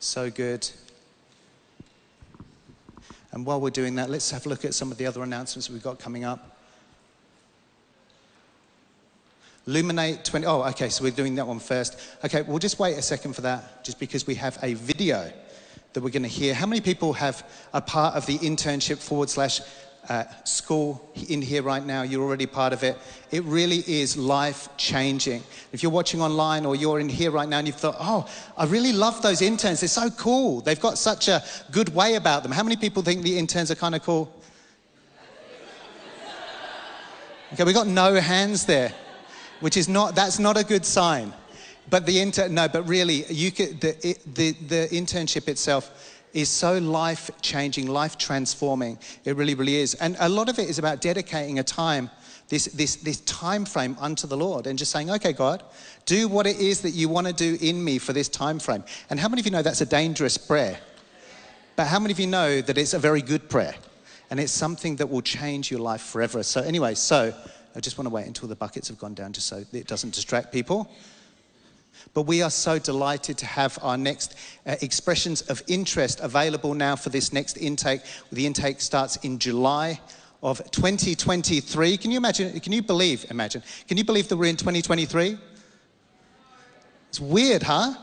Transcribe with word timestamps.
So 0.00 0.30
good. 0.30 0.68
And 3.32 3.44
while 3.44 3.60
we're 3.60 3.70
doing 3.70 3.96
that, 3.96 4.10
let's 4.10 4.30
have 4.30 4.46
a 4.46 4.48
look 4.48 4.64
at 4.64 4.74
some 4.74 4.92
of 4.92 4.98
the 4.98 5.06
other 5.06 5.22
announcements 5.22 5.68
we've 5.68 5.82
got 5.82 5.98
coming 5.98 6.24
up. 6.24 6.56
Luminate 9.66 10.24
20. 10.24 10.46
Oh, 10.46 10.62
okay, 10.62 10.88
so 10.88 11.04
we're 11.04 11.10
doing 11.10 11.34
that 11.34 11.46
one 11.46 11.58
first. 11.58 12.00
Okay, 12.24 12.42
we'll 12.42 12.58
just 12.58 12.78
wait 12.78 12.96
a 12.96 13.02
second 13.02 13.34
for 13.34 13.42
that, 13.42 13.84
just 13.84 14.00
because 14.00 14.26
we 14.26 14.34
have 14.36 14.58
a 14.62 14.74
video 14.74 15.30
that 15.92 16.02
we're 16.02 16.10
going 16.10 16.22
to 16.22 16.28
hear. 16.28 16.54
How 16.54 16.64
many 16.64 16.80
people 16.80 17.12
have 17.12 17.46
a 17.74 17.80
part 17.80 18.14
of 18.14 18.24
the 18.24 18.38
internship 18.38 18.96
forward 18.96 19.28
slash 19.28 19.60
school 20.44 21.10
in 21.28 21.42
here 21.42 21.62
right 21.62 21.84
now? 21.84 22.02
You're 22.02 22.22
already 22.22 22.46
part 22.46 22.72
of 22.72 22.82
it. 22.82 22.98
It 23.30 23.44
really 23.44 23.84
is 23.86 24.16
life 24.16 24.68
changing. 24.76 25.42
If 25.72 25.82
you're 25.82 25.92
watching 25.92 26.22
online 26.22 26.64
or 26.64 26.74
you're 26.76 27.00
in 27.00 27.08
here 27.08 27.30
right 27.30 27.48
now 27.48 27.58
and 27.58 27.66
you've 27.66 27.76
thought, 27.76 27.96
oh, 28.00 28.28
I 28.56 28.64
really 28.64 28.92
love 28.92 29.20
those 29.22 29.42
interns. 29.42 29.80
They're 29.80 29.88
so 29.88 30.10
cool. 30.10 30.60
They've 30.60 30.80
got 30.80 30.98
such 30.98 31.28
a 31.28 31.42
good 31.70 31.94
way 31.94 32.14
about 32.14 32.42
them. 32.42 32.52
How 32.52 32.62
many 32.62 32.76
people 32.76 33.02
think 33.02 33.22
the 33.22 33.38
interns 33.38 33.70
are 33.70 33.74
kind 33.74 33.94
of 33.94 34.02
cool? 34.02 34.34
Okay, 37.52 37.64
we 37.64 37.72
got 37.72 37.86
no 37.86 38.14
hands 38.14 38.66
there 38.66 38.92
which 39.60 39.76
is 39.76 39.88
not, 39.88 40.14
that's 40.14 40.38
not 40.38 40.56
a 40.56 40.64
good 40.64 40.84
sign. 40.84 41.32
But 41.90 42.04
the 42.06 42.20
inter, 42.20 42.48
no, 42.48 42.68
but 42.68 42.86
really, 42.86 43.24
you 43.26 43.50
could, 43.50 43.80
the, 43.80 44.16
the, 44.34 44.52
the 44.52 44.88
internship 44.92 45.48
itself 45.48 46.17
is 46.32 46.48
so 46.48 46.78
life 46.78 47.30
changing, 47.40 47.86
life 47.86 48.18
transforming. 48.18 48.98
It 49.24 49.36
really, 49.36 49.54
really 49.54 49.76
is. 49.76 49.94
And 49.94 50.16
a 50.20 50.28
lot 50.28 50.48
of 50.48 50.58
it 50.58 50.68
is 50.68 50.78
about 50.78 51.00
dedicating 51.00 51.58
a 51.58 51.62
time, 51.62 52.10
this, 52.48 52.66
this, 52.66 52.96
this 52.96 53.20
time 53.22 53.64
frame 53.64 53.96
unto 54.00 54.26
the 54.26 54.36
Lord 54.36 54.66
and 54.66 54.78
just 54.78 54.92
saying, 54.92 55.10
okay, 55.10 55.32
God, 55.32 55.62
do 56.06 56.28
what 56.28 56.46
it 56.46 56.58
is 56.58 56.80
that 56.82 56.90
you 56.90 57.08
want 57.08 57.26
to 57.26 57.32
do 57.32 57.58
in 57.60 57.82
me 57.82 57.98
for 57.98 58.12
this 58.12 58.28
time 58.28 58.58
frame. 58.58 58.84
And 59.10 59.18
how 59.20 59.28
many 59.28 59.40
of 59.40 59.46
you 59.46 59.52
know 59.52 59.62
that's 59.62 59.80
a 59.80 59.86
dangerous 59.86 60.36
prayer? 60.36 60.78
But 61.76 61.86
how 61.86 62.00
many 62.00 62.12
of 62.12 62.20
you 62.20 62.26
know 62.26 62.60
that 62.60 62.76
it's 62.76 62.94
a 62.94 62.98
very 62.98 63.22
good 63.22 63.48
prayer? 63.48 63.74
And 64.30 64.40
it's 64.40 64.52
something 64.52 64.96
that 64.96 65.08
will 65.08 65.22
change 65.22 65.70
your 65.70 65.80
life 65.80 66.02
forever. 66.02 66.42
So, 66.42 66.60
anyway, 66.60 66.94
so 66.94 67.32
I 67.74 67.80
just 67.80 67.96
want 67.96 68.06
to 68.06 68.14
wait 68.14 68.26
until 68.26 68.48
the 68.48 68.56
buckets 68.56 68.88
have 68.88 68.98
gone 68.98 69.14
down 69.14 69.32
just 69.32 69.46
so 69.46 69.64
it 69.72 69.86
doesn't 69.86 70.12
distract 70.12 70.52
people. 70.52 70.90
But 72.14 72.22
we 72.22 72.42
are 72.42 72.50
so 72.50 72.78
delighted 72.78 73.38
to 73.38 73.46
have 73.46 73.78
our 73.82 73.96
next 73.96 74.36
uh, 74.66 74.76
expressions 74.80 75.42
of 75.42 75.62
interest 75.68 76.20
available 76.20 76.74
now 76.74 76.96
for 76.96 77.10
this 77.10 77.32
next 77.32 77.56
intake. 77.56 78.02
The 78.32 78.46
intake 78.46 78.80
starts 78.80 79.16
in 79.16 79.38
July 79.38 80.00
of 80.42 80.58
2023. 80.70 81.96
Can 81.96 82.10
you 82.10 82.16
imagine? 82.16 82.58
Can 82.60 82.72
you 82.72 82.82
believe? 82.82 83.26
Imagine. 83.30 83.62
Can 83.86 83.96
you 83.96 84.04
believe 84.04 84.28
that 84.28 84.36
we're 84.36 84.50
in 84.50 84.56
2023? 84.56 85.38
It's 87.08 87.20
weird, 87.20 87.62
huh? 87.62 87.94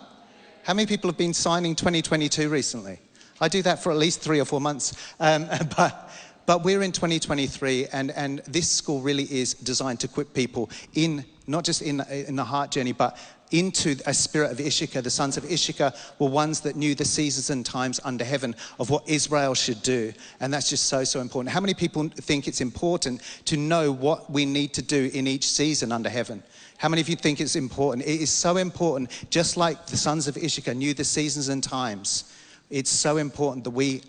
How 0.64 0.74
many 0.74 0.88
people 0.88 1.10
have 1.10 1.18
been 1.18 1.34
signing 1.34 1.76
2022 1.76 2.50
recently? 2.50 3.00
I 3.40 3.50
do 3.50 3.62
that 3.64 3.84
for 3.84 3.92
at 3.92 3.98
least 3.98 4.22
three 4.22 4.40
or 4.40 4.46
four 4.46 4.62
months. 4.62 5.14
Um, 5.20 5.48
but 5.78 6.10
but 6.46 6.64
we're 6.64 6.84
in 6.84 6.92
2023, 6.92 7.88
and, 7.92 8.12
and 8.12 8.40
this 8.48 8.70
school 8.70 9.02
really 9.02 9.24
is 9.24 9.56
designed 9.56 10.00
to 10.02 10.08
equip 10.08 10.32
people 10.34 10.70
in 10.94 11.26
not 11.48 11.64
just 11.64 11.82
in, 11.82 12.02
in 12.02 12.36
the 12.36 12.44
heart 12.44 12.72
journey, 12.72 12.92
but 12.92 13.18
into 13.52 13.96
a 14.06 14.14
spirit 14.14 14.52
of 14.52 14.60
Issachar. 14.60 15.02
The 15.02 15.10
sons 15.10 15.38
of 15.38 15.50
Issachar 15.50 15.94
were 16.20 16.30
ones 16.30 16.62
that 16.62 16.76
knew 16.76 16.96
the 16.96 17.06
seasons 17.06 17.50
and 17.50 17.66
times 17.66 18.00
under 18.04 18.24
heaven 18.24 18.56
of 18.80 18.90
what 18.90 19.08
Israel 19.08 19.54
should 19.54 19.82
do. 19.84 20.14
And 20.40 20.54
that's 20.54 20.70
just 20.70 20.86
so, 20.86 21.04
so 21.04 21.22
important. 21.22 21.54
How 21.54 21.62
many 21.62 21.74
people 21.74 22.10
think 22.10 22.48
it's 22.48 22.62
important 22.62 23.22
to 23.46 23.58
know 23.58 23.92
what 23.92 24.30
we 24.30 24.46
need 24.46 24.74
to 24.74 24.82
do 24.82 25.10
in 25.14 25.28
each 25.28 25.48
season 25.48 25.92
under 25.92 26.10
heaven? 26.10 26.44
How 26.78 26.90
many 26.90 27.02
of 27.02 27.10
you 27.10 27.16
think 27.16 27.40
it's 27.40 27.56
important? 27.56 28.08
It 28.08 28.22
is 28.22 28.32
so 28.32 28.58
important, 28.58 29.10
just 29.30 29.58
like 29.58 29.86
the 29.88 29.98
sons 29.98 30.28
of 30.28 30.38
Issachar 30.38 30.74
knew 30.74 30.94
the 30.94 31.04
seasons 31.04 31.48
and 31.48 31.64
times. 31.64 32.32
It's 32.70 32.90
so 32.90 33.18
important 33.18 33.64
that 33.64 33.72
we 33.72 34.02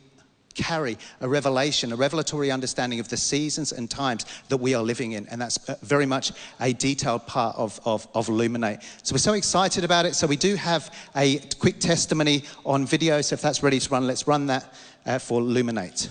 carry 0.57 0.99
a 1.21 1.29
revelation, 1.29 1.93
a 1.93 1.97
revelatory 1.97 2.51
understanding 2.51 3.01
of 3.01 3.09
the 3.09 3.17
seasons 3.17 3.73
and 3.73 3.91
times 3.91 4.27
that 4.49 4.57
we 4.57 4.75
are 4.75 4.83
living 4.83 5.13
in. 5.13 5.27
And 5.29 5.41
that's 5.41 5.59
uh, 5.69 5.77
very 5.83 6.07
much 6.07 6.33
a 6.61 6.73
detailed 6.73 7.27
part 7.27 7.57
of, 7.57 7.79
of, 7.85 8.09
of 8.15 8.29
Illuminate. 8.29 8.81
So 9.03 9.15
we're 9.15 9.19
so 9.19 9.35
excited 9.35 9.85
about 9.85 10.07
it. 10.07 10.15
So 10.15 10.27
we 10.27 10.37
do 10.37 10.57
have 10.57 10.93
a 11.15 11.39
quick 11.59 11.79
testimony 11.79 12.45
on 12.65 12.87
video. 12.87 13.21
So 13.21 13.35
if 13.35 13.43
that's 13.43 13.63
ready 13.63 13.79
to 13.79 13.91
run, 13.91 14.07
let's 14.07 14.27
run 14.27 14.47
that 14.47 14.75
uh, 15.05 15.19
for 15.19 15.41
Illuminate. 15.41 16.11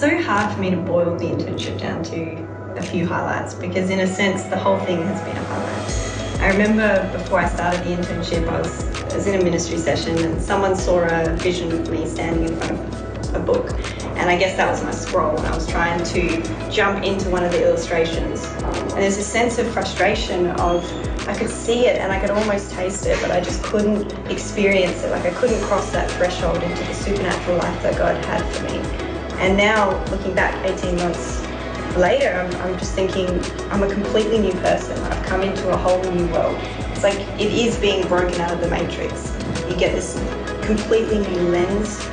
So 0.00 0.18
hard 0.22 0.50
for 0.54 0.62
me 0.62 0.70
to 0.70 0.78
boil 0.78 1.14
the 1.18 1.26
internship 1.26 1.78
down 1.78 2.02
to 2.02 2.34
a 2.78 2.82
few 2.82 3.06
highlights 3.06 3.52
because, 3.52 3.90
in 3.90 4.00
a 4.00 4.06
sense, 4.06 4.44
the 4.44 4.56
whole 4.56 4.78
thing 4.78 5.02
has 5.02 5.20
been 5.20 5.36
a 5.36 5.44
highlight. 5.44 6.40
I 6.40 6.48
remember 6.48 7.18
before 7.18 7.40
I 7.40 7.46
started 7.46 7.80
the 7.84 7.90
internship, 7.90 8.48
I 8.48 8.62
was, 8.62 8.82
I 9.12 9.16
was 9.16 9.26
in 9.26 9.38
a 9.38 9.44
ministry 9.44 9.76
session 9.76 10.16
and 10.16 10.40
someone 10.40 10.74
saw 10.74 11.00
a 11.00 11.36
vision 11.36 11.70
of 11.70 11.90
me 11.90 12.06
standing 12.06 12.48
in 12.48 12.56
front 12.56 12.80
of 12.80 13.34
a 13.34 13.40
book. 13.40 13.74
And 14.16 14.30
I 14.30 14.38
guess 14.38 14.56
that 14.56 14.70
was 14.70 14.82
my 14.82 14.90
scroll, 14.90 15.36
and 15.36 15.46
I 15.46 15.54
was 15.54 15.66
trying 15.66 16.02
to 16.02 16.70
jump 16.70 17.04
into 17.04 17.28
one 17.28 17.44
of 17.44 17.52
the 17.52 17.62
illustrations. 17.62 18.46
And 18.46 19.02
there's 19.02 19.18
a 19.18 19.22
sense 19.22 19.58
of 19.58 19.70
frustration 19.70 20.46
of 20.52 20.82
I 21.28 21.34
could 21.34 21.50
see 21.50 21.84
it 21.84 21.96
and 22.00 22.10
I 22.10 22.18
could 22.18 22.30
almost 22.30 22.70
taste 22.70 23.04
it, 23.04 23.20
but 23.20 23.30
I 23.30 23.40
just 23.40 23.62
couldn't 23.62 24.10
experience 24.30 25.04
it. 25.04 25.10
Like 25.10 25.26
I 25.26 25.30
couldn't 25.38 25.60
cross 25.64 25.92
that 25.92 26.10
threshold 26.12 26.62
into 26.62 26.84
the 26.84 26.94
supernatural 26.94 27.58
life 27.58 27.82
that 27.82 27.98
God 27.98 28.24
had 28.24 28.42
for 28.54 28.62
me. 28.64 28.99
And 29.40 29.56
now, 29.56 30.04
looking 30.10 30.34
back 30.34 30.54
18 30.66 30.96
months 30.96 31.40
later, 31.96 32.28
I'm, 32.28 32.54
I'm 32.60 32.78
just 32.78 32.94
thinking 32.94 33.26
I'm 33.70 33.82
a 33.82 33.90
completely 33.90 34.38
new 34.38 34.52
person. 34.52 34.98
I've 35.04 35.24
come 35.24 35.40
into 35.40 35.70
a 35.70 35.76
whole 35.78 36.02
new 36.12 36.26
world. 36.26 36.58
It's 36.90 37.02
like 37.02 37.18
it 37.40 37.50
is 37.50 37.78
being 37.78 38.06
broken 38.06 38.38
out 38.42 38.52
of 38.52 38.60
the 38.60 38.68
matrix. 38.68 39.34
You 39.66 39.76
get 39.78 39.94
this 39.94 40.12
completely 40.60 41.20
new 41.20 41.48
lens, 41.48 42.06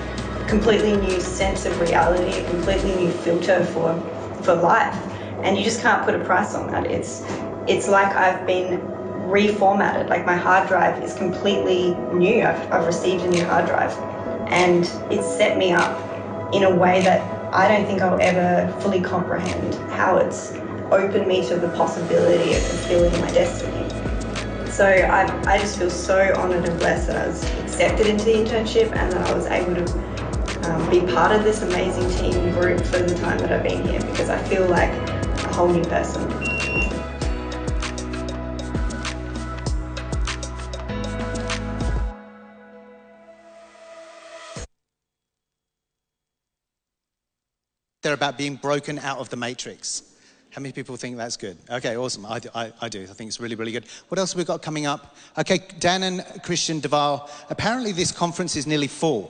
completely 0.47 0.95
new 0.95 1.19
sense 1.19 1.65
of 1.65 1.77
reality, 1.81 2.39
a 2.39 2.49
completely 2.49 2.95
new 2.95 3.11
filter 3.11 3.65
for 3.65 3.99
for 4.41 4.55
life, 4.55 4.95
and 5.43 5.57
you 5.57 5.65
just 5.65 5.81
can't 5.81 6.05
put 6.05 6.15
a 6.15 6.23
price 6.23 6.55
on 6.55 6.71
that. 6.71 6.85
It's 6.85 7.23
it's 7.67 7.89
like 7.89 8.15
I've 8.15 8.47
been 8.47 8.79
reformatted. 9.27 10.07
Like 10.07 10.25
my 10.25 10.37
hard 10.37 10.69
drive 10.69 11.03
is 11.03 11.13
completely 11.15 11.93
new. 12.13 12.43
I've, 12.43 12.71
I've 12.71 12.85
received 12.85 13.25
a 13.25 13.29
new 13.29 13.43
hard 13.43 13.65
drive, 13.65 13.91
and 14.47 14.85
it's 15.11 15.27
set 15.27 15.57
me 15.57 15.73
up 15.73 16.06
in 16.53 16.63
a 16.63 16.75
way 16.75 17.01
that 17.01 17.21
I 17.53 17.67
don't 17.67 17.85
think 17.85 18.01
I'll 18.01 18.19
ever 18.19 18.71
fully 18.81 19.01
comprehend 19.01 19.75
how 19.91 20.17
it's 20.17 20.53
opened 20.91 21.27
me 21.27 21.45
to 21.47 21.55
the 21.55 21.69
possibility 21.69 22.53
of 22.53 22.61
fulfilling 22.61 23.19
my 23.21 23.31
destiny. 23.31 23.87
So 24.69 24.85
I, 24.85 25.25
I 25.51 25.57
just 25.57 25.77
feel 25.77 25.89
so 25.89 26.33
honoured 26.35 26.65
and 26.65 26.79
blessed 26.79 27.07
that 27.07 27.17
I 27.17 27.27
was 27.27 27.43
accepted 27.61 28.07
into 28.07 28.25
the 28.25 28.33
internship 28.33 28.95
and 28.95 29.11
that 29.11 29.27
I 29.27 29.33
was 29.33 29.47
able 29.47 29.75
to 29.75 30.69
um, 30.69 30.89
be 30.89 31.01
part 31.01 31.31
of 31.31 31.43
this 31.43 31.61
amazing 31.61 32.09
team 32.11 32.51
group 32.51 32.81
for 32.81 32.99
the 32.99 33.15
time 33.15 33.39
that 33.39 33.51
I've 33.51 33.63
been 33.63 33.87
here 33.87 34.01
because 34.01 34.29
I 34.29 34.41
feel 34.43 34.67
like 34.67 34.91
a 34.91 35.53
whole 35.53 35.69
new 35.69 35.83
person. 35.83 36.46
They're 48.07 48.13
about 48.13 48.37
being 48.37 48.55
broken 48.55 48.99
out 48.99 49.17
of 49.17 49.27
the 49.27 49.35
matrix. 49.35 50.01
How 50.51 50.61
many 50.61 50.71
people 50.71 50.95
think 50.95 51.17
that's 51.17 51.35
good? 51.35 51.57
Okay, 51.69 51.97
awesome. 51.97 52.25
I, 52.25 52.39
I, 52.55 52.71
I, 52.79 52.87
do. 52.87 53.03
I 53.03 53.07
think 53.07 53.27
it's 53.27 53.41
really, 53.41 53.55
really 53.55 53.73
good. 53.73 53.83
What 54.07 54.17
else 54.17 54.31
have 54.31 54.37
we 54.37 54.45
got 54.45 54.61
coming 54.61 54.85
up? 54.85 55.17
Okay, 55.37 55.59
Dan 55.79 56.03
and 56.03 56.25
Christian 56.41 56.79
Duval. 56.79 57.29
Apparently, 57.49 57.91
this 57.91 58.13
conference 58.13 58.55
is 58.55 58.65
nearly 58.65 58.87
full. 58.87 59.29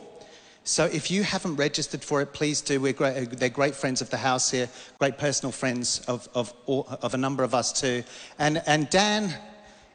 So 0.64 0.86
if 0.86 1.10
you 1.10 1.24
haven't 1.24 1.56
registered 1.56 2.04
for 2.04 2.22
it, 2.22 2.34
please 2.34 2.62
do. 2.62 2.80
We're 2.80 2.94
great, 2.94 3.32
they're 3.32 3.50
great 3.50 3.74
friends 3.74 4.00
of 4.00 4.12
the 4.12 4.18
house 4.18 4.52
here, 4.52 4.70
great 5.00 5.18
personal 5.18 5.52
friends 5.52 6.02
of, 6.08 6.30
of, 6.36 6.54
of 6.68 7.16
a 7.16 7.18
number 7.18 7.44
of 7.44 7.56
us 7.56 7.74
too. 7.74 8.04
And, 8.38 8.62
and 8.68 8.92
Dan 8.92 9.34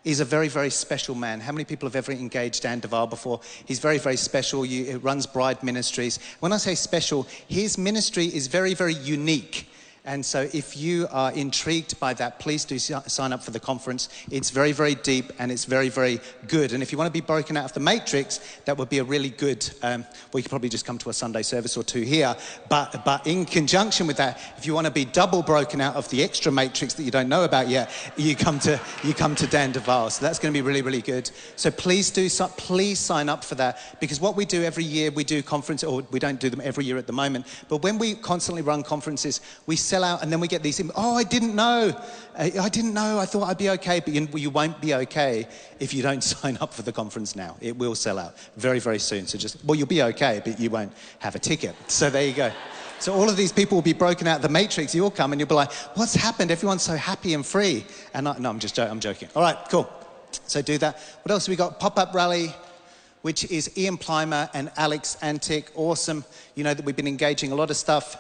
is 0.05 0.21
a 0.21 0.25
very, 0.25 0.49
very 0.49 0.71
special 0.71 1.15
man. 1.15 1.41
How 1.41 1.53
many 1.53 1.65
people 1.65 1.89
have 1.89 1.97
ever 1.97 2.13
engaged 2.13 2.63
Dan 2.63 2.81
Duval 2.81 3.07
before? 3.07 3.41
He's 3.65 3.79
very, 3.79 3.99
very 3.99 4.17
special. 4.17 4.63
He 4.63 4.95
runs 4.95 5.27
Bride 5.27 5.63
Ministries. 5.63 6.19
When 6.41 6.53
I 6.53 6.57
say 6.57 6.75
special, 6.75 7.27
his 7.49 7.79
ministry 7.79 8.27
is 8.27 8.49
very, 8.49 8.75
very 8.75 8.95
unique. 8.95 9.69
And 10.05 10.27
so, 10.27 10.49
if 10.53 10.77
you 10.77 11.07
are 11.13 11.31
intrigued 11.31 12.01
by 12.01 12.13
that, 12.15 12.41
please 12.41 12.65
do 12.65 12.77
sign 12.77 13.33
up 13.33 13.41
for 13.41 13.53
the 13.53 13.61
conference. 13.61 14.09
It's 14.33 14.51
very, 14.51 14.73
very 14.73 14.97
deep 14.97 15.33
and 15.39 15.53
it's 15.53 15.65
very, 15.65 15.91
very 15.91 16.19
good. 16.49 16.73
And 16.73 16.83
if 16.83 16.91
you 16.91 16.99
want 16.99 17.07
to 17.07 17.13
be 17.13 17.25
broken 17.25 17.57
out 17.57 17.67
of 17.67 17.73
the 17.73 17.79
matrix, 17.79 18.41
that 18.65 18.77
would 18.77 18.89
be 18.89 18.99
a 18.99 19.05
really 19.05 19.31
good. 19.31 19.69
Um, 19.81 20.03
well, 20.03 20.41
you 20.41 20.43
could 20.43 20.51
probably 20.51 20.71
just 20.71 20.85
come 20.85 20.99
to 20.99 21.11
a 21.11 21.13
Sunday 21.13 21.43
service 21.43 21.77
or 21.77 21.85
two 21.85 22.03
here. 22.03 22.35
But, 22.69 23.05
but 23.05 23.25
in 23.29 23.45
conjunction 23.45 24.09
with 24.09 24.17
that, 24.17 24.41
if 24.59 24.67
you 24.67 24.75
want 24.75 24.89
to 24.89 24.93
be 24.93 25.05
double 25.05 25.41
broken 25.41 25.81
out 25.81 25.95
of 25.95 26.11
the 26.11 26.25
extra 26.25 26.51
matrix 26.51 26.95
that 26.95 27.05
you 27.05 27.13
don't 27.13 27.29
know 27.29 27.45
about 27.45 27.69
yet, 27.69 27.89
you 28.17 28.35
come 28.35 28.59
to 28.61 28.81
you 29.05 29.15
come 29.15 29.37
to 29.37 29.47
Dan 29.47 29.71
Duval. 29.71 30.11
So 30.11 30.27
that's 30.27 30.41
going 30.41 30.53
to 30.53 30.59
be 30.59 30.67
really, 30.67 30.83
really 30.83 31.03
good. 31.03 31.31
So 31.55 31.71
please 31.71 32.11
do 32.11 32.29
please 32.57 32.99
sign 32.99 33.29
up 33.29 33.45
for 33.45 33.55
that 33.55 33.79
because 34.01 34.21
what 34.21 34.35
we 34.35 34.47
do 34.47 34.65
every 34.65 34.85
year, 34.85 35.13
we 35.13 35.23
do 35.23 35.45
conference 35.45 35.85
or 35.85 36.03
we 36.11 36.19
don't 36.19 36.41
do 36.41 36.51
them 36.51 36.61
every 36.65 36.85
year 36.85 36.99
at 36.99 37.07
the 37.07 37.13
moment. 37.13 37.47
But 37.69 37.85
when 37.85 37.99
we 37.99 38.15
constantly 38.15 38.63
run 38.63 38.83
conferences, 38.83 39.41
we 39.67 39.77
sell 39.93 40.05
out, 40.05 40.23
and 40.23 40.33
then 40.33 40.41
we 40.41 40.49
get 40.49 40.63
these, 40.63 40.81
oh, 40.97 41.15
I 41.17 41.23
didn't 41.23 41.55
know. 41.55 41.95
Uh, 42.35 42.49
I 42.59 42.71
didn't 42.71 42.95
know. 42.95 43.19
I 43.19 43.27
thought 43.27 43.45
I'd 43.51 43.59
be 43.59 43.69
okay. 43.77 44.01
But 44.01 44.15
you, 44.15 44.27
you 44.35 44.49
won't 44.49 44.81
be 44.81 44.95
okay 44.95 45.47
if 45.81 45.93
you 45.93 46.03
don't 46.03 46.25
sign 46.35 46.57
up 46.63 46.73
for 46.73 46.81
the 46.81 46.93
conference 46.93 47.37
now. 47.37 47.57
It 47.61 47.77
will 47.77 47.95
sell 47.95 48.19
out 48.19 48.39
very, 48.57 48.79
very 48.79 48.99
soon. 48.99 49.27
So 49.27 49.37
just, 49.37 49.63
well, 49.67 49.75
you'll 49.75 49.87
be 49.99 50.03
okay, 50.03 50.41
but 50.43 50.59
you 50.59 50.71
won't 50.71 50.93
have 51.19 51.35
a 51.35 51.39
ticket. 51.39 51.75
So 51.91 52.09
there 52.09 52.25
you 52.25 52.33
go. 52.33 52.51
So 53.01 53.13
all 53.13 53.29
of 53.29 53.37
these 53.37 53.53
people 53.53 53.77
will 53.77 53.83
be 53.83 53.93
broken 53.93 54.27
out 54.27 54.37
of 54.37 54.43
the 54.43 54.49
matrix. 54.49 54.95
You'll 54.95 55.11
come 55.11 55.33
and 55.33 55.41
you'll 55.41 55.55
be 55.57 55.57
like, 55.57 55.73
what's 55.99 56.15
happened? 56.15 56.51
Everyone's 56.51 56.85
so 56.85 56.97
happy 56.97 57.35
and 57.35 57.45
free. 57.45 57.85
And 58.15 58.27
I, 58.27 58.39
no, 58.39 58.49
I'm 58.49 58.61
just 58.61 58.75
joking. 58.75 58.93
I'm 58.93 59.01
joking. 59.01 59.29
All 59.37 59.43
right, 59.43 59.59
cool. 59.69 59.93
So 60.47 60.63
do 60.63 60.79
that. 60.79 60.99
What 61.23 61.33
else 61.33 61.51
we 61.51 61.57
got? 61.57 61.79
Pop 61.79 61.99
up 61.99 62.15
rally 62.15 62.55
which 63.21 63.45
is 63.53 63.71
Ian 63.79 63.97
Plimer 63.97 64.51
and 64.53 64.73
Alex 64.77 65.17
Antic. 65.23 65.71
Awesome. 65.77 66.25
You 66.57 66.65
know 66.65 66.75
that 66.75 66.85
we've 66.85 66.97
been 66.97 67.07
engaging 67.07 67.53
a 67.53 67.55
lot 67.55 67.71
of 67.71 67.77
stuff 67.77 68.17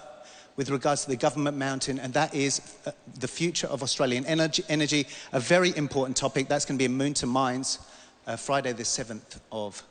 with 0.57 0.71
regards 0.71 1.05
to 1.05 1.11
the 1.11 1.17
government 1.17 1.57
mountain, 1.57 1.99
and 1.99 2.13
that 2.15 2.35
is 2.35 2.61
uh, 2.87 2.91
the 3.19 3.29
future 3.29 3.67
of 3.69 3.83
Australian 3.83 4.27
energy, 4.27 4.63
energy, 4.69 5.07
a 5.33 5.41
very 5.41 5.77
important 5.77 6.17
topic. 6.17 6.49
That's 6.49 6.65
going 6.65 6.79
to 6.79 6.89
be 6.89 6.93
in 6.93 6.99
Moonta 6.99 7.27
Mines, 7.27 7.79
uh, 8.27 8.37
Friday 8.37 8.73
the 8.73 8.83
7th 8.83 9.41
of 9.51 9.83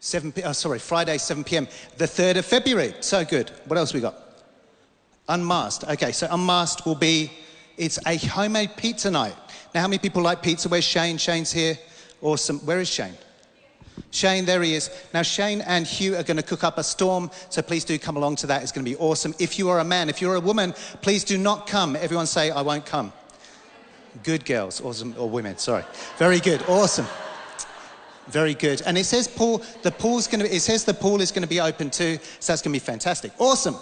7 0.00 0.32
p- 0.32 0.42
oh, 0.42 0.52
sorry, 0.52 0.78
Friday 0.78 1.18
7 1.18 1.44
p.m. 1.44 1.66
the 1.96 2.04
3rd 2.04 2.38
of 2.38 2.46
February. 2.46 2.94
So 3.00 3.24
good. 3.24 3.50
What 3.66 3.78
else 3.78 3.92
we 3.92 4.00
got? 4.00 4.16
Unmasked. 5.28 5.84
Okay, 5.84 6.12
so 6.12 6.28
unmasked 6.30 6.86
will 6.86 6.94
be 6.94 7.30
it's 7.76 7.98
a 8.06 8.16
homemade 8.16 8.70
pizza 8.76 9.10
night. 9.10 9.36
Now, 9.74 9.82
how 9.82 9.88
many 9.88 9.98
people 9.98 10.22
like 10.22 10.42
pizza? 10.42 10.68
Where's 10.68 10.84
Shane? 10.84 11.18
Shane's 11.18 11.52
here. 11.52 11.78
Awesome. 12.20 12.58
Where 12.60 12.80
is 12.80 12.88
Shane? 12.88 13.14
Shane, 14.10 14.46
there 14.46 14.62
he 14.62 14.74
is. 14.74 14.90
Now, 15.12 15.22
Shane 15.22 15.60
and 15.60 15.86
Hugh 15.86 16.16
are 16.16 16.22
going 16.22 16.38
to 16.38 16.42
cook 16.42 16.64
up 16.64 16.78
a 16.78 16.82
storm, 16.82 17.30
so 17.50 17.60
please 17.62 17.84
do 17.84 17.98
come 17.98 18.16
along 18.16 18.36
to 18.36 18.46
that. 18.46 18.62
It's 18.62 18.72
going 18.72 18.84
to 18.84 18.90
be 18.90 18.96
awesome. 18.96 19.34
If 19.38 19.58
you 19.58 19.68
are 19.68 19.80
a 19.80 19.84
man, 19.84 20.08
if 20.08 20.22
you're 20.22 20.36
a 20.36 20.40
woman, 20.40 20.72
please 21.02 21.24
do 21.24 21.36
not 21.36 21.66
come. 21.66 21.94
Everyone 21.94 22.26
say, 22.26 22.50
I 22.50 22.62
won't 22.62 22.86
come. 22.86 23.12
Good 24.22 24.44
girls, 24.44 24.80
awesome, 24.80 25.14
or 25.18 25.28
women, 25.28 25.58
sorry. 25.58 25.84
Very 26.16 26.40
good, 26.40 26.62
awesome. 26.68 27.06
Very 28.28 28.54
good. 28.54 28.82
And 28.82 28.98
it 28.98 29.04
says 29.04 29.26
pool, 29.26 29.62
the 29.82 29.90
pool's 29.90 30.26
going 30.26 30.40
to, 30.40 30.54
it 30.54 30.60
says 30.60 30.84
the 30.84 30.94
pool 30.94 31.20
is 31.20 31.30
going 31.30 31.42
to 31.42 31.48
be 31.48 31.60
open 31.60 31.90
too, 31.90 32.18
so 32.40 32.52
that's 32.52 32.62
going 32.62 32.72
to 32.72 32.80
be 32.80 32.84
fantastic. 32.84 33.32
Awesome. 33.38 33.76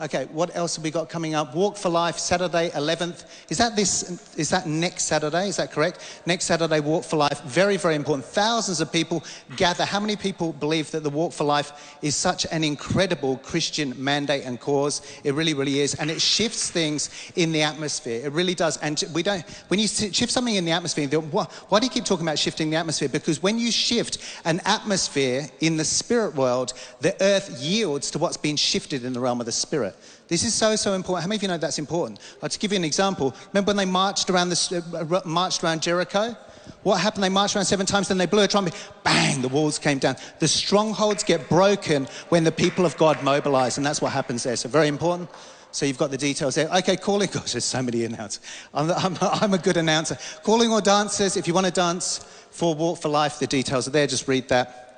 Okay, 0.00 0.26
what 0.32 0.56
else 0.56 0.76
have 0.76 0.82
we 0.82 0.90
got 0.90 1.10
coming 1.10 1.34
up? 1.34 1.54
Walk 1.54 1.76
for 1.76 1.90
Life, 1.90 2.16
Saturday 2.16 2.70
11th. 2.70 3.26
Is 3.50 3.58
that 3.58 3.76
this? 3.76 4.34
Is 4.38 4.48
that 4.48 4.66
next 4.66 5.04
Saturday? 5.04 5.46
Is 5.48 5.58
that 5.58 5.72
correct? 5.72 6.22
Next 6.24 6.46
Saturday, 6.46 6.80
Walk 6.80 7.04
for 7.04 7.18
Life. 7.18 7.42
Very, 7.42 7.76
very 7.76 7.96
important. 7.96 8.24
Thousands 8.24 8.80
of 8.80 8.90
people 8.90 9.22
gather. 9.56 9.84
How 9.84 10.00
many 10.00 10.16
people 10.16 10.54
believe 10.54 10.90
that 10.92 11.02
the 11.02 11.10
Walk 11.10 11.34
for 11.34 11.44
Life 11.44 11.98
is 12.00 12.16
such 12.16 12.46
an 12.50 12.64
incredible 12.64 13.36
Christian 13.38 13.92
mandate 14.02 14.44
and 14.46 14.58
cause? 14.58 15.02
It 15.22 15.34
really, 15.34 15.52
really 15.52 15.80
is, 15.80 15.94
and 15.96 16.10
it 16.10 16.22
shifts 16.22 16.70
things 16.70 17.10
in 17.36 17.52
the 17.52 17.60
atmosphere. 17.60 18.24
It 18.24 18.32
really 18.32 18.54
does. 18.54 18.78
And 18.78 19.04
we 19.12 19.22
don't. 19.22 19.44
When 19.68 19.78
you 19.78 19.86
shift 19.86 20.32
something 20.32 20.54
in 20.54 20.64
the 20.64 20.72
atmosphere, 20.72 21.08
why, 21.08 21.44
why 21.68 21.78
do 21.78 21.84
you 21.84 21.92
keep 21.92 22.06
talking 22.06 22.24
about 22.24 22.38
shifting 22.38 22.70
the 22.70 22.76
atmosphere? 22.76 23.10
Because 23.10 23.42
when 23.42 23.58
you 23.58 23.70
shift 23.70 24.16
an 24.46 24.62
atmosphere 24.64 25.46
in 25.60 25.76
the 25.76 25.84
spirit 25.84 26.34
world, 26.36 26.72
the 27.02 27.14
earth 27.22 27.60
yields 27.60 28.10
to 28.12 28.18
what's 28.18 28.38
been 28.38 28.56
shifted 28.56 29.04
in 29.04 29.12
the 29.12 29.20
realm 29.20 29.40
of 29.40 29.46
the 29.46 29.52
spirit. 29.52 29.89
This 30.30 30.44
is 30.44 30.54
so, 30.54 30.76
so 30.76 30.92
important. 30.92 31.24
How 31.24 31.28
many 31.28 31.38
of 31.38 31.42
you 31.42 31.48
know 31.48 31.58
that's 31.58 31.80
important? 31.80 32.20
I'll 32.40 32.48
just 32.48 32.60
give 32.60 32.70
you 32.70 32.78
an 32.78 32.84
example. 32.84 33.34
Remember 33.52 33.70
when 33.70 33.76
they 33.76 33.84
marched 33.84 34.30
around, 34.30 34.50
the, 34.50 34.84
uh, 35.12 35.28
marched 35.28 35.64
around 35.64 35.82
Jericho? 35.82 36.36
What 36.84 37.00
happened? 37.00 37.24
They 37.24 37.28
marched 37.28 37.56
around 37.56 37.64
seven 37.64 37.84
times, 37.84 38.06
then 38.06 38.16
they 38.16 38.26
blew 38.26 38.44
a 38.44 38.46
trumpet. 38.46 38.74
Bang, 39.02 39.42
the 39.42 39.48
walls 39.48 39.80
came 39.80 39.98
down. 39.98 40.14
The 40.38 40.46
strongholds 40.46 41.24
get 41.24 41.48
broken 41.48 42.06
when 42.28 42.44
the 42.44 42.52
people 42.52 42.86
of 42.86 42.96
God 42.96 43.20
mobilize, 43.24 43.76
and 43.76 43.84
that's 43.84 44.00
what 44.00 44.12
happens 44.12 44.44
there. 44.44 44.54
So, 44.54 44.68
very 44.68 44.86
important. 44.86 45.28
So, 45.72 45.84
you've 45.84 45.98
got 45.98 46.12
the 46.12 46.16
details 46.16 46.54
there. 46.54 46.68
Okay, 46.76 46.96
calling. 46.96 47.28
Gosh, 47.32 47.52
there's 47.52 47.64
so 47.64 47.82
many 47.82 48.04
announcers. 48.04 48.40
I'm, 48.72 48.88
I'm, 48.92 49.18
I'm 49.20 49.54
a 49.54 49.58
good 49.58 49.78
announcer. 49.78 50.16
Calling 50.44 50.70
all 50.70 50.80
dancers. 50.80 51.36
If 51.36 51.48
you 51.48 51.54
want 51.54 51.66
to 51.66 51.72
dance 51.72 52.18
for 52.52 52.76
Walk 52.76 53.02
for 53.02 53.08
Life, 53.08 53.40
the 53.40 53.48
details 53.48 53.88
are 53.88 53.90
there. 53.90 54.06
Just 54.06 54.28
read 54.28 54.48
that 54.50 54.89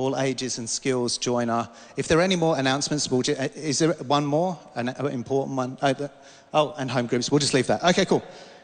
all 0.00 0.18
ages 0.18 0.56
and 0.56 0.68
skills 0.68 1.18
join 1.18 1.50
our. 1.50 1.68
If 1.96 2.08
there 2.08 2.18
are 2.18 2.22
any 2.22 2.36
more 2.36 2.58
announcements, 2.58 3.10
we'll 3.10 3.20
just, 3.20 3.38
uh, 3.38 3.48
is 3.54 3.78
there 3.78 3.92
one 3.92 4.24
more, 4.24 4.58
an 4.74 4.88
important 4.88 5.56
one? 5.56 5.76
Oh, 5.82 6.10
oh, 6.54 6.74
and 6.78 6.90
home 6.90 7.06
groups. 7.06 7.30
We'll 7.30 7.38
just 7.38 7.52
leave 7.52 7.66
that. 7.66 7.84
Okay, 7.84 8.06
cool. 8.06 8.22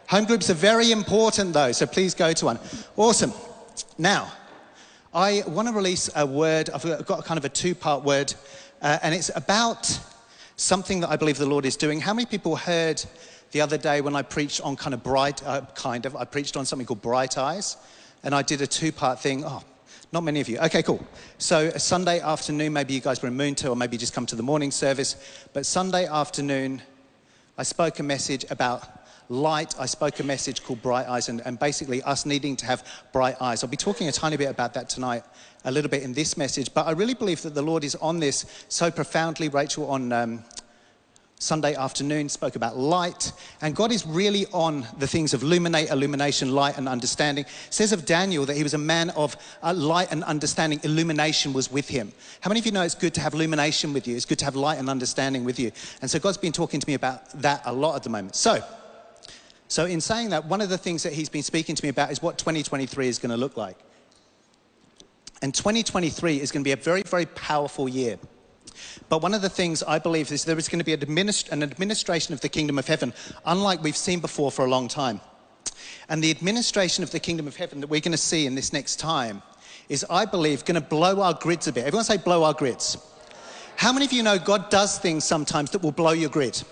Home 0.08 0.24
groups 0.24 0.48
are 0.48 0.54
very 0.54 0.92
important 0.92 1.52
though, 1.52 1.72
so 1.72 1.84
please 1.86 2.14
go 2.14 2.32
to 2.32 2.44
one. 2.46 2.58
Awesome. 2.96 3.32
Now, 3.98 4.32
I 5.12 5.42
want 5.46 5.68
to 5.68 5.74
release 5.74 6.08
a 6.16 6.24
word. 6.24 6.70
I've 6.70 7.04
got 7.04 7.24
kind 7.26 7.36
of 7.36 7.44
a 7.44 7.50
two 7.50 7.74
part 7.74 8.02
word, 8.02 8.32
uh, 8.80 8.98
and 9.02 9.14
it's 9.14 9.30
about 9.36 10.00
something 10.56 11.00
that 11.00 11.10
I 11.10 11.16
believe 11.16 11.36
the 11.36 11.46
Lord 11.46 11.66
is 11.66 11.76
doing. 11.76 12.00
How 12.00 12.14
many 12.14 12.26
people 12.26 12.56
heard 12.56 13.04
the 13.52 13.60
other 13.60 13.76
day 13.76 14.00
when 14.00 14.16
I 14.16 14.22
preached 14.22 14.62
on 14.62 14.74
kind 14.74 14.94
of 14.94 15.02
bright, 15.02 15.42
uh, 15.44 15.62
kind 15.74 16.06
of, 16.06 16.16
I 16.16 16.24
preached 16.24 16.56
on 16.56 16.64
something 16.64 16.86
called 16.86 17.02
bright 17.02 17.36
eyes, 17.36 17.76
and 18.22 18.34
I 18.34 18.42
did 18.42 18.62
a 18.62 18.66
two 18.66 18.90
part 18.90 19.20
thing. 19.20 19.44
Oh, 19.44 19.62
not 20.16 20.24
many 20.24 20.40
of 20.40 20.48
you. 20.48 20.58
Okay, 20.60 20.82
cool. 20.82 21.06
So, 21.36 21.68
Sunday 21.72 22.20
afternoon, 22.20 22.72
maybe 22.72 22.94
you 22.94 23.02
guys 23.02 23.20
were 23.20 23.28
in 23.28 23.36
Moon 23.36 23.54
Moonta, 23.54 23.68
or 23.68 23.76
maybe 23.76 23.98
just 23.98 24.14
come 24.14 24.24
to 24.24 24.34
the 24.34 24.42
morning 24.42 24.70
service. 24.70 25.14
But 25.52 25.66
Sunday 25.66 26.06
afternoon, 26.06 26.80
I 27.58 27.64
spoke 27.64 27.98
a 27.98 28.02
message 28.02 28.46
about 28.48 28.82
light. 29.28 29.74
I 29.78 29.84
spoke 29.84 30.18
a 30.18 30.24
message 30.24 30.64
called 30.64 30.80
Bright 30.80 31.06
Eyes, 31.06 31.28
and, 31.28 31.42
and 31.44 31.58
basically 31.58 32.02
us 32.04 32.24
needing 32.24 32.56
to 32.56 32.64
have 32.64 32.82
bright 33.12 33.36
eyes. 33.42 33.62
I'll 33.62 33.68
be 33.68 33.76
talking 33.76 34.08
a 34.08 34.12
tiny 34.12 34.38
bit 34.38 34.48
about 34.48 34.72
that 34.72 34.88
tonight, 34.88 35.22
a 35.66 35.70
little 35.70 35.90
bit 35.90 36.02
in 36.02 36.14
this 36.14 36.38
message. 36.38 36.72
But 36.72 36.86
I 36.86 36.92
really 36.92 37.12
believe 37.12 37.42
that 37.42 37.54
the 37.54 37.60
Lord 37.60 37.84
is 37.84 37.94
on 37.96 38.18
this 38.18 38.46
so 38.68 38.90
profoundly. 38.90 39.50
Rachel 39.50 39.90
on 39.90 40.12
um, 40.14 40.44
Sunday 41.38 41.74
afternoon 41.74 42.30
spoke 42.30 42.56
about 42.56 42.78
light, 42.78 43.30
and 43.60 43.76
God 43.76 43.92
is 43.92 44.06
really 44.06 44.46
on 44.54 44.86
the 44.98 45.06
things 45.06 45.34
of 45.34 45.42
illuminate, 45.42 45.90
illumination, 45.90 46.54
light, 46.54 46.78
and 46.78 46.88
understanding. 46.88 47.44
It 47.44 47.50
says 47.68 47.92
of 47.92 48.06
Daniel 48.06 48.46
that 48.46 48.56
he 48.56 48.62
was 48.62 48.72
a 48.72 48.78
man 48.78 49.10
of 49.10 49.36
uh, 49.62 49.74
light 49.74 50.10
and 50.10 50.24
understanding. 50.24 50.80
Illumination 50.82 51.52
was 51.52 51.70
with 51.70 51.88
him. 51.88 52.10
How 52.40 52.48
many 52.48 52.60
of 52.60 52.64
you 52.64 52.72
know 52.72 52.80
it's 52.80 52.94
good 52.94 53.12
to 53.14 53.20
have 53.20 53.34
illumination 53.34 53.92
with 53.92 54.08
you? 54.08 54.16
It's 54.16 54.24
good 54.24 54.38
to 54.38 54.46
have 54.46 54.56
light 54.56 54.78
and 54.78 54.88
understanding 54.88 55.44
with 55.44 55.60
you. 55.60 55.72
And 56.00 56.10
so 56.10 56.18
God's 56.18 56.38
been 56.38 56.52
talking 56.52 56.80
to 56.80 56.88
me 56.88 56.94
about 56.94 57.28
that 57.42 57.60
a 57.66 57.72
lot 57.72 57.96
at 57.96 58.02
the 58.02 58.10
moment. 58.10 58.34
So, 58.34 58.64
so 59.68 59.84
in 59.84 60.00
saying 60.00 60.30
that, 60.30 60.46
one 60.46 60.62
of 60.62 60.70
the 60.70 60.78
things 60.78 61.02
that 61.02 61.12
He's 61.12 61.28
been 61.28 61.42
speaking 61.42 61.74
to 61.74 61.84
me 61.84 61.90
about 61.90 62.10
is 62.10 62.22
what 62.22 62.38
2023 62.38 63.08
is 63.08 63.18
going 63.18 63.30
to 63.30 63.36
look 63.36 63.58
like. 63.58 63.76
And 65.42 65.54
2023 65.54 66.40
is 66.40 66.50
going 66.50 66.62
to 66.62 66.66
be 66.66 66.72
a 66.72 66.76
very, 66.76 67.02
very 67.02 67.26
powerful 67.26 67.90
year. 67.90 68.18
But 69.08 69.22
one 69.22 69.34
of 69.34 69.42
the 69.42 69.48
things 69.48 69.82
I 69.82 69.98
believe 69.98 70.32
is 70.32 70.44
there 70.44 70.58
is 70.58 70.68
going 70.68 70.78
to 70.78 70.84
be 70.84 70.92
an, 70.92 71.00
administ- 71.00 71.50
an 71.50 71.62
administration 71.62 72.34
of 72.34 72.40
the 72.40 72.48
kingdom 72.48 72.78
of 72.78 72.86
heaven, 72.86 73.12
unlike 73.44 73.82
we've 73.82 73.96
seen 73.96 74.20
before 74.20 74.50
for 74.50 74.64
a 74.64 74.68
long 74.68 74.88
time. 74.88 75.20
And 76.08 76.22
the 76.22 76.30
administration 76.30 77.02
of 77.02 77.10
the 77.10 77.20
kingdom 77.20 77.46
of 77.46 77.56
heaven 77.56 77.80
that 77.80 77.90
we're 77.90 78.00
going 78.00 78.12
to 78.12 78.18
see 78.18 78.46
in 78.46 78.54
this 78.54 78.72
next 78.72 78.96
time 78.96 79.42
is, 79.88 80.04
I 80.08 80.24
believe, 80.24 80.64
going 80.64 80.80
to 80.80 80.86
blow 80.86 81.20
our 81.20 81.34
grids 81.34 81.66
a 81.68 81.72
bit. 81.72 81.84
Everyone 81.84 82.04
say, 82.04 82.16
blow 82.16 82.44
our 82.44 82.54
grids. 82.54 82.96
How 83.76 83.92
many 83.92 84.06
of 84.06 84.12
you 84.12 84.22
know 84.22 84.38
God 84.38 84.70
does 84.70 84.98
things 84.98 85.24
sometimes 85.24 85.70
that 85.70 85.82
will 85.82 85.92
blow 85.92 86.12
your 86.12 86.30
grid? 86.30 86.62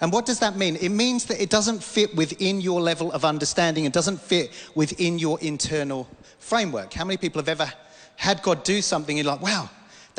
And 0.00 0.12
what 0.12 0.24
does 0.24 0.38
that 0.38 0.56
mean? 0.56 0.76
It 0.76 0.90
means 0.90 1.26
that 1.26 1.42
it 1.42 1.50
doesn't 1.50 1.82
fit 1.82 2.14
within 2.16 2.60
your 2.60 2.80
level 2.80 3.12
of 3.12 3.24
understanding, 3.24 3.84
it 3.84 3.92
doesn't 3.92 4.20
fit 4.20 4.50
within 4.74 5.18
your 5.18 5.38
internal 5.40 6.08
framework. 6.38 6.92
How 6.94 7.04
many 7.04 7.16
people 7.16 7.40
have 7.40 7.48
ever 7.48 7.70
had 8.16 8.42
God 8.42 8.62
do 8.64 8.80
something 8.80 9.18
and 9.18 9.24
you're 9.24 9.34
like, 9.34 9.42
wow, 9.42 9.68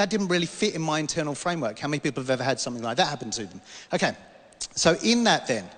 that 0.01 0.09
didn't 0.09 0.29
really 0.29 0.47
fit 0.47 0.73
in 0.73 0.81
my 0.81 0.97
internal 0.97 1.35
framework. 1.35 1.77
How 1.77 1.87
many 1.87 1.99
people 1.99 2.23
have 2.23 2.31
ever 2.31 2.43
had 2.43 2.59
something 2.59 2.81
like 2.81 2.97
that 2.97 3.07
happen 3.07 3.29
to 3.29 3.45
them? 3.45 3.61
Okay, 3.93 4.13
so 4.73 4.97
in 5.03 5.23
that 5.25 5.45
then, 5.45 5.69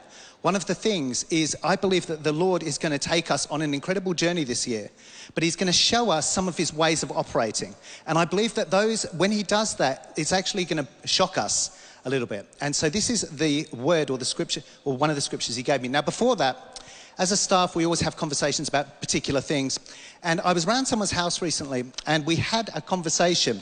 one 0.43 0.55
of 0.55 0.65
the 0.65 0.73
things 0.73 1.23
is 1.29 1.57
I 1.61 1.75
believe 1.75 2.05
that 2.05 2.23
the 2.23 2.31
Lord 2.31 2.63
is 2.63 2.77
going 2.77 2.93
to 2.93 2.99
take 2.99 3.31
us 3.31 3.45
on 3.47 3.61
an 3.61 3.73
incredible 3.73 4.13
journey 4.13 4.45
this 4.45 4.65
year, 4.65 4.89
but 5.35 5.43
He's 5.43 5.57
going 5.57 5.67
to 5.67 5.73
show 5.73 6.09
us 6.09 6.31
some 6.31 6.47
of 6.47 6.55
His 6.55 6.73
ways 6.73 7.03
of 7.03 7.11
operating. 7.11 7.75
And 8.07 8.17
I 8.17 8.23
believe 8.23 8.53
that 8.53 8.71
those, 8.71 9.03
when 9.17 9.29
He 9.29 9.43
does 9.43 9.75
that, 9.75 10.13
it's 10.15 10.31
actually 10.31 10.63
going 10.63 10.85
to 10.85 11.07
shock 11.07 11.37
us 11.37 11.85
a 12.05 12.09
little 12.09 12.27
bit. 12.27 12.45
And 12.61 12.73
so 12.73 12.89
this 12.89 13.09
is 13.09 13.23
the 13.23 13.67
word 13.73 14.09
or 14.09 14.17
the 14.17 14.25
scripture, 14.25 14.63
or 14.85 14.95
one 14.95 15.09
of 15.09 15.17
the 15.17 15.21
scriptures 15.21 15.57
He 15.57 15.63
gave 15.63 15.81
me. 15.81 15.89
Now, 15.89 16.01
before 16.01 16.37
that, 16.37 16.81
as 17.17 17.33
a 17.33 17.37
staff, 17.37 17.75
we 17.75 17.83
always 17.83 18.01
have 18.01 18.15
conversations 18.15 18.69
about 18.69 19.01
particular 19.01 19.41
things. 19.41 19.79
And 20.23 20.39
I 20.41 20.53
was 20.53 20.65
around 20.65 20.85
someone's 20.85 21.11
house 21.11 21.41
recently, 21.41 21.83
and 22.05 22.25
we 22.25 22.37
had 22.37 22.69
a 22.73 22.81
conversation 22.81 23.61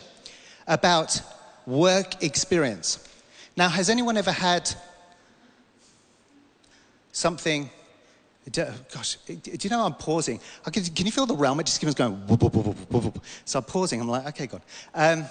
about 0.67 1.21
work 1.65 2.23
experience. 2.23 3.07
Now, 3.55 3.69
has 3.69 3.89
anyone 3.89 4.17
ever 4.17 4.31
had 4.31 4.73
something? 7.11 7.69
Gosh, 8.53 9.17
do 9.27 9.57
you 9.61 9.69
know 9.69 9.85
I'm 9.85 9.93
pausing? 9.93 10.39
Can, 10.71 11.05
you 11.05 11.11
feel 11.11 11.25
the 11.25 11.35
realm? 11.35 11.59
It 11.59 11.67
just 11.67 11.79
keeps 11.79 11.93
going. 11.93 12.13
Whoop, 12.27 12.41
whoop, 12.41 12.55
whoop, 12.91 13.23
so 13.45 13.59
I'm 13.59 13.65
pausing. 13.65 14.01
I'm 14.01 14.07
like, 14.07 14.27
okay, 14.27 14.47
God. 14.47 14.61
Um, 14.95 15.25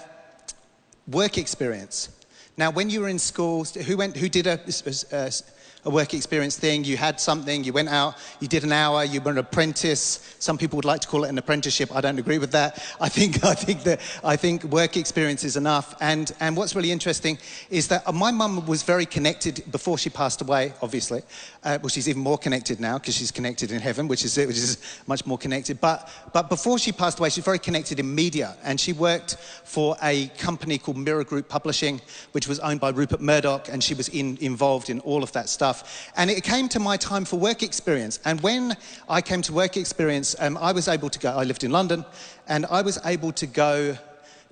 work 1.07 1.37
experience. 1.37 2.09
Now, 2.57 2.71
when 2.71 2.89
you 2.89 3.01
were 3.01 3.09
in 3.09 3.19
school, 3.19 3.63
who 3.63 3.97
went? 3.97 4.15
Who 4.17 4.29
did 4.29 4.47
a, 4.47 4.59
a, 5.11 5.15
a 5.15 5.31
work 5.89 6.13
experience 6.13 6.57
thing. 6.57 6.83
You 6.83 6.95
had 6.95 7.19
something, 7.19 7.63
you 7.63 7.73
went 7.73 7.89
out, 7.89 8.15
you 8.39 8.47
did 8.47 8.63
an 8.63 8.71
hour, 8.71 9.03
you 9.03 9.19
were 9.19 9.31
an 9.31 9.39
apprentice. 9.39 10.35
Some 10.37 10.57
people 10.57 10.77
would 10.77 10.85
like 10.85 11.01
to 11.01 11.07
call 11.07 11.23
it 11.23 11.29
an 11.29 11.37
apprenticeship. 11.37 11.93
I 11.95 12.01
don't 12.01 12.19
agree 12.19 12.37
with 12.37 12.51
that. 12.51 12.83
I 13.01 13.09
think, 13.09 13.43
I 13.43 13.55
think 13.55 13.83
that 13.83 13.99
I 14.23 14.35
think 14.35 14.63
work 14.65 14.95
experience 14.95 15.43
is 15.43 15.57
enough. 15.57 15.95
And, 15.99 16.31
and 16.39 16.55
what's 16.55 16.75
really 16.75 16.91
interesting 16.91 17.39
is 17.69 17.87
that 17.87 18.13
my 18.13 18.31
mum 18.31 18.65
was 18.67 18.83
very 18.83 19.07
connected 19.07 19.63
before 19.71 19.97
she 19.97 20.09
passed 20.09 20.41
away, 20.41 20.73
obviously. 20.81 21.23
Uh, 21.63 21.79
well, 21.81 21.89
she's 21.89 22.07
even 22.07 22.21
more 22.21 22.37
connected 22.37 22.79
now 22.79 22.99
because 22.99 23.15
she's 23.15 23.31
connected 23.31 23.71
in 23.71 23.81
heaven, 23.81 24.07
which 24.07 24.23
is, 24.23 24.37
which 24.37 24.49
is 24.49 24.77
much 25.07 25.25
more 25.25 25.37
connected. 25.37 25.81
But, 25.81 26.09
but 26.31 26.49
before 26.49 26.77
she 26.77 26.91
passed 26.91 27.19
away, 27.19 27.29
she's 27.29 27.43
very 27.45 27.59
connected 27.59 27.99
in 27.99 28.13
media. 28.13 28.55
And 28.63 28.79
she 28.79 28.93
worked 28.93 29.35
for 29.63 29.95
a 30.03 30.27
company 30.37 30.77
called 30.77 30.97
Mirror 30.97 31.23
Group 31.23 31.49
Publishing, 31.49 32.01
which 32.33 32.47
was 32.47 32.59
owned 32.59 32.79
by 32.79 32.89
Rupert 32.89 33.21
Murdoch. 33.21 33.67
And 33.69 33.83
she 33.83 33.95
was 33.95 34.09
in, 34.09 34.37
involved 34.41 34.89
in 34.89 34.99
all 34.99 35.23
of 35.23 35.31
that 35.31 35.49
stuff. 35.49 35.70
And 36.15 36.29
it 36.29 36.43
came 36.43 36.69
to 36.69 36.79
my 36.79 36.97
time 36.97 37.25
for 37.25 37.37
work 37.39 37.63
experience. 37.63 38.19
And 38.25 38.41
when 38.41 38.75
I 39.09 39.21
came 39.21 39.41
to 39.43 39.53
work 39.53 39.77
experience, 39.77 40.35
um, 40.39 40.57
I 40.57 40.71
was 40.71 40.87
able 40.87 41.09
to 41.09 41.19
go, 41.19 41.31
I 41.31 41.43
lived 41.43 41.63
in 41.63 41.71
London, 41.71 42.05
and 42.47 42.65
I 42.67 42.81
was 42.81 42.99
able 43.05 43.31
to 43.33 43.47
go 43.47 43.97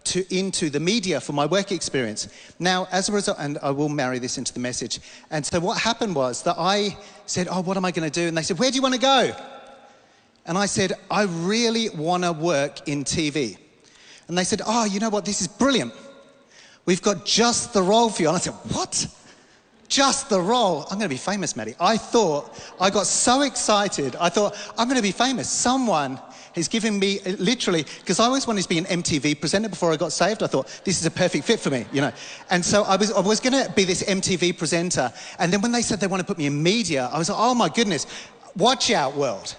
to, 0.06 0.36
into 0.36 0.70
the 0.70 0.80
media 0.80 1.20
for 1.20 1.34
my 1.34 1.46
work 1.46 1.72
experience. 1.72 2.28
Now, 2.60 2.88
as 2.92 3.10
a 3.10 3.12
result, 3.12 3.38
and 3.40 3.58
I 3.62 3.72
will 3.72 3.90
marry 3.90 4.20
this 4.20 4.38
into 4.38 4.54
the 4.54 4.60
message. 4.60 5.00
And 5.30 5.46
so 5.46 5.60
what 5.60 5.78
happened 5.78 6.16
was 6.16 6.44
that 6.44 6.56
I 6.58 6.98
said, 7.26 7.48
Oh, 7.50 7.62
what 7.62 7.78
am 7.78 7.86
I 7.86 7.92
going 7.92 8.10
to 8.10 8.22
do? 8.22 8.28
And 8.28 8.38
they 8.38 8.44
said, 8.44 8.60
Where 8.60 8.72
do 8.72 8.76
you 8.76 8.82
want 8.82 8.96
to 8.96 9.02
go? 9.02 9.36
And 10.46 10.58
I 10.58 10.66
said, 10.66 10.94
I 11.12 11.24
really 11.24 11.90
want 11.90 12.24
to 12.24 12.32
work 12.32 12.88
in 12.88 13.04
TV. 13.04 13.58
And 14.28 14.38
they 14.38 14.44
said, 14.44 14.62
Oh, 14.66 14.86
you 14.86 15.00
know 15.00 15.10
what? 15.10 15.26
This 15.26 15.42
is 15.42 15.48
brilliant. 15.48 15.94
We've 16.86 17.02
got 17.02 17.26
just 17.26 17.74
the 17.74 17.84
role 17.84 18.10
for 18.10 18.22
you. 18.24 18.30
And 18.30 18.38
I 18.38 18.40
said, 18.40 18.54
What? 18.72 19.08
Just 19.90 20.30
the 20.30 20.40
role. 20.40 20.84
I'm 20.84 21.00
going 21.00 21.10
to 21.10 21.10
be 21.10 21.18
famous, 21.18 21.56
Maddie. 21.56 21.76
I 21.80 21.98
thought, 21.98 22.56
I 22.80 22.92
got 22.92 23.08
so 23.08 23.42
excited. 23.42 24.16
I 24.18 24.30
thought, 24.30 24.56
I'm 24.78 24.88
going 24.88 24.98
to 24.98 25.04
be 25.04 25.12
famous. 25.12 25.50
Someone 25.50 26.20
has 26.54 26.68
given 26.68 27.00
me 27.00 27.20
literally, 27.40 27.84
because 28.00 28.20
I 28.20 28.26
always 28.26 28.46
wanted 28.46 28.62
to 28.62 28.70
be 28.70 28.78
an 28.78 28.86
MTV 28.86 29.40
presenter 29.40 29.68
before 29.68 29.92
I 29.92 29.98
got 29.98 30.12
saved. 30.12 30.44
I 30.44 30.48
thought, 30.48 30.68
this 30.86 31.00
is 31.00 31.08
a 31.08 31.12
perfect 31.12 31.46
fit 31.46 31.60
for 31.60 31.72
me, 31.72 31.86
you 31.92 32.02
know. 32.02 32.12
And 32.52 32.64
so 32.64 32.84
I 32.84 32.98
was, 32.98 33.12
I 33.12 33.20
was 33.20 33.40
going 33.40 33.66
to 33.66 33.72
be 33.72 33.84
this 33.84 34.04
MTV 34.04 34.60
presenter. 34.60 35.12
And 35.40 35.52
then 35.52 35.62
when 35.62 35.72
they 35.72 35.82
said 35.82 36.00
they 36.00 36.08
want 36.08 36.22
to 36.22 36.28
put 36.28 36.38
me 36.38 36.46
in 36.46 36.62
media, 36.62 37.10
I 37.12 37.18
was 37.18 37.30
like, 37.30 37.40
oh 37.40 37.56
my 37.56 37.70
goodness, 37.70 38.06
watch 38.56 38.92
out, 38.92 39.16
world. 39.16 39.56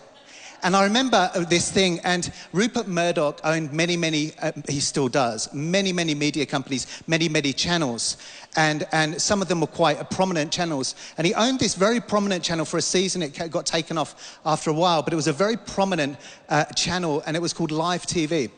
And 0.62 0.76
I 0.76 0.84
remember 0.84 1.30
this 1.48 1.70
thing, 1.70 2.00
and 2.00 2.30
Rupert 2.52 2.86
Murdoch 2.86 3.40
owned 3.44 3.72
many, 3.72 3.96
many, 3.96 4.32
uh, 4.42 4.52
he 4.68 4.80
still 4.80 5.08
does, 5.08 5.52
many, 5.54 5.92
many 5.92 6.14
media 6.14 6.44
companies, 6.44 7.02
many, 7.06 7.28
many 7.28 7.52
channels. 7.52 8.18
And, 8.56 8.86
and 8.92 9.20
some 9.20 9.40
of 9.40 9.48
them 9.48 9.62
were 9.62 9.66
quite 9.66 10.10
prominent 10.10 10.52
channels. 10.52 10.96
And 11.16 11.26
he 11.26 11.32
owned 11.34 11.60
this 11.60 11.74
very 11.74 12.00
prominent 12.00 12.44
channel 12.44 12.66
for 12.66 12.76
a 12.76 12.82
season. 12.82 13.22
It 13.22 13.50
got 13.50 13.64
taken 13.64 13.96
off 13.96 14.38
after 14.44 14.70
a 14.70 14.74
while, 14.74 15.02
but 15.02 15.12
it 15.12 15.16
was 15.16 15.28
a 15.28 15.32
very 15.32 15.56
prominent 15.56 16.18
uh, 16.48 16.64
channel, 16.66 17.22
and 17.26 17.36
it 17.36 17.40
was 17.40 17.54
called 17.54 17.70
Live 17.70 18.02
TV. 18.02 18.50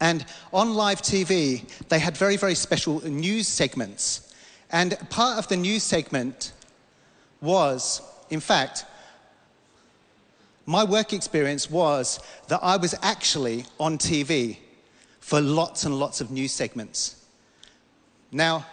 And 0.00 0.24
on 0.52 0.74
Live 0.74 1.02
TV, 1.02 1.68
they 1.88 1.98
had 1.98 2.16
very, 2.16 2.36
very 2.36 2.54
special 2.54 3.04
news 3.06 3.48
segments. 3.48 4.32
And 4.70 4.96
part 5.10 5.38
of 5.38 5.48
the 5.48 5.56
news 5.56 5.82
segment 5.82 6.52
was, 7.40 8.00
in 8.30 8.40
fact, 8.40 8.86
my 10.66 10.84
work 10.84 11.12
experience 11.12 11.70
was 11.70 12.20
that 12.48 12.60
I 12.62 12.76
was 12.76 12.94
actually 13.02 13.64
on 13.78 13.98
TV 13.98 14.58
for 15.20 15.40
lots 15.40 15.84
and 15.84 15.98
lots 15.98 16.20
of 16.20 16.30
news 16.30 16.52
segments. 16.52 17.24
Now, 18.30 18.66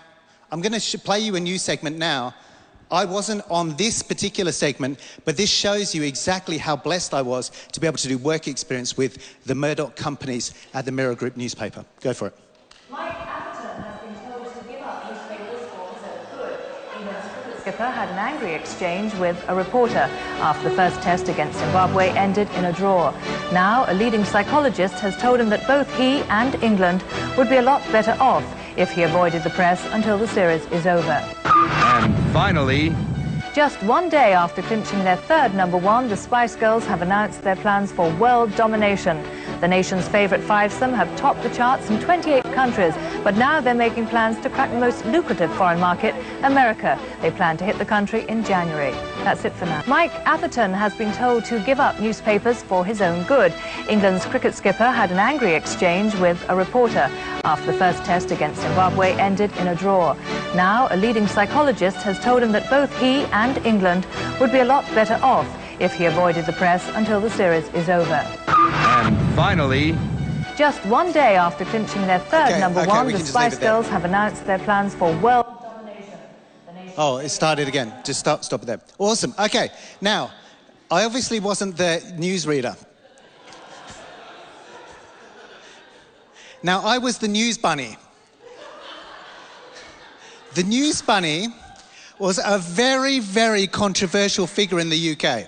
I'm 0.51 0.61
going 0.61 0.77
to 0.77 0.99
play 0.99 1.19
you 1.19 1.35
a 1.35 1.39
news 1.39 1.61
segment 1.61 1.97
now. 1.97 2.33
I 2.91 3.05
wasn't 3.05 3.43
on 3.49 3.77
this 3.77 4.01
particular 4.03 4.51
segment, 4.51 4.99
but 5.23 5.37
this 5.37 5.49
shows 5.49 5.95
you 5.95 6.03
exactly 6.03 6.57
how 6.57 6.75
blessed 6.75 7.13
I 7.13 7.21
was 7.21 7.49
to 7.71 7.79
be 7.79 7.87
able 7.87 7.97
to 7.97 8.07
do 8.09 8.17
work 8.17 8.49
experience 8.49 8.97
with 8.97 9.45
the 9.45 9.55
Murdoch 9.55 9.95
companies 9.95 10.53
at 10.73 10.83
the 10.83 10.91
Mirror 10.91 11.15
Group 11.15 11.37
newspaper. 11.37 11.85
Go 12.01 12.13
for 12.13 12.27
it. 12.27 13.40
Skipper 17.61 17.91
had 17.91 18.09
an 18.09 18.17
angry 18.17 18.55
exchange 18.55 19.13
with 19.15 19.37
a 19.47 19.53
reporter 19.53 20.09
after 20.39 20.69
the 20.69 20.75
first 20.75 20.99
test 21.03 21.29
against 21.29 21.59
Zimbabwe 21.59 22.09
ended 22.09 22.49
in 22.55 22.65
a 22.65 22.73
draw. 22.73 23.11
Now, 23.53 23.85
a 23.87 23.93
leading 23.93 24.25
psychologist 24.25 24.95
has 24.95 25.15
told 25.17 25.39
him 25.39 25.49
that 25.49 25.67
both 25.67 25.87
he 25.95 26.21
and 26.41 26.55
England 26.63 27.03
would 27.37 27.49
be 27.49 27.57
a 27.57 27.61
lot 27.61 27.83
better 27.91 28.17
off 28.19 28.43
if 28.77 28.89
he 28.91 29.03
avoided 29.03 29.43
the 29.43 29.51
press 29.51 29.85
until 29.91 30.17
the 30.17 30.27
series 30.27 30.65
is 30.67 30.87
over. 30.87 31.23
And 31.45 32.33
finally... 32.33 32.95
Just 33.53 33.83
one 33.83 34.07
day 34.09 34.31
after 34.31 34.61
clinching 34.61 35.03
their 35.03 35.17
third 35.17 35.53
number 35.53 35.77
one, 35.77 36.07
the 36.07 36.15
Spice 36.15 36.55
Girls 36.55 36.85
have 36.85 37.01
announced 37.01 37.43
their 37.43 37.57
plans 37.57 37.91
for 37.91 38.09
world 38.15 38.55
domination. 38.55 39.17
The 39.61 39.67
nation's 39.67 40.07
favourite 40.07 40.43
fivesome 40.43 40.91
have 40.95 41.15
topped 41.15 41.43
the 41.43 41.49
charts 41.49 41.87
in 41.91 41.99
28 41.99 42.43
countries, 42.45 42.95
but 43.23 43.37
now 43.37 43.61
they're 43.61 43.75
making 43.75 44.07
plans 44.07 44.39
to 44.39 44.49
crack 44.49 44.71
the 44.71 44.79
most 44.79 45.05
lucrative 45.05 45.53
foreign 45.53 45.79
market, 45.79 46.15
America. 46.41 46.99
They 47.21 47.29
plan 47.29 47.57
to 47.57 47.63
hit 47.63 47.77
the 47.77 47.85
country 47.85 48.25
in 48.27 48.43
January. 48.43 48.89
That's 49.23 49.45
it 49.45 49.53
for 49.53 49.67
now. 49.67 49.83
Mike 49.85 50.13
Atherton 50.25 50.73
has 50.73 50.95
been 50.95 51.13
told 51.13 51.45
to 51.45 51.59
give 51.59 51.79
up 51.79 51.99
newspapers 51.99 52.63
for 52.63 52.83
his 52.83 53.03
own 53.03 53.23
good. 53.25 53.53
England's 53.87 54.25
cricket 54.25 54.55
skipper 54.55 54.89
had 54.89 55.11
an 55.11 55.19
angry 55.19 55.53
exchange 55.53 56.15
with 56.15 56.43
a 56.49 56.55
reporter 56.55 57.07
after 57.43 57.71
the 57.71 57.77
first 57.77 58.03
test 58.03 58.31
against 58.31 58.61
Zimbabwe 58.61 59.11
ended 59.13 59.55
in 59.57 59.67
a 59.67 59.75
draw. 59.75 60.13
Now, 60.55 60.87
a 60.89 60.97
leading 60.97 61.27
psychologist 61.27 61.97
has 61.97 62.19
told 62.19 62.41
him 62.41 62.51
that 62.53 62.67
both 62.67 62.91
he 62.97 63.25
and 63.25 63.63
England 63.63 64.07
would 64.39 64.51
be 64.51 64.57
a 64.57 64.65
lot 64.65 64.85
better 64.95 65.19
off 65.21 65.60
if 65.81 65.95
he 65.95 66.05
avoided 66.05 66.45
the 66.45 66.53
press 66.53 66.87
until 66.93 67.19
the 67.19 67.29
series 67.29 67.67
is 67.69 67.89
over. 67.89 68.23
And 68.47 69.35
finally... 69.35 69.97
Just 70.55 70.85
one 70.85 71.11
day 71.11 71.35
after 71.35 71.65
clinching 71.65 72.05
their 72.05 72.19
third 72.19 72.51
okay, 72.51 72.59
number 72.59 72.81
okay, 72.81 72.89
one, 72.89 73.11
the 73.11 73.17
Spice 73.19 73.57
Girls 73.57 73.87
have 73.87 74.05
announced 74.05 74.45
their 74.45 74.59
plans 74.59 74.93
for 74.93 75.11
world 75.17 75.45
domination. 75.63 76.19
Oh, 76.97 77.17
it 77.17 77.29
started 77.29 77.67
again. 77.67 77.91
Just 78.03 78.19
stop, 78.19 78.43
stop 78.43 78.61
it 78.61 78.65
there. 78.67 78.81
Awesome. 78.99 79.33
Okay, 79.39 79.69
now, 80.01 80.31
I 80.91 81.03
obviously 81.05 81.39
wasn't 81.39 81.77
the 81.77 81.99
newsreader. 82.15 82.77
now, 86.61 86.81
I 86.81 86.99
was 86.99 87.17
the 87.17 87.27
news 87.27 87.57
bunny. 87.57 87.97
The 90.53 90.63
news 90.63 91.01
bunny 91.01 91.47
was 92.19 92.39
a 92.45 92.59
very, 92.59 93.17
very 93.17 93.65
controversial 93.65 94.45
figure 94.45 94.79
in 94.79 94.89
the 94.89 95.13
UK. 95.13 95.47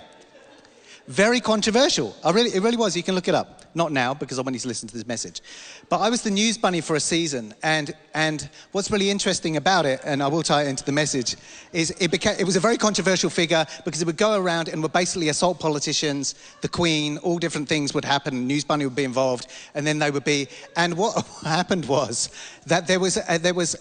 Very 1.06 1.38
controversial. 1.40 2.16
I 2.24 2.30
really, 2.30 2.50
it 2.50 2.62
really 2.62 2.78
was. 2.78 2.96
You 2.96 3.02
can 3.02 3.14
look 3.14 3.28
it 3.28 3.34
up. 3.34 3.60
Not 3.74 3.92
now, 3.92 4.14
because 4.14 4.38
I 4.38 4.42
want 4.42 4.54
you 4.54 4.60
to 4.60 4.68
listen 4.68 4.88
to 4.88 4.94
this 4.94 5.06
message. 5.06 5.42
But 5.90 5.98
I 5.98 6.08
was 6.08 6.22
the 6.22 6.30
news 6.30 6.56
bunny 6.56 6.80
for 6.80 6.96
a 6.96 7.00
season. 7.00 7.52
And, 7.62 7.94
and 8.14 8.48
what's 8.72 8.90
really 8.90 9.10
interesting 9.10 9.56
about 9.56 9.84
it, 9.84 10.00
and 10.04 10.22
I 10.22 10.28
will 10.28 10.42
tie 10.42 10.62
it 10.62 10.68
into 10.68 10.84
the 10.84 10.92
message, 10.92 11.36
is 11.72 11.90
it, 12.00 12.10
became, 12.10 12.36
it 12.38 12.44
was 12.44 12.56
a 12.56 12.60
very 12.60 12.78
controversial 12.78 13.28
figure 13.28 13.66
because 13.84 14.00
it 14.00 14.06
would 14.06 14.16
go 14.16 14.40
around 14.40 14.68
and 14.68 14.80
would 14.82 14.92
basically 14.92 15.28
assault 15.28 15.60
politicians, 15.60 16.36
the 16.62 16.68
Queen, 16.68 17.18
all 17.18 17.38
different 17.38 17.68
things 17.68 17.92
would 17.92 18.04
happen. 18.04 18.46
News 18.46 18.64
bunny 18.64 18.86
would 18.86 18.96
be 18.96 19.04
involved. 19.04 19.48
And 19.74 19.86
then 19.86 19.98
they 19.98 20.10
would 20.10 20.24
be. 20.24 20.48
And 20.76 20.96
what 20.96 21.26
happened 21.42 21.84
was 21.84 22.30
that 22.66 22.86
there 22.86 23.00
was, 23.00 23.18
uh, 23.18 23.38
there 23.38 23.54
was 23.54 23.76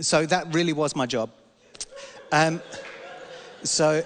so 0.00 0.26
that 0.26 0.52
really 0.52 0.72
was 0.72 0.96
my 0.96 1.06
job. 1.06 1.30
Um, 2.32 2.60
so 3.62 4.02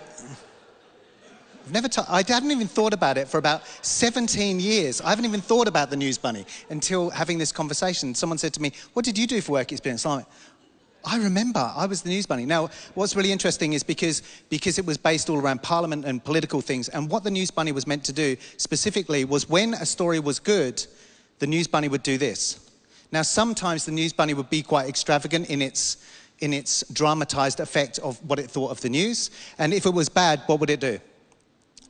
I've 1.68 1.74
never 1.74 1.88
hadn't 2.32 2.50
even 2.50 2.66
thought 2.66 2.94
about 2.94 3.18
it 3.18 3.28
for 3.28 3.36
about 3.36 3.62
17 3.82 4.58
years. 4.58 5.02
I 5.02 5.10
haven't 5.10 5.26
even 5.26 5.42
thought 5.42 5.68
about 5.68 5.90
the 5.90 5.96
news 5.96 6.16
bunny 6.16 6.46
until 6.70 7.10
having 7.10 7.36
this 7.36 7.52
conversation. 7.52 8.14
Someone 8.14 8.38
said 8.38 8.54
to 8.54 8.62
me, 8.62 8.72
What 8.94 9.04
did 9.04 9.18
you 9.18 9.26
do 9.26 9.42
for 9.42 9.52
work 9.52 9.70
experience? 9.70 10.06
I'm 10.06 10.18
like, 10.18 10.26
I 11.04 11.18
remember 11.18 11.70
I 11.76 11.84
was 11.84 12.00
the 12.00 12.08
news 12.08 12.24
bunny. 12.24 12.46
Now, 12.46 12.70
what's 12.94 13.14
really 13.14 13.30
interesting 13.32 13.74
is 13.74 13.82
because, 13.82 14.22
because 14.48 14.78
it 14.78 14.86
was 14.86 14.96
based 14.96 15.28
all 15.28 15.36
around 15.36 15.62
parliament 15.62 16.06
and 16.06 16.24
political 16.24 16.62
things, 16.62 16.88
and 16.88 17.10
what 17.10 17.22
the 17.22 17.30
news 17.30 17.50
bunny 17.50 17.72
was 17.72 17.86
meant 17.86 18.02
to 18.04 18.14
do 18.14 18.38
specifically 18.56 19.26
was 19.26 19.46
when 19.46 19.74
a 19.74 19.84
story 19.84 20.20
was 20.20 20.38
good, 20.38 20.82
the 21.38 21.46
news 21.46 21.66
bunny 21.66 21.88
would 21.88 22.02
do 22.02 22.16
this. 22.16 22.70
Now, 23.12 23.22
sometimes 23.22 23.84
the 23.84 23.92
news 23.92 24.14
bunny 24.14 24.32
would 24.32 24.48
be 24.48 24.62
quite 24.62 24.88
extravagant 24.88 25.50
in 25.50 25.60
its, 25.60 25.98
in 26.38 26.54
its 26.54 26.82
dramatized 26.94 27.60
effect 27.60 27.98
of 27.98 28.18
what 28.26 28.38
it 28.38 28.50
thought 28.50 28.70
of 28.70 28.80
the 28.80 28.88
news, 28.88 29.30
and 29.58 29.74
if 29.74 29.84
it 29.84 29.92
was 29.92 30.08
bad, 30.08 30.40
what 30.46 30.60
would 30.60 30.70
it 30.70 30.80
do? 30.80 30.98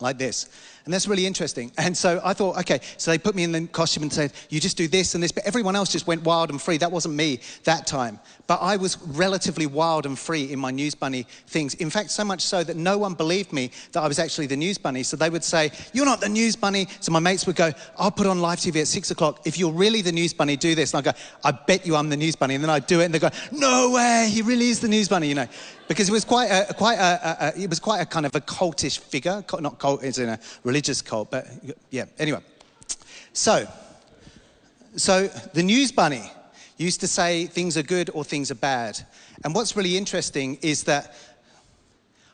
Like 0.00 0.19
this. 0.19 0.49
And 0.85 0.95
that's 0.95 1.07
really 1.07 1.26
interesting. 1.26 1.71
And 1.76 1.97
so 1.97 2.21
I 2.25 2.33
thought, 2.33 2.59
okay, 2.61 2.81
so 2.97 3.11
they 3.11 3.19
put 3.19 3.35
me 3.35 3.45
in 3.45 3.52
the 3.52 3.67
costume 3.67 4.02
and 4.05 4.12
said, 4.12 4.33
you 4.49 4.59
just 4.59 4.76
do 4.76 4.88
this 4.88 5.14
and 5.14 5.23
this, 5.23 5.33
but 5.33 5.45
everyone 5.45 5.76
else 5.76 5.93
just 5.93 6.07
went 6.07 6.23
wild 6.25 6.50
and 6.50 6.61
free. 6.61 6.78
That 6.78 6.93
wasn't 6.93 7.14
me 7.14 7.40
that 7.64 7.87
time. 7.87 8.19
But 8.49 8.62
I 8.62 8.78
was 8.78 8.97
relatively 9.09 9.67
wild 9.67 10.07
and 10.07 10.19
free 10.19 10.50
in 10.50 10.59
my 10.59 10.71
News 10.71 10.95
Bunny 10.95 11.26
things. 11.49 11.75
In 11.75 11.90
fact, 11.90 12.11
so 12.11 12.25
much 12.25 12.40
so 12.40 12.64
that 12.64 12.76
no 12.78 12.97
one 12.97 13.12
believed 13.12 13.52
me 13.52 13.71
that 13.93 14.00
I 14.02 14.09
was 14.09 14.19
actually 14.19 14.47
the 14.47 14.57
News 14.57 14.78
Bunny. 14.78 15.02
So 15.02 15.19
they 15.19 15.28
would 15.28 15.45
say, 15.45 15.71
You're 15.93 16.07
not 16.07 16.23
the 16.23 16.31
News 16.31 16.57
Bunny. 16.57 16.88
So 17.00 17.12
my 17.12 17.19
mates 17.19 17.47
would 17.47 17.57
go, 17.57 17.73
I'll 17.99 18.11
put 18.11 18.26
on 18.26 18.40
live 18.40 18.59
TV 18.59 18.81
at 18.81 18.88
six 18.88 19.11
o'clock. 19.11 19.47
If 19.47 19.59
you're 19.59 19.71
really 19.71 20.00
the 20.00 20.12
News 20.12 20.33
Bunny, 20.33 20.57
do 20.57 20.75
this. 20.75 20.95
And 20.95 21.07
I 21.07 21.12
go, 21.12 21.19
I 21.45 21.50
bet 21.50 21.87
you 21.87 21.95
I'm 21.95 22.09
the 22.09 22.17
News 22.17 22.37
Bunny. 22.37 22.55
And 22.55 22.64
then 22.64 22.71
I'd 22.71 22.87
do 22.87 23.02
it 23.02 23.05
and 23.05 23.14
they 23.14 23.19
go, 23.19 23.28
No 23.52 23.90
way, 23.90 24.31
he 24.33 24.40
really 24.40 24.71
is 24.71 24.81
the 24.81 24.88
News 24.88 25.11
Bunny, 25.11 25.28
you 25.28 25.35
know. 25.35 25.47
Because 25.87 26.09
it 26.09 26.12
was 26.12 26.25
quite 26.25 26.47
a, 26.47 26.73
quite 26.73 26.97
a, 26.99 27.45
a, 27.45 27.49
a 27.49 27.62
it 27.64 27.69
was 27.69 27.81
quite 27.81 28.00
a 28.00 28.07
kind 28.07 28.25
of 28.25 28.35
a 28.35 28.40
cultish 28.40 28.99
figure. 28.99 29.45
Not 29.61 29.78
cult, 29.78 30.02
it's 30.02 30.17
in 30.17 30.31
a 30.31 30.40
religious 30.64 31.02
cult, 31.02 31.31
but 31.31 31.47
yeah, 31.90 32.07
anyway. 32.19 32.40
So, 33.35 33.69
so 34.97 35.26
the 35.52 35.62
News 35.62 35.93
Bunny 35.93 36.31
used 36.78 37.00
to 37.00 37.08
say 37.08 37.47
things 37.47 37.76
are 37.76 37.82
good 37.82 38.11
or 38.14 38.25
things 38.25 38.50
are 38.50 38.56
bad. 38.56 38.99
And 39.44 39.54
what's 39.54 39.76
really 39.76 39.97
interesting 39.97 40.58
is 40.62 40.85
that 40.85 41.14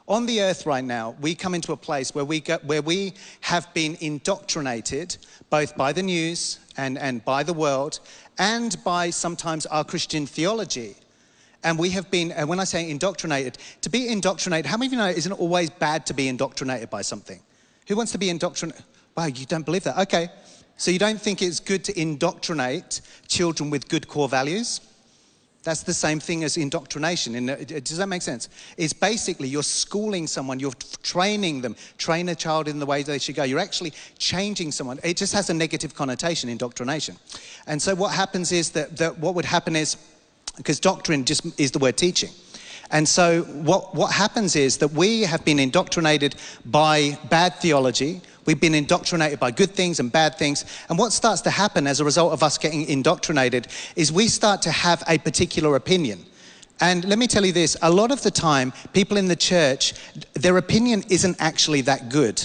on 0.06 0.26
the 0.26 0.42
earth 0.42 0.66
right 0.66 0.84
now, 0.84 1.16
we 1.20 1.34
come 1.34 1.54
into 1.54 1.72
a 1.72 1.76
place 1.76 2.14
where 2.14 2.26
we, 2.26 2.40
go, 2.40 2.58
where 2.64 2.82
we 2.82 3.14
have 3.40 3.72
been 3.72 3.96
indoctrinated 4.00 5.16
both 5.48 5.76
by 5.76 5.92
the 5.92 6.02
news 6.02 6.60
and, 6.76 6.98
and 6.98 7.24
by 7.24 7.42
the 7.42 7.54
world 7.54 8.00
and 8.38 8.76
by 8.84 9.08
sometimes 9.08 9.64
our 9.66 9.82
Christian 9.82 10.26
theology. 10.26 10.96
And 11.62 11.78
we 11.78 11.88
have 11.90 12.10
been, 12.10 12.32
and 12.32 12.46
when 12.46 12.60
I 12.60 12.64
say 12.64 12.90
indoctrinated, 12.90 13.56
to 13.80 13.88
be 13.88 14.08
indoctrinated, 14.08 14.66
how 14.66 14.76
many 14.76 14.88
of 14.88 14.92
you 14.92 14.98
know 14.98 15.08
it 15.08 15.16
isn't 15.16 15.32
always 15.32 15.70
bad 15.70 16.04
to 16.06 16.14
be 16.14 16.28
indoctrinated 16.28 16.90
by 16.90 17.00
something? 17.00 17.40
Who 17.88 17.96
wants 17.96 18.12
to 18.12 18.18
be 18.18 18.28
indoctrinated? 18.28 18.84
Wow, 19.16 19.26
you 19.26 19.46
don't 19.46 19.64
believe 19.64 19.84
that? 19.84 19.96
Okay. 19.96 20.28
So 20.76 20.90
you 20.90 20.98
don't 20.98 21.20
think 21.20 21.40
it's 21.40 21.60
good 21.60 21.84
to 21.84 22.00
indoctrinate 22.00 23.00
children 23.28 23.70
with 23.70 23.88
good 23.88 24.08
core 24.08 24.28
values? 24.28 24.80
That's 25.62 25.82
the 25.82 25.94
same 25.94 26.20
thing 26.20 26.44
as 26.44 26.58
indoctrination. 26.58 27.46
Does 27.46 27.96
that 27.96 28.06
make 28.06 28.20
sense? 28.20 28.50
It's 28.76 28.92
basically 28.92 29.48
you're 29.48 29.62
schooling 29.62 30.26
someone, 30.26 30.60
you're 30.60 30.72
training 31.02 31.62
them, 31.62 31.74
train 31.96 32.28
a 32.28 32.34
child 32.34 32.68
in 32.68 32.78
the 32.78 32.86
way 32.86 33.02
they 33.02 33.18
should 33.18 33.34
go. 33.34 33.44
You're 33.44 33.60
actually 33.60 33.94
changing 34.18 34.72
someone. 34.72 35.00
It 35.02 35.16
just 35.16 35.32
has 35.32 35.48
a 35.48 35.54
negative 35.54 35.94
connotation, 35.94 36.50
indoctrination. 36.50 37.16
And 37.66 37.80
so 37.80 37.94
what 37.94 38.12
happens 38.12 38.52
is 38.52 38.70
that, 38.72 38.98
that 38.98 39.18
what 39.18 39.34
would 39.36 39.46
happen 39.46 39.74
is, 39.74 39.96
because 40.58 40.78
doctrine 40.80 41.24
just 41.24 41.58
is 41.58 41.70
the 41.70 41.78
word 41.78 41.96
teaching. 41.96 42.30
And 42.90 43.08
so 43.08 43.42
what, 43.42 43.94
what 43.94 44.12
happens 44.12 44.56
is 44.56 44.76
that 44.78 44.88
we 44.88 45.22
have 45.22 45.44
been 45.46 45.58
indoctrinated 45.58 46.34
by 46.66 47.18
bad 47.30 47.54
theology, 47.54 48.20
We've 48.46 48.60
been 48.60 48.74
indoctrinated 48.74 49.40
by 49.40 49.50
good 49.50 49.70
things 49.70 50.00
and 50.00 50.12
bad 50.12 50.36
things. 50.36 50.64
And 50.88 50.98
what 50.98 51.12
starts 51.12 51.40
to 51.42 51.50
happen 51.50 51.86
as 51.86 52.00
a 52.00 52.04
result 52.04 52.32
of 52.32 52.42
us 52.42 52.58
getting 52.58 52.86
indoctrinated 52.86 53.68
is 53.96 54.12
we 54.12 54.28
start 54.28 54.62
to 54.62 54.70
have 54.70 55.02
a 55.08 55.18
particular 55.18 55.76
opinion. 55.76 56.24
And 56.80 57.04
let 57.04 57.18
me 57.18 57.26
tell 57.26 57.46
you 57.46 57.52
this 57.52 57.76
a 57.82 57.90
lot 57.90 58.10
of 58.10 58.22
the 58.22 58.30
time, 58.30 58.72
people 58.92 59.16
in 59.16 59.28
the 59.28 59.36
church, 59.36 59.94
their 60.34 60.58
opinion 60.58 61.04
isn't 61.08 61.36
actually 61.40 61.82
that 61.82 62.08
good. 62.08 62.44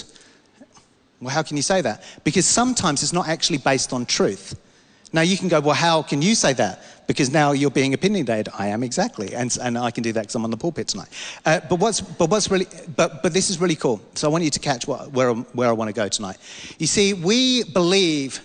Well, 1.20 1.34
how 1.34 1.42
can 1.42 1.56
you 1.56 1.62
say 1.62 1.82
that? 1.82 2.02
Because 2.24 2.46
sometimes 2.46 3.02
it's 3.02 3.12
not 3.12 3.28
actually 3.28 3.58
based 3.58 3.92
on 3.92 4.06
truth. 4.06 4.58
Now 5.12 5.22
you 5.22 5.36
can 5.36 5.48
go, 5.48 5.60
well, 5.60 5.74
how 5.74 6.02
can 6.02 6.22
you 6.22 6.34
say 6.34 6.52
that? 6.54 6.82
Because 7.10 7.32
now 7.32 7.50
you're 7.50 7.72
being 7.72 7.92
opinionated. 7.92 8.52
I 8.56 8.68
am 8.68 8.84
exactly, 8.84 9.34
and, 9.34 9.58
and 9.60 9.76
I 9.76 9.90
can 9.90 10.04
do 10.04 10.12
that 10.12 10.20
because 10.20 10.36
I'm 10.36 10.44
on 10.44 10.52
the 10.52 10.56
pulpit 10.56 10.86
tonight. 10.86 11.08
Uh, 11.44 11.58
but 11.68 11.80
what's 11.80 12.00
but 12.00 12.30
what's 12.30 12.48
really 12.48 12.68
but 12.94 13.20
but 13.20 13.32
this 13.32 13.50
is 13.50 13.60
really 13.60 13.74
cool. 13.74 14.00
So 14.14 14.28
I 14.28 14.30
want 14.30 14.44
you 14.44 14.50
to 14.50 14.60
catch 14.60 14.86
what, 14.86 15.10
where 15.10 15.32
where 15.32 15.68
I 15.68 15.72
want 15.72 15.88
to 15.88 15.92
go 15.92 16.06
tonight. 16.06 16.38
You 16.78 16.86
see, 16.86 17.12
we 17.12 17.64
believe 17.64 18.40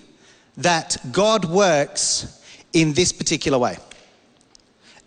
that 0.58 0.98
God 1.12 1.46
works 1.46 2.42
in 2.74 2.94
this 2.94 3.12
particular 3.12 3.60
way, 3.60 3.78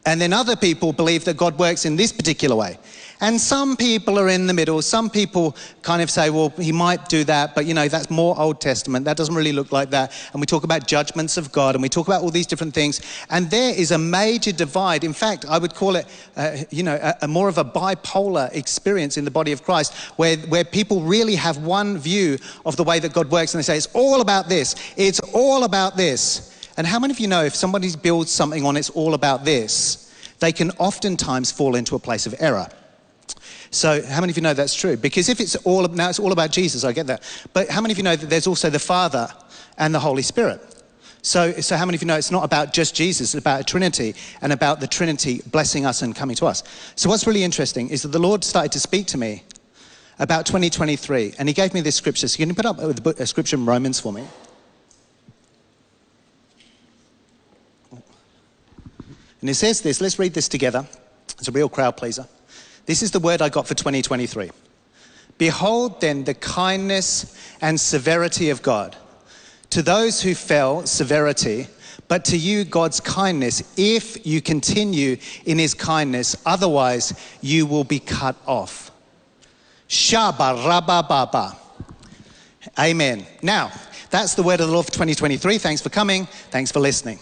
and 0.06 0.20
then 0.20 0.32
other 0.32 0.54
people 0.54 0.92
believe 0.92 1.24
that 1.24 1.36
God 1.36 1.58
works 1.58 1.84
in 1.84 1.96
this 1.96 2.12
particular 2.12 2.54
way. 2.54 2.78
And 3.20 3.40
some 3.40 3.76
people 3.76 4.18
are 4.18 4.28
in 4.28 4.46
the 4.46 4.54
middle. 4.54 4.80
Some 4.80 5.10
people 5.10 5.56
kind 5.82 6.02
of 6.02 6.10
say, 6.10 6.30
well, 6.30 6.50
he 6.50 6.70
might 6.70 7.08
do 7.08 7.24
that, 7.24 7.54
but 7.54 7.66
you 7.66 7.74
know, 7.74 7.88
that's 7.88 8.10
more 8.10 8.38
Old 8.38 8.60
Testament. 8.60 9.04
That 9.04 9.16
doesn't 9.16 9.34
really 9.34 9.52
look 9.52 9.72
like 9.72 9.90
that. 9.90 10.12
And 10.32 10.40
we 10.40 10.46
talk 10.46 10.62
about 10.62 10.86
judgments 10.86 11.36
of 11.36 11.50
God 11.50 11.74
and 11.74 11.82
we 11.82 11.88
talk 11.88 12.06
about 12.06 12.22
all 12.22 12.30
these 12.30 12.46
different 12.46 12.74
things. 12.74 13.00
And 13.30 13.50
there 13.50 13.74
is 13.74 13.90
a 13.90 13.98
major 13.98 14.52
divide. 14.52 15.02
In 15.02 15.12
fact, 15.12 15.44
I 15.46 15.58
would 15.58 15.74
call 15.74 15.96
it, 15.96 16.06
uh, 16.36 16.58
you 16.70 16.84
know, 16.84 16.94
a, 16.94 17.16
a 17.22 17.28
more 17.28 17.48
of 17.48 17.58
a 17.58 17.64
bipolar 17.64 18.54
experience 18.54 19.16
in 19.16 19.24
the 19.24 19.30
body 19.32 19.50
of 19.50 19.64
Christ 19.64 19.94
where, 20.16 20.36
where 20.36 20.64
people 20.64 21.00
really 21.02 21.34
have 21.34 21.58
one 21.58 21.98
view 21.98 22.38
of 22.64 22.76
the 22.76 22.84
way 22.84 23.00
that 23.00 23.12
God 23.12 23.30
works 23.30 23.52
and 23.52 23.58
they 23.58 23.64
say, 23.64 23.76
it's 23.76 23.88
all 23.94 24.20
about 24.20 24.48
this. 24.48 24.76
It's 24.96 25.20
all 25.34 25.64
about 25.64 25.96
this. 25.96 26.70
And 26.76 26.86
how 26.86 27.00
many 27.00 27.12
of 27.12 27.18
you 27.18 27.26
know 27.26 27.42
if 27.42 27.56
somebody 27.56 27.88
builds 28.00 28.30
something 28.30 28.64
on 28.64 28.76
it's 28.76 28.90
all 28.90 29.14
about 29.14 29.44
this, 29.44 30.14
they 30.38 30.52
can 30.52 30.70
oftentimes 30.78 31.50
fall 31.50 31.74
into 31.74 31.96
a 31.96 31.98
place 31.98 32.26
of 32.26 32.34
error. 32.38 32.68
So, 33.70 34.02
how 34.02 34.20
many 34.20 34.30
of 34.30 34.36
you 34.36 34.42
know 34.42 34.54
that's 34.54 34.74
true? 34.74 34.96
Because 34.96 35.28
if 35.28 35.40
it's 35.40 35.56
all 35.56 35.86
now, 35.88 36.08
it's 36.08 36.18
all 36.18 36.32
about 36.32 36.50
Jesus. 36.50 36.84
I 36.84 36.92
get 36.92 37.06
that. 37.08 37.22
But 37.52 37.68
how 37.68 37.80
many 37.80 37.92
of 37.92 37.98
you 37.98 38.04
know 38.04 38.16
that 38.16 38.30
there's 38.30 38.46
also 38.46 38.70
the 38.70 38.78
Father 38.78 39.28
and 39.76 39.94
the 39.94 40.00
Holy 40.00 40.22
Spirit? 40.22 40.60
So, 41.20 41.52
so 41.52 41.76
how 41.76 41.84
many 41.84 41.96
of 41.96 42.02
you 42.02 42.06
know 42.06 42.16
it's 42.16 42.30
not 42.30 42.44
about 42.44 42.72
just 42.72 42.94
Jesus, 42.94 43.34
it's 43.34 43.40
about 43.40 43.60
a 43.60 43.64
Trinity 43.64 44.14
and 44.40 44.52
about 44.52 44.80
the 44.80 44.86
Trinity 44.86 45.42
blessing 45.50 45.84
us 45.84 46.00
and 46.00 46.16
coming 46.16 46.36
to 46.36 46.46
us? 46.46 46.62
So, 46.94 47.08
what's 47.10 47.26
really 47.26 47.44
interesting 47.44 47.90
is 47.90 48.02
that 48.02 48.08
the 48.08 48.18
Lord 48.18 48.44
started 48.44 48.72
to 48.72 48.80
speak 48.80 49.06
to 49.08 49.18
me 49.18 49.42
about 50.18 50.46
2023, 50.46 51.34
and 51.38 51.48
He 51.48 51.54
gave 51.54 51.74
me 51.74 51.80
this 51.80 51.96
scripture. 51.96 52.28
So, 52.28 52.38
can 52.38 52.48
you 52.48 52.54
put 52.54 52.66
up 52.66 52.78
a 52.78 53.26
scripture 53.26 53.56
in 53.56 53.66
Romans 53.66 54.00
for 54.00 54.12
me? 54.12 54.24
And 59.40 59.48
it 59.48 59.54
says 59.54 59.82
this, 59.82 60.00
let's 60.00 60.18
read 60.18 60.34
this 60.34 60.48
together. 60.48 60.86
It's 61.38 61.48
a 61.48 61.52
real 61.52 61.68
crowd 61.68 61.96
pleaser. 61.96 62.26
This 62.88 63.02
is 63.02 63.10
the 63.10 63.20
word 63.20 63.42
I 63.42 63.50
got 63.50 63.68
for 63.68 63.74
2023. 63.74 64.50
Behold 65.36 66.00
then 66.00 66.24
the 66.24 66.32
kindness 66.32 67.36
and 67.60 67.78
severity 67.78 68.48
of 68.48 68.62
God. 68.62 68.96
To 69.70 69.82
those 69.82 70.22
who 70.22 70.34
fell, 70.34 70.86
severity, 70.86 71.66
but 72.08 72.24
to 72.24 72.38
you, 72.38 72.64
God's 72.64 72.98
kindness, 72.98 73.74
if 73.76 74.26
you 74.26 74.40
continue 74.40 75.18
in 75.44 75.58
his 75.58 75.74
kindness, 75.74 76.34
otherwise 76.46 77.12
you 77.42 77.66
will 77.66 77.84
be 77.84 78.00
cut 78.00 78.36
off. 78.46 78.90
Shaba. 79.90 81.56
Amen. 82.78 83.26
Now, 83.42 83.70
that's 84.08 84.34
the 84.34 84.42
word 84.42 84.60
of 84.60 84.68
the 84.68 84.72
Lord 84.72 84.86
for 84.86 84.92
2023. 84.92 85.58
Thanks 85.58 85.82
for 85.82 85.90
coming. 85.90 86.24
Thanks 86.24 86.72
for 86.72 86.80
listening. 86.80 87.18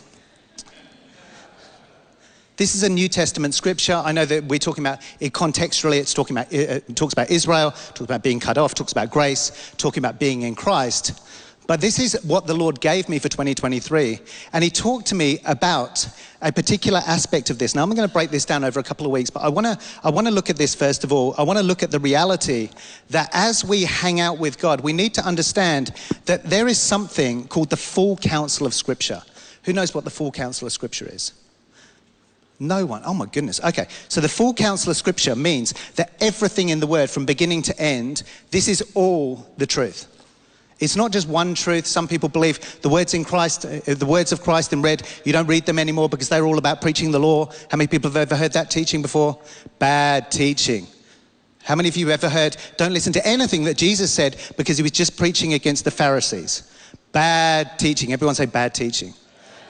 This 2.57 2.75
is 2.75 2.83
a 2.85 2.89
New 2.89 3.11
Testament 3.11 3.53
scripture. 3.53 4.01
I 4.03 4.13
know 4.13 4.25
that 4.25 4.45
we're 4.45 4.59
talking 4.59 4.83
about 4.83 5.01
it 5.21 5.35
contextually. 5.35 5.99
It's 5.99 6.15
talking 6.15 6.35
about 6.35 6.51
it 6.51 6.97
talks 6.97 7.13
about 7.13 7.31
Israel, 7.31 7.73
talks 7.73 8.01
about 8.01 8.23
being 8.23 8.41
cut 8.41 8.57
off, 8.57 8.73
talks 8.73 8.93
about 8.93 9.11
grace, 9.11 9.75
talking 9.77 10.01
about 10.01 10.19
being 10.19 10.41
in 10.41 10.55
Christ. 10.55 11.21
But 11.67 11.83
this 11.83 11.99
is 11.99 12.19
what 12.25 12.47
the 12.47 12.55
Lord 12.55 12.81
gave 12.81 13.11
me 13.11 13.19
for 13.19 13.29
2023. 13.29 14.21
And 14.55 14.65
He 14.65 14.71
talked 14.71 15.05
to 15.09 15.15
me 15.15 15.39
about 15.45 16.09
a 16.41 16.51
particular 16.51 17.03
aspect 17.07 17.51
of 17.51 17.59
this. 17.59 17.75
Now, 17.75 17.83
I'm 17.83 17.91
going 17.91 18.09
to 18.09 18.13
break 18.13 18.31
this 18.31 18.47
down 18.47 18.65
over 18.65 18.81
a 18.81 18.83
couple 18.83 19.05
of 19.05 19.13
weeks, 19.13 19.29
but 19.29 19.41
I 19.41 19.51
want 19.51 19.67
to 19.67 19.79
I 20.03 20.09
want 20.09 20.27
to 20.27 20.33
look 20.33 20.49
at 20.49 20.57
this 20.57 20.75
first 20.75 21.05
of 21.05 21.13
all. 21.13 21.35
I 21.37 21.43
want 21.43 21.59
to 21.59 21.65
look 21.65 21.83
at 21.83 21.91
the 21.91 22.01
reality 22.01 22.71
that 23.11 23.29
as 23.35 23.67
we 23.67 23.83
hang 23.83 24.19
out 24.19 24.39
with 24.39 24.59
God, 24.59 24.81
we 24.81 24.95
need 24.95 25.13
to 25.15 25.23
understand 25.27 25.93
that 26.25 26.45
there 26.45 26.69
is 26.69 26.81
something 26.81 27.49
called 27.49 27.69
the 27.69 27.77
full 27.77 28.17
counsel 28.17 28.67
of 28.67 28.73
Scripture. 28.73 29.23
Who 29.65 29.75
knows 29.75 29.95
what 29.95 30.05
the 30.05 30.11
full 30.11 30.33
counsel 30.33 30.65
of 30.65 30.73
Scripture 30.73 31.07
is? 31.07 31.35
No 32.59 32.87
one. 32.87 33.03
Oh 33.05 33.15
my 33.15 33.27
goodness. 33.27 33.61
Okay. 33.63 33.87
So 34.09 34.21
the 34.21 34.29
full 34.29 34.55
counsel 34.55 34.91
of 34.91 34.97
scripture 34.97 35.37
means 35.37 35.75
that 35.97 36.13
everything 36.21 36.71
in 36.71 36.81
the 36.81 36.87
word 36.87 37.11
from 37.11 37.27
beginning 37.27 37.63
to 37.63 37.79
end, 37.79 38.23
this 38.51 38.69
is 38.69 38.83
all 38.95 39.47
the 39.59 39.67
truth. 39.67 40.07
It's 40.79 40.97
not 40.97 41.11
just 41.11 41.27
one 41.29 41.55
truth. 41.55 41.87
Some 41.87 42.07
people 42.07 42.29
believe 42.29 42.81
the 42.83 42.89
words 42.89 43.15
in 43.15 43.25
Christ, 43.25 43.65
uh, 43.65 43.81
the 43.87 44.07
words 44.07 44.33
of 44.33 44.43
Christ 44.43 44.73
in 44.73 44.83
red, 44.83 45.07
you 45.25 45.33
don't 45.33 45.47
read 45.47 45.65
them 45.65 45.79
anymore 45.79 46.09
because 46.09 46.29
they're 46.29 46.45
all 46.45 46.59
about 46.59 46.83
preaching 46.83 47.11
the 47.11 47.19
law. 47.19 47.47
How 47.71 47.77
many 47.77 47.89
people 47.89 48.11
have 48.11 48.17
ever 48.17 48.37
heard 48.37 48.53
that 48.53 48.71
teaching 48.71 49.01
before? 49.01 49.39
Bad 49.79 50.31
teaching. 50.31 50.87
How 51.63 51.75
many 51.75 51.89
of 51.89 51.97
you 51.97 52.09
have 52.09 52.23
ever 52.23 52.33
heard, 52.33 52.57
don't 52.77 52.93
listen 52.93 53.13
to 53.15 53.27
anything 53.27 53.65
that 53.65 53.77
Jesus 53.77 54.13
said 54.13 54.37
because 54.57 54.77
he 54.77 54.83
was 54.83 54.93
just 54.93 55.17
preaching 55.17 55.55
against 55.55 55.85
the 55.85 55.91
Pharisees? 55.91 56.71
Bad 57.11 57.79
teaching. 57.79 58.13
Everyone 58.13 58.35
say 58.35 58.47
bad 58.47 58.75
teaching. 58.75 59.15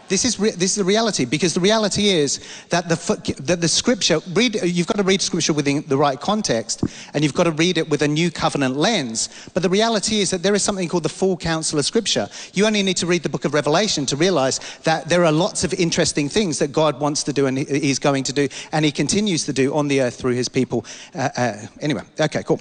This 0.09 0.25
is, 0.25 0.37
this 0.37 0.71
is 0.71 0.77
the 0.77 0.85
reality 0.85 1.25
because 1.25 1.53
the 1.53 1.61
reality 1.61 2.09
is 2.09 2.41
that 2.69 2.89
the, 2.89 3.35
that 3.43 3.61
the 3.61 3.69
scripture, 3.69 4.21
read, 4.35 4.55
you've 4.63 4.87
got 4.87 4.99
to 4.99 5.03
read 5.03 5.21
scripture 5.21 5.53
within 5.53 5.85
the 5.89 5.97
right 5.97 6.21
context 6.21 6.85
and 7.13 7.25
you've 7.25 7.35
got 7.35 7.45
to 7.45 7.51
read 7.51 7.77
it 7.77 7.89
with 7.89 8.03
a 8.03 8.09
new 8.09 8.31
covenant 8.31 8.77
lens. 8.77 9.49
But 9.53 9.63
the 9.63 9.69
reality 9.69 10.21
is 10.21 10.31
that 10.31 10.43
there 10.43 10.55
is 10.55 10.63
something 10.63 10.89
called 10.89 11.03
the 11.03 11.09
full 11.09 11.37
counsel 11.37 11.79
of 11.79 11.85
scripture. 11.85 12.29
You 12.55 12.67
only 12.67 12.83
need 12.83 12.97
to 12.99 13.07
read 13.07 13.25
the 13.25 13.29
book 13.29 13.45
of 13.45 13.55
Revelation 13.55 14.07
to 14.07 14.17
realize 14.17 14.61
that 14.85 15.09
there 15.09 15.25
are 15.25 15.33
lots 15.33 15.65
of 15.65 15.75
interesting 15.75 16.29
things 16.29 16.59
that 16.61 16.73
God 16.73 17.01
wants 17.01 17.25
to 17.25 17.33
do 17.33 17.47
and 17.47 17.59
He's 17.59 17.99
going 17.99 18.23
to 18.25 18.33
do 18.33 18.49
and 18.73 18.85
He 18.85 18.93
continues 18.93 19.45
to 19.47 19.53
do 19.53 19.75
on 19.75 19.89
the 19.89 20.03
earth 20.03 20.17
through 20.21 20.35
His 20.35 20.49
people. 20.49 20.85
Uh, 21.15 21.31
uh, 21.37 21.57
anyway, 21.81 22.03
okay, 22.21 22.45
cool. 22.45 22.61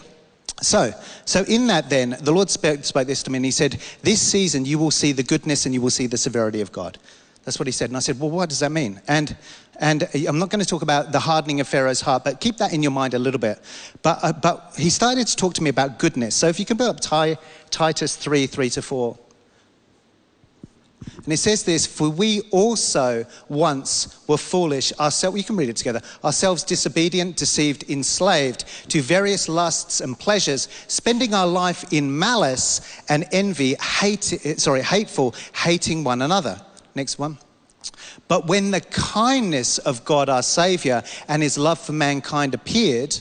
So, 0.61 0.93
so 1.25 1.43
in 1.43 1.67
that, 1.67 1.89
then 1.89 2.17
the 2.21 2.31
Lord 2.31 2.49
spoke, 2.49 2.83
spoke 2.85 3.07
this 3.07 3.21
to 3.23 3.29
me, 3.31 3.37
and 3.37 3.45
He 3.45 3.51
said, 3.51 3.77
"This 4.03 4.21
season 4.21 4.63
you 4.63 4.79
will 4.79 4.91
see 4.91 5.11
the 5.11 5.23
goodness 5.23 5.65
and 5.65 5.75
you 5.75 5.81
will 5.81 5.89
see 5.89 6.07
the 6.07 6.17
severity 6.17 6.61
of 6.61 6.71
God." 6.71 6.97
That's 7.45 7.59
what 7.59 7.67
He 7.67 7.71
said, 7.71 7.91
and 7.91 7.97
I 7.97 7.99
said, 7.99 8.19
"Well, 8.19 8.31
what 8.31 8.49
does 8.49 8.59
that 8.59 8.71
mean?" 8.71 8.99
And 9.07 9.35
and 9.79 10.09
I'm 10.27 10.39
not 10.39 10.49
going 10.49 10.61
to 10.61 10.65
talk 10.65 10.81
about 10.81 11.11
the 11.11 11.19
hardening 11.19 11.59
of 11.59 11.67
Pharaoh's 11.67 12.01
heart, 12.01 12.23
but 12.23 12.39
keep 12.39 12.57
that 12.57 12.73
in 12.73 12.81
your 12.81 12.91
mind 12.91 13.13
a 13.13 13.19
little 13.19 13.39
bit. 13.39 13.59
But 14.01 14.19
uh, 14.23 14.33
but 14.33 14.73
He 14.77 14.89
started 14.89 15.27
to 15.27 15.35
talk 15.35 15.53
to 15.53 15.63
me 15.63 15.69
about 15.69 15.99
goodness. 15.99 16.35
So 16.35 16.47
if 16.47 16.59
you 16.59 16.65
can 16.65 16.77
put 16.77 16.87
up 16.87 16.99
Ty, 16.99 17.37
Titus 17.69 18.15
three 18.15 18.47
three 18.47 18.69
to 18.71 18.81
four. 18.81 19.17
And 21.23 21.31
it 21.31 21.37
says 21.37 21.63
this 21.63 21.85
For 21.85 22.09
we 22.09 22.41
also 22.51 23.25
once 23.47 24.19
were 24.27 24.37
foolish, 24.37 24.91
ourselves, 24.99 25.37
you 25.37 25.43
can 25.43 25.55
read 25.55 25.69
it 25.69 25.75
together, 25.75 26.01
ourselves 26.23 26.63
disobedient, 26.63 27.37
deceived, 27.37 27.89
enslaved 27.89 28.65
to 28.89 29.01
various 29.01 29.47
lusts 29.47 30.01
and 30.01 30.17
pleasures, 30.17 30.67
spending 30.87 31.33
our 31.33 31.47
life 31.47 31.93
in 31.93 32.17
malice 32.17 32.81
and 33.07 33.27
envy, 33.31 33.75
hate, 33.75 34.23
sorry, 34.57 34.81
hateful, 34.81 35.35
hating 35.53 36.03
one 36.03 36.21
another. 36.21 36.59
Next 36.95 37.19
one. 37.19 37.37
But 38.27 38.47
when 38.47 38.71
the 38.71 38.81
kindness 38.81 39.77
of 39.77 40.03
God 40.05 40.29
our 40.29 40.41
Savior 40.41 41.03
and 41.27 41.43
his 41.43 41.57
love 41.57 41.79
for 41.79 41.93
mankind 41.93 42.53
appeared, 42.53 43.15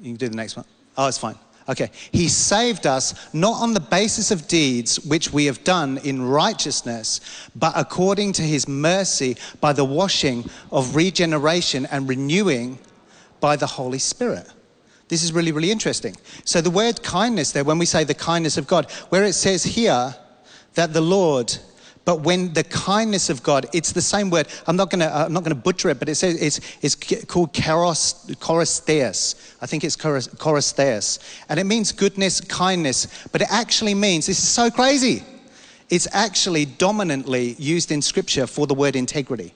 you 0.00 0.10
can 0.10 0.16
do 0.16 0.28
the 0.28 0.36
next 0.36 0.56
one. 0.56 0.66
Oh, 0.96 1.08
it's 1.08 1.18
fine. 1.18 1.36
Okay. 1.68 1.90
He 2.10 2.28
saved 2.28 2.86
us 2.86 3.32
not 3.32 3.62
on 3.62 3.74
the 3.74 3.80
basis 3.80 4.30
of 4.30 4.48
deeds 4.48 4.98
which 5.00 5.32
we 5.32 5.44
have 5.46 5.62
done 5.62 5.98
in 5.98 6.20
righteousness, 6.20 7.20
but 7.54 7.72
according 7.76 8.32
to 8.34 8.42
his 8.42 8.66
mercy 8.66 9.36
by 9.60 9.72
the 9.72 9.84
washing 9.84 10.50
of 10.72 10.96
regeneration 10.96 11.86
and 11.86 12.08
renewing 12.08 12.78
by 13.38 13.56
the 13.56 13.66
Holy 13.66 14.00
Spirit. 14.00 14.48
This 15.08 15.22
is 15.22 15.32
really, 15.32 15.52
really 15.52 15.70
interesting. 15.70 16.16
So, 16.44 16.60
the 16.60 16.70
word 16.70 17.02
kindness 17.02 17.52
there, 17.52 17.64
when 17.64 17.78
we 17.78 17.86
say 17.86 18.04
the 18.04 18.14
kindness 18.14 18.56
of 18.56 18.66
God, 18.66 18.90
where 19.08 19.24
it 19.24 19.32
says 19.32 19.62
here 19.62 20.14
that 20.74 20.92
the 20.92 21.00
Lord 21.00 21.56
but 22.04 22.22
when 22.22 22.52
the 22.54 22.64
kindness 22.64 23.30
of 23.30 23.42
God, 23.42 23.66
it's 23.72 23.92
the 23.92 24.00
same 24.02 24.30
word. 24.30 24.48
I'm 24.66 24.76
not 24.76 24.90
going 24.90 25.00
to 25.00 25.14
I'm 25.14 25.32
not 25.32 25.44
going 25.44 25.54
to 25.54 25.62
butcher 25.62 25.90
it, 25.90 25.98
but 25.98 26.08
it 26.08 26.14
says 26.14 26.40
it's, 26.40 26.60
it's 26.82 27.24
called 27.26 27.52
karos, 27.52 28.34
choristeus. 28.36 29.54
I 29.60 29.66
think 29.66 29.84
it's 29.84 29.96
choristeus. 29.96 31.18
And 31.48 31.60
it 31.60 31.64
means 31.64 31.92
goodness, 31.92 32.40
kindness, 32.40 33.28
but 33.32 33.42
it 33.42 33.48
actually 33.50 33.94
means, 33.94 34.26
this 34.26 34.38
is 34.38 34.48
so 34.48 34.70
crazy. 34.70 35.22
It's 35.90 36.08
actually 36.12 36.64
dominantly 36.64 37.54
used 37.58 37.90
in 37.90 38.00
scripture 38.00 38.46
for 38.46 38.66
the 38.66 38.74
word 38.74 38.96
integrity. 38.96 39.52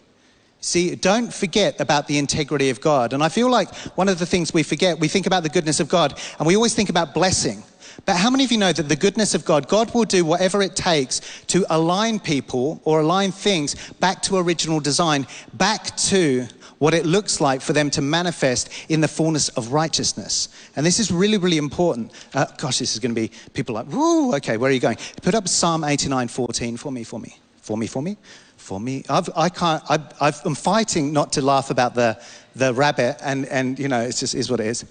See, 0.61 0.94
don't 0.94 1.33
forget 1.33 1.80
about 1.80 2.07
the 2.07 2.18
integrity 2.18 2.70
of 2.70 2.80
God. 2.80 3.12
And 3.12 3.22
I 3.22 3.28
feel 3.28 3.50
like 3.50 3.74
one 3.96 4.09
of 4.09 4.18
the 4.18 4.26
things 4.26 4.54
we 4.54 4.62
forget, 4.62 4.98
we 4.98 5.09
think 5.09 5.26
about 5.26 5.42
the 5.42 5.50
goodness 5.50 5.78
of 5.78 5.88
God, 5.88 6.18
and 6.38 6.46
we 6.46 6.57
always 6.57 6.74
think 6.74 6.88
about 6.88 7.14
blessing. 7.14 7.62
But 8.07 8.16
how 8.16 8.30
many 8.30 8.44
of 8.44 8.52
you 8.52 8.59
know 8.59 8.72
that 8.72 8.88
the 8.88 8.96
goodness 8.96 9.35
of 9.35 9.44
God, 9.44 9.68
God 9.68 9.94
will 9.94 10.04
do 10.04 10.24
whatever 10.24 10.62
it 10.62 10.76
takes 10.76 11.20
to 11.48 11.64
align 11.70 12.20
people 12.20 12.80
or 12.85 13.00
align 13.00 13.33
things 13.33 13.74
back 13.94 14.22
to 14.22 14.37
original 14.37 14.80
design, 14.80 15.26
back 15.54 15.96
to 15.96 16.46
what 16.78 16.94
it 16.94 17.07
looks 17.07 17.40
like 17.40 17.61
for 17.61 17.72
them 17.72 17.90
to 17.90 18.02
manifest 18.02 18.68
in 18.88 19.00
the 19.00 19.09
fullness 19.09 19.48
of 19.50 19.72
righteousness. 19.72 20.48
And 20.76 20.85
this 20.85 20.98
is 20.98 21.11
really, 21.11 21.38
really 21.38 21.59
important. 21.59 22.12
Uh, 22.35 22.46
gosh, 22.59 22.78
this 22.78 22.94
is 22.94 22.98
going 22.98 23.14
to 23.14 23.20
be 23.20 23.30
people 23.52 23.74
like, 23.74 23.87
whoo, 23.87 24.35
okay, 24.35 24.57
where 24.57 24.70
are 24.70 24.74
you 24.74 24.80
going? 24.80 24.98
Put 25.22 25.35
up 25.35 25.48
Psalm 25.48 25.85
89 25.85 26.28
14 26.28 26.76
for 26.76 26.92
me, 26.92 27.04
for 27.04 27.18
me, 27.20 27.38
for 27.62 27.76
me, 27.76 27.87
for 27.87 28.02
me, 28.02 28.16
for 28.57 28.80
me. 28.80 29.04
I've, 29.09 29.30
I 29.37 29.48
can't, 29.48 29.83
I, 29.88 30.33
am 30.44 30.54
fighting 30.54 31.12
not 31.12 31.33
to 31.33 31.42
laugh 31.42 31.70
about 31.70 31.94
the, 31.94 32.20
the 32.54 32.74
rabbit, 32.74 33.16
and, 33.22 33.46
and, 33.46 33.78
you 33.78 33.88
know, 33.88 34.00
it 34.00 34.16
just 34.16 34.35
is 34.35 34.50
what 34.50 34.61
it 34.61 34.66
is. 34.66 34.85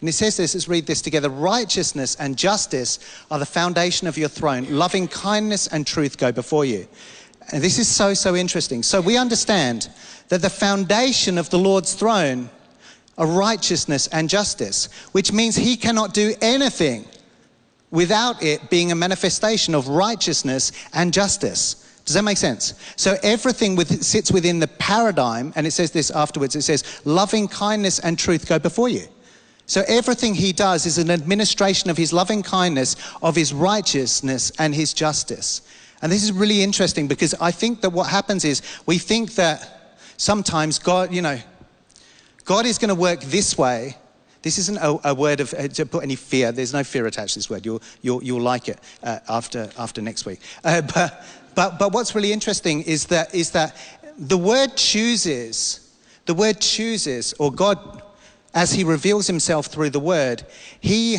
And 0.00 0.08
he 0.08 0.12
says 0.12 0.38
this, 0.38 0.54
let's 0.54 0.68
read 0.68 0.86
this 0.86 1.02
together. 1.02 1.28
Righteousness 1.28 2.16
and 2.16 2.36
justice 2.36 2.98
are 3.30 3.38
the 3.38 3.46
foundation 3.46 4.08
of 4.08 4.16
your 4.16 4.30
throne. 4.30 4.66
Loving 4.70 5.06
kindness 5.06 5.66
and 5.66 5.86
truth 5.86 6.16
go 6.16 6.32
before 6.32 6.64
you. 6.64 6.88
And 7.52 7.62
this 7.62 7.78
is 7.78 7.88
so, 7.88 8.14
so 8.14 8.34
interesting. 8.34 8.82
So 8.82 9.00
we 9.00 9.18
understand 9.18 9.90
that 10.28 10.40
the 10.40 10.50
foundation 10.50 11.36
of 11.36 11.50
the 11.50 11.58
Lord's 11.58 11.94
throne 11.94 12.48
are 13.18 13.26
righteousness 13.26 14.06
and 14.06 14.30
justice, 14.30 14.88
which 15.12 15.32
means 15.32 15.56
he 15.56 15.76
cannot 15.76 16.14
do 16.14 16.34
anything 16.40 17.04
without 17.90 18.42
it 18.42 18.70
being 18.70 18.92
a 18.92 18.94
manifestation 18.94 19.74
of 19.74 19.88
righteousness 19.88 20.72
and 20.94 21.12
justice. 21.12 22.00
Does 22.06 22.14
that 22.14 22.22
make 22.22 22.38
sense? 22.38 22.74
So 22.96 23.18
everything 23.22 23.76
with, 23.76 24.02
sits 24.02 24.32
within 24.32 24.60
the 24.60 24.68
paradigm, 24.68 25.52
and 25.56 25.66
it 25.66 25.72
says 25.72 25.90
this 25.90 26.10
afterwards 26.10 26.56
it 26.56 26.62
says, 26.62 27.02
loving 27.04 27.48
kindness 27.48 27.98
and 27.98 28.18
truth 28.18 28.48
go 28.48 28.58
before 28.58 28.88
you. 28.88 29.06
So 29.70 29.84
everything 29.86 30.34
he 30.34 30.52
does 30.52 30.84
is 30.84 30.98
an 30.98 31.12
administration 31.12 31.90
of 31.90 31.96
his 31.96 32.12
loving 32.12 32.42
kindness, 32.42 32.96
of 33.22 33.36
his 33.36 33.54
righteousness, 33.54 34.50
and 34.58 34.74
his 34.74 34.92
justice. 34.92 35.62
And 36.02 36.10
this 36.10 36.24
is 36.24 36.32
really 36.32 36.64
interesting 36.64 37.06
because 37.06 37.34
I 37.34 37.52
think 37.52 37.80
that 37.82 37.90
what 37.90 38.08
happens 38.08 38.44
is 38.44 38.62
we 38.86 38.98
think 38.98 39.36
that 39.36 39.94
sometimes 40.16 40.80
God, 40.80 41.14
you 41.14 41.22
know, 41.22 41.38
God 42.44 42.66
is 42.66 42.78
going 42.78 42.88
to 42.88 42.96
work 42.96 43.20
this 43.20 43.56
way. 43.56 43.96
This 44.42 44.58
isn't 44.58 44.78
a, 44.78 44.98
a 45.04 45.14
word 45.14 45.38
of 45.38 45.54
uh, 45.54 45.68
to 45.68 45.86
put 45.86 46.02
any 46.02 46.16
fear. 46.16 46.50
There's 46.50 46.72
no 46.72 46.82
fear 46.82 47.06
attached 47.06 47.34
to 47.34 47.38
this 47.38 47.48
word. 47.48 47.64
You'll, 47.64 47.80
you'll, 48.02 48.24
you'll 48.24 48.40
like 48.40 48.68
it 48.68 48.80
uh, 49.04 49.20
after, 49.28 49.70
after 49.78 50.02
next 50.02 50.26
week. 50.26 50.40
Uh, 50.64 50.82
but, 50.94 51.24
but, 51.54 51.78
but 51.78 51.92
what's 51.92 52.12
really 52.16 52.32
interesting 52.32 52.82
is 52.82 53.06
that, 53.06 53.32
is 53.32 53.52
that 53.52 53.76
the 54.18 54.36
word 54.36 54.76
chooses, 54.76 55.94
the 56.26 56.34
word 56.34 56.60
chooses, 56.60 57.34
or 57.34 57.52
God 57.52 58.02
as 58.54 58.72
he 58.72 58.84
reveals 58.84 59.26
himself 59.26 59.66
through 59.66 59.90
the 59.90 60.00
word, 60.00 60.44
he 60.80 61.18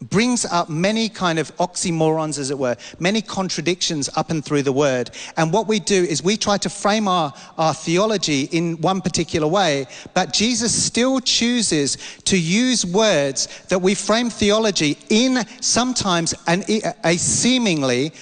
brings 0.00 0.44
up 0.44 0.68
many 0.68 1.08
kind 1.08 1.38
of 1.38 1.54
oxymorons, 1.56 2.38
as 2.38 2.50
it 2.50 2.58
were, 2.58 2.76
many 2.98 3.20
contradictions 3.20 4.08
up 4.16 4.30
and 4.30 4.44
through 4.44 4.62
the 4.62 4.72
word. 4.72 5.10
And 5.36 5.52
what 5.52 5.66
we 5.66 5.80
do 5.80 6.04
is 6.04 6.22
we 6.22 6.36
try 6.36 6.56
to 6.58 6.70
frame 6.70 7.08
our, 7.08 7.34
our 7.56 7.74
theology 7.74 8.42
in 8.52 8.80
one 8.80 9.00
particular 9.00 9.48
way, 9.48 9.86
but 10.14 10.32
Jesus 10.32 10.72
still 10.72 11.20
chooses 11.20 11.96
to 12.24 12.38
use 12.38 12.86
words 12.86 13.48
that 13.68 13.82
we 13.82 13.94
frame 13.94 14.30
theology 14.30 14.98
in 15.08 15.44
sometimes 15.60 16.34
an, 16.46 16.62
a 17.04 17.16
seemingly, 17.16 18.12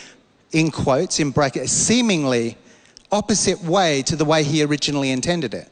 in 0.52 0.70
quotes, 0.70 1.20
in 1.20 1.30
brackets, 1.30 1.72
seemingly 1.72 2.56
opposite 3.12 3.62
way 3.62 4.02
to 4.02 4.16
the 4.16 4.24
way 4.24 4.42
he 4.42 4.62
originally 4.62 5.10
intended 5.10 5.54
it. 5.54 5.70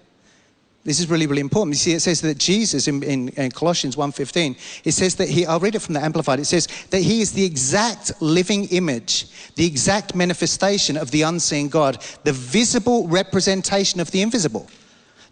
This 0.85 1.01
is 1.01 1.09
really, 1.09 1.27
really 1.27 1.41
important. 1.41 1.75
You 1.75 1.79
see, 1.79 1.93
it 1.93 2.01
says 2.01 2.21
that 2.21 2.37
Jesus 2.37 2.89
in, 2.89 3.03
in, 3.03 3.29
in 3.31 3.51
Colossians 3.51 3.97
1.15, 3.97 4.83
it 4.85 4.93
says 4.93 5.15
that 5.15 5.31
he, 5.31 5.47
I'll 5.47 5.59
read 5.59 5.75
it 5.75 5.79
from 5.79 5.95
the 5.95 6.03
Amplified, 6.05 6.41
it 6.41 6.45
says 6.45 6.69
that 6.91 7.01
he 7.01 7.23
is 7.23 7.33
the 7.33 7.45
exact 7.45 8.13
living 8.21 8.67
image, 8.67 9.27
the 9.55 9.65
exact 9.65 10.15
manifestation 10.15 10.99
of 10.99 11.11
the 11.11 11.23
unseen 11.23 11.71
God, 11.71 12.05
the 12.25 12.35
visible 12.35 13.09
representation 13.09 13.99
of 13.99 14.11
the 14.11 14.21
invisible, 14.21 14.69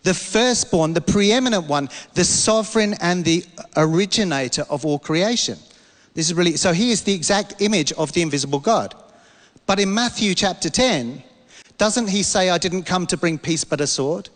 the 0.04 0.14
firstborn, 0.14 0.94
the 0.94 1.02
preeminent 1.02 1.66
one, 1.66 1.90
the 2.14 2.24
sovereign 2.24 2.94
and 3.02 3.22
the 3.22 3.44
originator 3.76 4.64
of 4.70 4.86
all 4.86 4.98
creation. 4.98 5.58
This 6.14 6.30
is 6.30 6.34
really, 6.34 6.56
so 6.56 6.72
he 6.72 6.92
is 6.92 7.02
the 7.02 7.14
exact 7.14 7.60
image 7.60 7.92
of 7.92 8.12
the 8.12 8.22
invisible 8.22 8.58
God. 8.58 8.94
But 9.66 9.80
in 9.80 9.92
Matthew 9.92 10.34
chapter 10.34 10.70
10, 10.70 11.22
doesn't 11.76 12.08
he 12.08 12.22
say, 12.22 12.48
I 12.48 12.56
didn't 12.56 12.84
come 12.84 13.06
to 13.08 13.18
bring 13.18 13.38
peace 13.38 13.64
but 13.64 13.82
a 13.82 13.86
sword? 13.86 14.30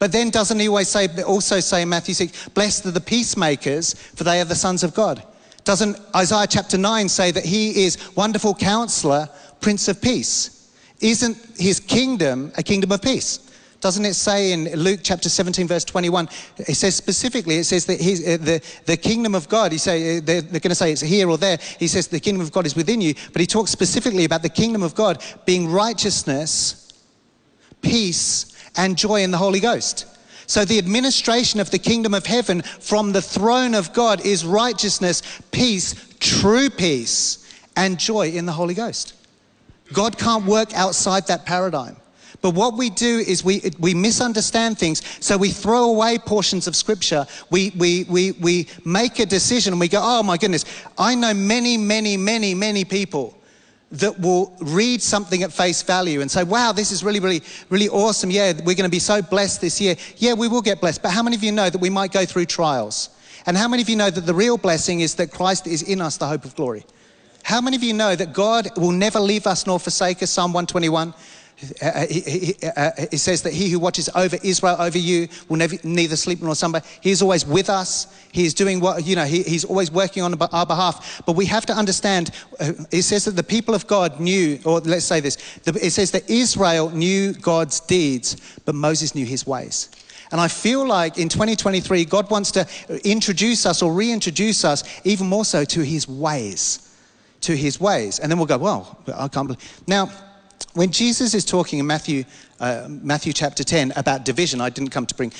But 0.00 0.12
then 0.12 0.30
doesn't 0.30 0.58
he 0.58 0.66
always 0.66 0.88
say, 0.88 1.08
also 1.22 1.60
say 1.60 1.82
in 1.82 1.90
Matthew 1.90 2.14
6, 2.14 2.48
blessed 2.48 2.86
are 2.86 2.90
the 2.90 3.02
peacemakers, 3.02 3.92
for 3.92 4.24
they 4.24 4.40
are 4.40 4.46
the 4.46 4.54
sons 4.54 4.82
of 4.82 4.94
God? 4.94 5.22
Doesn't 5.64 6.00
Isaiah 6.16 6.46
chapter 6.48 6.78
9 6.78 7.08
say 7.08 7.30
that 7.30 7.44
he 7.44 7.84
is 7.84 8.16
wonderful 8.16 8.54
counselor, 8.54 9.28
prince 9.60 9.88
of 9.88 10.00
peace? 10.00 10.72
Isn't 11.00 11.36
his 11.58 11.80
kingdom 11.80 12.50
a 12.56 12.62
kingdom 12.62 12.92
of 12.92 13.02
peace? 13.02 13.46
Doesn't 13.80 14.06
it 14.06 14.14
say 14.14 14.52
in 14.52 14.72
Luke 14.74 15.00
chapter 15.02 15.28
17, 15.28 15.68
verse 15.68 15.84
21? 15.84 16.30
It 16.56 16.74
says 16.74 16.96
specifically, 16.96 17.56
it 17.56 17.64
says 17.64 17.84
that 17.86 18.00
he's, 18.00 18.26
uh, 18.26 18.38
the, 18.38 18.62
the 18.86 18.96
kingdom 18.96 19.34
of 19.34 19.50
God, 19.50 19.70
he 19.72 19.78
say, 19.78 20.18
uh, 20.18 20.20
they're, 20.24 20.40
they're 20.40 20.60
going 20.60 20.70
to 20.70 20.74
say 20.74 20.92
it's 20.92 21.00
here 21.02 21.28
or 21.28 21.36
there. 21.36 21.58
He 21.78 21.88
says 21.88 22.08
the 22.08 22.20
kingdom 22.20 22.42
of 22.42 22.52
God 22.52 22.64
is 22.64 22.74
within 22.74 23.02
you, 23.02 23.14
but 23.32 23.40
he 23.40 23.46
talks 23.46 23.70
specifically 23.70 24.24
about 24.24 24.42
the 24.42 24.50
kingdom 24.50 24.82
of 24.82 24.94
God 24.94 25.22
being 25.44 25.70
righteousness, 25.70 26.92
peace, 27.80 28.50
and 28.76 28.96
joy 28.96 29.22
in 29.22 29.30
the 29.30 29.38
Holy 29.38 29.60
Ghost. 29.60 30.06
So, 30.46 30.64
the 30.64 30.78
administration 30.78 31.60
of 31.60 31.70
the 31.70 31.78
kingdom 31.78 32.12
of 32.12 32.26
heaven 32.26 32.62
from 32.62 33.12
the 33.12 33.22
throne 33.22 33.74
of 33.74 33.92
God 33.92 34.24
is 34.26 34.44
righteousness, 34.44 35.22
peace, 35.52 35.94
true 36.18 36.70
peace, 36.70 37.48
and 37.76 37.98
joy 37.98 38.30
in 38.30 38.46
the 38.46 38.52
Holy 38.52 38.74
Ghost. 38.74 39.14
God 39.92 40.18
can't 40.18 40.44
work 40.44 40.74
outside 40.74 41.26
that 41.28 41.46
paradigm. 41.46 41.96
But 42.42 42.54
what 42.54 42.76
we 42.76 42.90
do 42.90 43.18
is 43.18 43.44
we, 43.44 43.62
we 43.78 43.92
misunderstand 43.92 44.78
things. 44.78 45.02
So 45.24 45.36
we 45.36 45.50
throw 45.50 45.90
away 45.90 46.18
portions 46.18 46.66
of 46.66 46.74
scripture. 46.74 47.26
We, 47.50 47.70
we, 47.76 48.04
we, 48.04 48.32
we 48.32 48.68
make 48.84 49.18
a 49.18 49.26
decision 49.26 49.74
and 49.74 49.80
we 49.80 49.88
go, 49.88 50.00
oh 50.02 50.22
my 50.22 50.38
goodness, 50.38 50.64
I 50.96 51.14
know 51.14 51.34
many, 51.34 51.76
many, 51.76 52.16
many, 52.16 52.54
many 52.54 52.84
people 52.84 53.36
that 53.92 54.20
will 54.20 54.56
read 54.60 55.02
something 55.02 55.42
at 55.42 55.52
face 55.52 55.82
value 55.82 56.20
and 56.20 56.30
say, 56.30 56.44
wow, 56.44 56.72
this 56.72 56.92
is 56.92 57.02
really, 57.02 57.18
really, 57.18 57.42
really 57.70 57.88
awesome. 57.88 58.30
Yeah, 58.30 58.52
we're 58.52 58.76
going 58.76 58.84
to 58.84 58.88
be 58.88 59.00
so 59.00 59.20
blessed 59.20 59.60
this 59.60 59.80
year. 59.80 59.96
Yeah, 60.16 60.34
we 60.34 60.46
will 60.46 60.62
get 60.62 60.80
blessed. 60.80 61.02
But 61.02 61.10
how 61.10 61.22
many 61.22 61.34
of 61.34 61.42
you 61.42 61.50
know 61.50 61.68
that 61.68 61.80
we 61.80 61.90
might 61.90 62.12
go 62.12 62.24
through 62.24 62.46
trials? 62.46 63.10
And 63.46 63.56
how 63.56 63.66
many 63.66 63.82
of 63.82 63.88
you 63.88 63.96
know 63.96 64.10
that 64.10 64.26
the 64.26 64.34
real 64.34 64.58
blessing 64.58 65.00
is 65.00 65.16
that 65.16 65.32
Christ 65.32 65.66
is 65.66 65.82
in 65.82 66.00
us, 66.00 66.18
the 66.18 66.26
hope 66.26 66.44
of 66.44 66.54
glory? 66.54 66.84
How 67.42 67.60
many 67.60 67.76
of 67.76 67.82
you 67.82 67.94
know 67.94 68.14
that 68.14 68.32
God 68.32 68.68
will 68.76 68.92
never 68.92 69.18
leave 69.18 69.46
us 69.46 69.66
nor 69.66 69.80
forsake 69.80 70.22
us? 70.22 70.30
Psalm 70.30 70.52
121. 70.52 71.12
Uh, 71.82 72.06
he, 72.06 72.20
he, 72.20 72.54
uh, 72.76 72.90
it 72.96 73.18
says 73.18 73.42
that 73.42 73.52
he 73.52 73.68
who 73.68 73.78
watches 73.78 74.08
over 74.14 74.38
Israel, 74.42 74.76
over 74.78 74.96
you, 74.96 75.28
will 75.48 75.58
never, 75.58 75.76
neither 75.84 76.16
sleep 76.16 76.40
nor 76.40 76.54
slumber. 76.54 76.80
He 77.00 77.10
is 77.10 77.20
always 77.20 77.44
with 77.44 77.68
us. 77.68 78.06
He 78.32 78.46
is 78.46 78.54
doing 78.54 78.80
what, 78.80 79.06
you 79.06 79.14
know, 79.14 79.24
he, 79.24 79.42
he's 79.42 79.64
always 79.64 79.90
working 79.90 80.22
on 80.22 80.40
our 80.40 80.66
behalf. 80.66 81.22
But 81.26 81.36
we 81.36 81.44
have 81.46 81.66
to 81.66 81.74
understand, 81.74 82.30
uh, 82.58 82.72
it 82.90 83.02
says 83.02 83.26
that 83.26 83.36
the 83.36 83.42
people 83.42 83.74
of 83.74 83.86
God 83.86 84.20
knew, 84.20 84.58
or 84.64 84.80
let's 84.80 85.04
say 85.04 85.20
this, 85.20 85.60
it 85.66 85.90
says 85.90 86.10
that 86.12 86.28
Israel 86.30 86.90
knew 86.90 87.34
God's 87.34 87.80
deeds, 87.80 88.58
but 88.64 88.74
Moses 88.74 89.14
knew 89.14 89.26
his 89.26 89.46
ways. 89.46 89.90
And 90.32 90.40
I 90.40 90.48
feel 90.48 90.86
like 90.86 91.18
in 91.18 91.28
2023, 91.28 92.04
God 92.04 92.30
wants 92.30 92.52
to 92.52 92.66
introduce 93.04 93.66
us 93.66 93.82
or 93.82 93.92
reintroduce 93.92 94.64
us 94.64 94.84
even 95.04 95.26
more 95.26 95.44
so 95.44 95.64
to 95.64 95.82
his 95.82 96.08
ways. 96.08 96.96
To 97.42 97.56
his 97.56 97.80
ways. 97.80 98.18
And 98.20 98.30
then 98.30 98.38
we'll 98.38 98.46
go, 98.46 98.58
well, 98.58 98.98
I 99.12 99.28
can't 99.28 99.48
believe. 99.48 99.82
Now, 99.88 100.10
when 100.74 100.92
Jesus 100.92 101.34
is 101.34 101.44
talking 101.44 101.80
in 101.80 101.86
Matthew, 101.86 102.24
uh, 102.60 102.86
Matthew 102.88 103.32
chapter 103.32 103.64
10 103.64 103.92
about 103.96 104.24
division, 104.24 104.60
I 104.60 104.70
didn't 104.70 104.90
come 104.90 105.04
to 105.04 105.14
bring, 105.14 105.32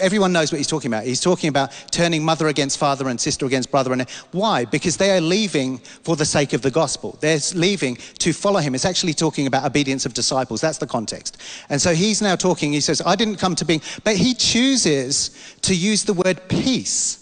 everyone 0.00 0.32
knows 0.32 0.50
what 0.50 0.58
he's 0.58 0.66
talking 0.66 0.90
about. 0.90 1.04
He's 1.04 1.20
talking 1.20 1.48
about 1.48 1.72
turning 1.90 2.24
mother 2.24 2.48
against 2.48 2.78
father 2.78 3.08
and 3.08 3.20
sister 3.20 3.44
against 3.44 3.70
brother. 3.70 3.92
And 3.92 4.08
why? 4.30 4.64
Because 4.64 4.96
they 4.96 5.14
are 5.16 5.20
leaving 5.20 5.78
for 5.78 6.16
the 6.16 6.24
sake 6.24 6.54
of 6.54 6.62
the 6.62 6.70
gospel. 6.70 7.18
They're 7.20 7.38
leaving 7.54 7.96
to 8.18 8.32
follow 8.32 8.60
him. 8.60 8.74
It's 8.74 8.86
actually 8.86 9.14
talking 9.14 9.46
about 9.46 9.64
obedience 9.66 10.06
of 10.06 10.14
disciples. 10.14 10.62
That's 10.62 10.78
the 10.78 10.86
context. 10.86 11.36
And 11.68 11.80
so 11.80 11.94
he's 11.94 12.22
now 12.22 12.36
talking, 12.36 12.72
he 12.72 12.80
says, 12.80 13.02
I 13.04 13.14
didn't 13.14 13.36
come 13.36 13.54
to 13.56 13.66
bring, 13.66 13.82
but 14.04 14.16
he 14.16 14.32
chooses 14.32 15.56
to 15.62 15.74
use 15.74 16.04
the 16.04 16.14
word 16.14 16.40
peace 16.48 17.21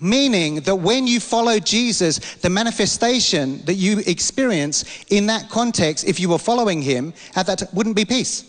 Meaning 0.00 0.56
that 0.62 0.76
when 0.76 1.06
you 1.06 1.20
follow 1.20 1.58
Jesus, 1.58 2.18
the 2.36 2.50
manifestation 2.50 3.64
that 3.64 3.74
you 3.74 4.00
experience 4.06 5.04
in 5.10 5.26
that 5.26 5.48
context, 5.48 6.06
if 6.06 6.18
you 6.18 6.28
were 6.28 6.38
following 6.38 6.82
him, 6.82 7.14
at 7.36 7.46
that 7.46 7.62
wouldn't 7.72 7.96
be 7.96 8.04
peace. 8.04 8.44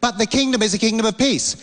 But 0.00 0.18
the 0.18 0.26
kingdom 0.26 0.62
is 0.62 0.74
a 0.74 0.78
kingdom 0.78 1.06
of 1.06 1.16
peace. 1.16 1.56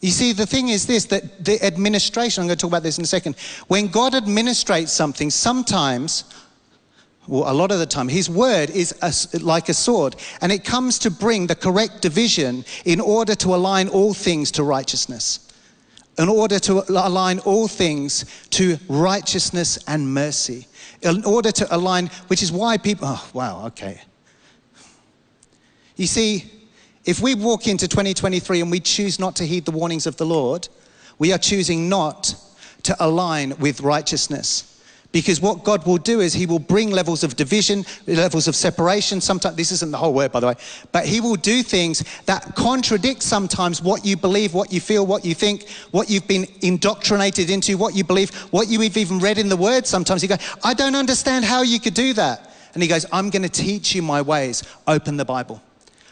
You 0.00 0.10
see, 0.10 0.32
the 0.32 0.46
thing 0.46 0.68
is 0.68 0.86
this 0.86 1.06
that 1.06 1.44
the 1.44 1.62
administration, 1.64 2.42
I'm 2.42 2.48
going 2.48 2.56
to 2.56 2.60
talk 2.60 2.70
about 2.70 2.82
this 2.82 2.98
in 2.98 3.04
a 3.04 3.08
second. 3.08 3.36
When 3.66 3.88
God 3.88 4.12
administrates 4.12 4.88
something, 4.88 5.30
sometimes, 5.30 6.24
well, 7.26 7.50
a 7.50 7.54
lot 7.54 7.72
of 7.72 7.80
the 7.80 7.86
time, 7.86 8.06
his 8.06 8.30
word 8.30 8.70
is 8.70 8.94
a, 9.02 9.12
like 9.40 9.68
a 9.68 9.74
sword, 9.74 10.14
and 10.42 10.52
it 10.52 10.64
comes 10.64 10.98
to 11.00 11.10
bring 11.10 11.48
the 11.48 11.56
correct 11.56 12.02
division 12.02 12.64
in 12.84 13.00
order 13.00 13.34
to 13.36 13.54
align 13.54 13.88
all 13.88 14.14
things 14.14 14.52
to 14.52 14.62
righteousness 14.62 15.45
in 16.18 16.28
order 16.28 16.58
to 16.58 16.82
align 16.88 17.38
all 17.40 17.68
things 17.68 18.24
to 18.50 18.78
righteousness 18.88 19.78
and 19.86 20.12
mercy. 20.12 20.66
In 21.02 21.24
order 21.24 21.52
to 21.52 21.74
align, 21.74 22.06
which 22.28 22.42
is 22.42 22.50
why 22.50 22.78
people, 22.78 23.08
oh, 23.08 23.30
wow, 23.34 23.66
okay. 23.66 24.00
You 25.96 26.06
see, 26.06 26.50
if 27.04 27.20
we 27.20 27.34
walk 27.34 27.68
into 27.68 27.86
2023 27.86 28.62
and 28.62 28.70
we 28.70 28.80
choose 28.80 29.18
not 29.18 29.36
to 29.36 29.46
heed 29.46 29.64
the 29.64 29.70
warnings 29.70 30.06
of 30.06 30.16
the 30.16 30.26
Lord, 30.26 30.68
we 31.18 31.32
are 31.32 31.38
choosing 31.38 31.88
not 31.88 32.34
to 32.82 32.96
align 32.98 33.56
with 33.58 33.80
righteousness. 33.80 34.75
Because 35.16 35.40
what 35.40 35.64
God 35.64 35.86
will 35.86 35.96
do 35.96 36.20
is 36.20 36.34
He 36.34 36.44
will 36.44 36.58
bring 36.58 36.90
levels 36.90 37.24
of 37.24 37.36
division, 37.36 37.86
levels 38.06 38.48
of 38.48 38.54
separation. 38.54 39.22
Sometimes, 39.22 39.56
this 39.56 39.72
isn't 39.72 39.90
the 39.90 39.96
whole 39.96 40.12
word, 40.12 40.30
by 40.30 40.40
the 40.40 40.48
way, 40.48 40.56
but 40.92 41.06
He 41.06 41.22
will 41.22 41.36
do 41.36 41.62
things 41.62 42.04
that 42.26 42.54
contradict 42.54 43.22
sometimes 43.22 43.80
what 43.80 44.04
you 44.04 44.18
believe, 44.18 44.52
what 44.52 44.70
you 44.74 44.78
feel, 44.78 45.06
what 45.06 45.24
you 45.24 45.34
think, 45.34 45.70
what 45.90 46.10
you've 46.10 46.28
been 46.28 46.46
indoctrinated 46.60 47.48
into, 47.48 47.78
what 47.78 47.96
you 47.96 48.04
believe, 48.04 48.34
what 48.52 48.68
you've 48.68 48.94
even 48.98 49.18
read 49.18 49.38
in 49.38 49.48
the 49.48 49.56
Word. 49.56 49.86
Sometimes 49.86 50.22
you 50.22 50.28
go, 50.28 50.36
I 50.62 50.74
don't 50.74 50.94
understand 50.94 51.46
how 51.46 51.62
you 51.62 51.80
could 51.80 51.94
do 51.94 52.12
that. 52.12 52.54
And 52.74 52.82
He 52.82 52.88
goes, 52.90 53.06
I'm 53.10 53.30
going 53.30 53.42
to 53.42 53.48
teach 53.48 53.94
you 53.94 54.02
my 54.02 54.20
ways. 54.20 54.64
Open 54.86 55.16
the 55.16 55.24
Bible. 55.24 55.62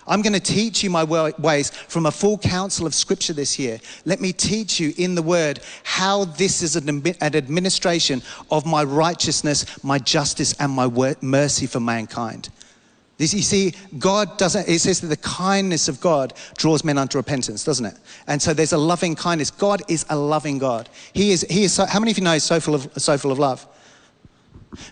I'm 0.07 0.23
going 0.23 0.35
to 0.35 0.41
teach 0.41 0.83
you 0.83 0.91
my 0.91 1.05
ways 1.05 1.71
from 1.71 2.07
a 2.07 2.11
full 2.11 2.39
counsel 2.39 2.87
of 2.87 2.95
scripture 2.95 3.33
this 3.33 3.59
year. 3.59 3.81
Let 4.05 4.21
me 4.21 4.33
teach 4.33 4.79
you 4.79 4.93
in 4.97 5.15
the 5.15 5.23
word 5.23 5.61
how 5.83 6.27
this 6.27 6.63
is 6.63 6.77
an 6.77 7.07
administration 7.35 8.23
of 8.51 8.67
my 8.67 8.85
righteousness, 8.85 9.83
my 9.85 9.99
justice, 9.99 10.55
and 10.61 10.73
my 10.73 11.15
mercy 11.21 11.67
for 11.67 11.81
mankind. 11.81 12.51
You 13.17 13.29
see, 13.29 13.75
God 13.99 14.39
doesn't, 14.39 14.69
it 14.69 14.81
says 14.81 15.01
that 15.01 15.07
the 15.07 15.17
kindness 15.17 15.89
of 15.89 16.01
God 16.01 16.33
draws 16.59 16.83
men 16.85 16.99
unto 16.99 17.17
repentance, 17.17 17.63
doesn't 17.63 17.87
it? 17.87 17.95
And 18.27 18.43
so 18.43 18.53
there's 18.53 18.73
a 18.73 18.79
loving 18.79 19.15
kindness. 19.15 19.53
God 19.53 19.83
is 19.89 20.05
a 20.11 20.17
loving 20.17 20.59
God. 20.59 20.89
He 21.13 21.31
is, 21.31 21.47
he 21.49 21.65
is 21.65 21.73
so, 21.73 21.87
how 21.87 22.01
many 22.01 22.11
of 22.11 22.19
you 22.19 22.25
know 22.25 22.39
so 22.39 22.59
full 22.59 22.75
of, 22.75 22.91
so 22.97 23.17
full 23.17 23.31
of 23.31 23.39
love? 23.39 23.67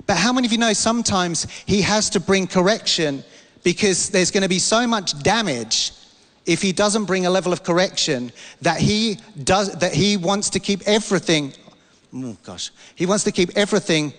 But 0.06 0.16
how 0.16 0.32
many 0.32 0.46
of 0.46 0.52
you 0.52 0.58
know 0.58 0.72
sometimes 0.72 1.48
he 1.66 1.82
has 1.82 2.10
to 2.10 2.20
bring 2.20 2.46
correction 2.46 3.24
because 3.62 4.10
there's 4.10 4.30
going 4.30 4.42
to 4.42 4.48
be 4.48 4.58
so 4.58 4.86
much 4.86 5.18
damage 5.22 5.92
if 6.44 6.60
he 6.60 6.72
doesn't 6.72 7.04
bring 7.04 7.26
a 7.26 7.30
level 7.30 7.52
of 7.52 7.62
correction 7.62 8.32
that 8.60 8.80
he 8.80 9.18
does 9.44 9.72
that 9.78 9.94
he 9.94 10.16
wants 10.16 10.50
to 10.50 10.58
keep 10.58 10.82
everything 10.86 11.52
oh 12.14 12.36
gosh 12.42 12.70
he 12.94 13.06
wants 13.06 13.24
to 13.24 13.32
keep 13.32 13.50
everything 13.56 14.12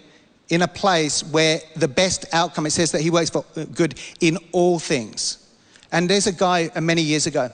in 0.50 0.62
a 0.62 0.68
place 0.68 1.24
where 1.24 1.60
the 1.76 1.88
best 1.88 2.26
outcome 2.34 2.66
it 2.66 2.72
says 2.72 2.92
that 2.92 3.02
he 3.02 3.10
works 3.10 3.30
for 3.30 3.44
good 3.74 4.00
in 4.20 4.38
all 4.52 4.80
things. 4.80 5.50
And 5.92 6.10
there's 6.10 6.28
a 6.28 6.32
guy 6.32 6.70
uh, 6.76 6.82
many 6.82 7.02
years 7.02 7.28
ago 7.28 7.52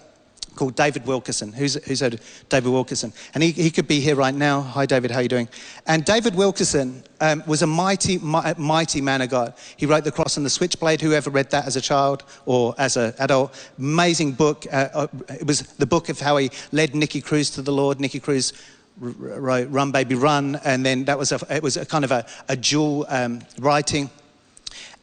called 0.60 0.76
David 0.76 1.08
Wilkerson. 1.08 1.54
Who's, 1.54 1.76
who's 1.86 2.02
heard 2.02 2.19
David 2.50 2.69
Wilkerson? 2.69 3.13
And 3.34 3.41
he, 3.41 3.52
he 3.52 3.72
could 3.72 3.88
be 3.88 4.02
here 4.02 4.15
right 4.15 4.36
now. 4.36 4.60
Hi, 4.60 4.86
David, 4.86 5.10
how 5.10 5.19
are 5.19 5.22
you 5.24 5.30
doing? 5.30 5.48
And 5.88 6.04
David 6.04 6.36
Wilkerson 6.36 7.02
um, 7.22 7.41
was 7.48 7.62
a 7.62 7.67
mighty, 7.67 8.17
mighty 8.17 9.00
man 9.00 9.22
of 9.22 9.30
God. 9.30 9.54
He 9.78 9.86
wrote 9.86 10.04
The 10.04 10.12
Cross 10.12 10.36
and 10.36 10.45
the 10.45 10.50
Switchblade. 10.50 11.00
Whoever 11.00 11.30
read 11.30 11.50
that 11.52 11.65
as 11.65 11.78
a 11.78 11.82
child 11.82 12.26
or 12.45 12.76
as 12.78 12.98
an 12.98 13.13
adult, 13.19 13.56
amazing 13.78 14.34
book. 14.34 14.65
Uh, 14.69 14.89
uh, 14.93 15.08
it 15.30 15.48
was 15.48 15.62
the 15.62 15.86
book 15.86 16.10
of 16.10 16.19
how 16.19 16.36
he 16.36 16.52
led 16.74 16.93
Nicky 16.93 17.22
Cruz 17.22 17.50
to 17.52 17.62
the 17.62 17.72
Lord. 17.72 18.02
Nicky 18.02 18.19
Cruz 18.19 18.52
wrote 19.00 19.69
Run 19.69 19.91
Baby 19.93 20.15
Run, 20.15 20.60
and 20.65 20.86
then 20.86 21.06
that 21.06 21.17
was 21.17 21.32
a, 21.32 21.39
it 21.50 21.63
was 21.63 21.78
a 21.78 21.86
kind 21.86 22.04
of 22.04 22.12
a, 22.12 22.26
a 22.50 22.58
dual 22.58 23.06
um, 23.08 23.39
writing. 23.60 24.10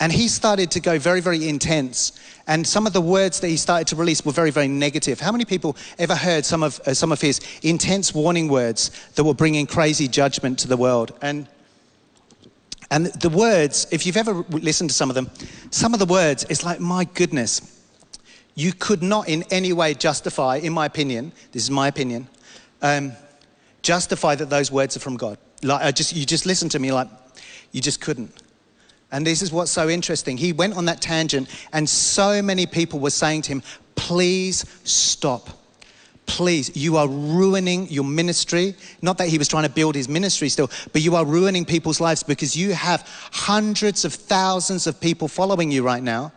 And 0.01 0.13
he 0.13 0.29
started 0.29 0.71
to 0.73 0.81
go 0.81 0.99
very, 0.99 1.23
very 1.23 1.49
intense. 1.49 2.13
And 2.47 2.67
some 2.67 2.87
of 2.87 2.93
the 2.93 3.01
words 3.01 3.41
that 3.41 3.49
he 3.49 3.57
started 3.57 3.89
to 3.89 3.97
release 3.97 4.25
were 4.25 4.33
very, 4.33 4.51
very 4.51 4.69
negative. 4.69 5.19
How 5.19 5.33
many 5.33 5.45
people 5.45 5.77
ever 5.99 6.15
heard 6.15 6.45
some 6.45 6.63
of, 6.63 6.81
uh, 6.87 6.95
some 6.95 7.11
of 7.11 7.21
his 7.21 7.41
intense 7.63 8.15
warning 8.15 8.49
words 8.49 8.91
that 9.15 9.25
were 9.25 9.35
bringing 9.35 9.67
crazy 9.67 10.07
judgment 10.07 10.59
to 10.61 10.69
the 10.69 10.77
world? 10.77 11.13
And, 11.23 11.49
and 12.91 13.07
the 13.07 13.31
words, 13.31 13.89
if 13.91 14.07
you've 14.07 14.17
ever 14.17 14.45
listened 14.51 14.91
to 14.91 14.97
some 14.97 15.11
of 15.11 15.17
them, 15.17 15.29
some 15.71 15.93
of 15.93 15.99
the 15.99 16.07
words, 16.07 16.45
it's 16.49 16.65
like, 16.65 16.79
my 16.79 17.05
goodness, 17.05 17.83
you 18.55 18.73
could 18.73 19.03
not 19.03 19.29
in 19.29 19.43
any 19.51 19.73
way 19.73 19.95
justify, 19.95 20.57
in 20.57 20.73
my 20.73 20.87
opinion, 20.87 21.33
this 21.51 21.65
is 21.65 21.71
my 21.71 21.89
opinion, 21.89 22.29
um, 22.81 23.13
justify 23.83 24.37
that 24.37 24.51
those 24.51 24.71
words 24.71 24.97
are 24.97 25.01
from 25.01 25.17
God. 25.17 25.37
Like, 25.63 25.83
I 25.83 25.91
just, 25.91 26.15
you 26.15 26.25
just 26.25 26.47
listen 26.47 26.69
to 26.71 26.79
me 26.79 26.93
like, 26.93 27.09
you 27.73 27.81
just 27.81 28.01
couldn't. 28.01 28.43
And 29.13 29.27
this 29.27 29.41
is 29.41 29.53
what's 29.53 29.71
so 29.71 29.89
interesting. 29.89 30.37
He 30.37 30.53
went 30.53 30.77
on 30.77 30.85
that 30.87 31.01
tangent, 31.01 31.49
and 31.73 31.89
so 31.89 32.43
many 32.43 32.67
people 32.67 32.99
were 32.99 33.11
saying 33.11 33.43
to 33.43 33.53
him, 33.53 33.63
Please 33.95 34.65
stop. 34.85 35.49
Please, 36.27 36.77
you 36.77 36.97
are 36.97 37.09
ruining 37.09 37.89
your 37.89 38.05
ministry. 38.05 38.75
Not 39.01 39.17
that 39.19 39.29
he 39.29 39.39
was 39.39 39.47
trying 39.47 39.63
to 39.63 39.71
build 39.71 39.95
his 39.95 40.09
ministry 40.09 40.49
still, 40.49 40.71
but 40.93 41.01
you 41.01 41.15
are 41.15 41.25
ruining 41.25 41.65
people's 41.65 42.01
lives 42.01 42.23
because 42.25 42.57
you 42.57 42.73
have 42.73 43.09
hundreds 43.33 44.05
of 44.05 44.13
thousands 44.13 44.89
of 44.89 45.01
people 45.01 45.29
following 45.29 45.71
you 45.71 45.85
right 45.85 46.03
now. 46.03 46.33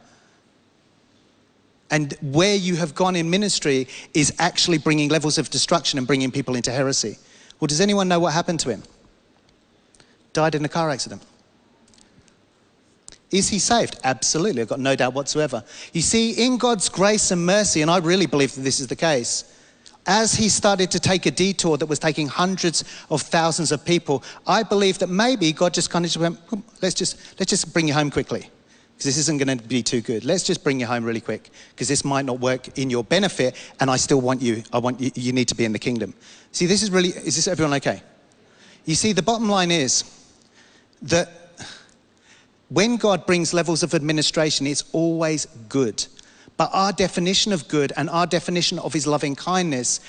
And 1.92 2.14
where 2.22 2.56
you 2.56 2.76
have 2.76 2.94
gone 2.94 3.16
in 3.16 3.30
ministry 3.32 3.88
is 4.14 4.32
actually 4.38 4.78
bringing 4.78 5.10
levels 5.10 5.40
of 5.40 5.50
destruction 5.50 5.98
and 5.98 6.06
bringing 6.06 6.30
people 6.30 6.56
into 6.56 6.72
heresy. 6.72 7.18
Well, 7.60 7.68
does 7.68 7.82
anyone 7.82 8.08
know 8.08 8.20
what 8.20 8.34
happened 8.34 8.60
to 8.62 8.70
him? 8.70 8.84
Died 10.34 10.54
in 10.54 10.64
a 10.64 10.70
car 10.70 10.92
accident. 10.92 11.24
Is 13.32 13.50
he 13.50 13.60
saved? 13.60 14.00
Absolutely. 14.04 14.62
I've 14.62 14.68
got 14.68 14.80
no 14.80 14.96
doubt 14.96 15.14
whatsoever. 15.14 15.64
You 15.94 16.02
see, 16.02 16.32
in 16.32 16.58
God's 16.58 16.90
grace 16.90 17.32
and 17.32 17.46
mercy, 17.46 17.82
and 17.82 17.92
I 17.92 18.00
really 18.00 18.26
believe 18.26 18.56
that 18.56 18.62
this 18.62 18.80
is 18.80 18.88
the 18.88 18.96
case, 18.96 19.56
as 20.08 20.34
he 20.34 20.50
started 20.50 20.90
to 20.92 21.00
take 21.00 21.28
a 21.28 21.32
detour 21.32 21.78
that 21.78 21.86
was 21.86 22.00
taking 22.00 22.28
hundreds 22.28 22.84
of 23.12 23.22
thousands 23.22 23.72
of 23.72 23.86
people, 23.86 24.24
I 24.48 24.64
believe 24.64 24.98
that 25.00 25.10
maybe 25.10 25.54
God 25.54 25.74
just 25.74 25.92
kind 25.92 26.04
of 26.04 26.12
just 26.12 26.20
went, 26.20 26.40
let's 26.82 26.96
just, 26.96 27.40
let's 27.40 27.52
just 27.52 27.72
bring 27.72 27.88
you 27.88 27.94
home 27.94 28.10
quickly. 28.10 28.50
Because 28.94 29.06
this 29.06 29.18
isn't 29.18 29.38
going 29.38 29.58
to 29.58 29.64
be 29.64 29.84
too 29.84 30.02
good. 30.02 30.26
Let's 30.26 30.44
just 30.44 30.64
bring 30.64 30.80
you 30.80 30.86
home 30.88 31.06
really 31.06 31.22
quick. 31.22 31.52
Because 31.70 31.88
this 31.88 32.04
might 32.04 32.26
not 32.26 32.40
work 32.40 32.80
in 32.80 32.90
your 32.90 33.04
benefit, 33.04 33.56
and 33.80 33.90
I 33.90 33.98
still 33.98 34.20
want 34.20 34.42
you, 34.42 34.64
I 34.74 34.80
want 34.80 35.00
you, 35.00 35.12
you 35.14 35.32
need 35.32 35.48
to 35.50 35.56
be 35.56 35.64
in 35.64 35.72
the 35.72 35.80
kingdom. 35.80 36.16
See, 36.52 36.66
this 36.66 36.82
is 36.82 36.90
really, 36.90 37.10
is 37.10 37.36
this 37.36 37.48
everyone 37.48 37.76
okay? 37.76 38.02
You 38.86 38.96
see, 38.96 39.14
the 39.14 39.22
bottom 39.22 39.48
line 39.48 39.70
is 39.70 40.04
that 41.04 41.30
when 42.70 42.98
God 42.98 43.26
brings 43.26 43.54
levels 43.54 43.84
of 43.84 43.94
administration, 43.94 44.68
it's 44.68 44.84
always 44.94 45.46
good. 45.68 46.06
But 46.60 46.72
our 46.74 46.92
definition 46.92 47.54
of 47.54 47.70
good 47.70 47.94
and 47.96 48.10
our 48.10 48.28
definition 48.28 48.80
of 48.80 48.92
his 48.92 49.08
loving 49.08 49.34
kindness, 49.34 50.02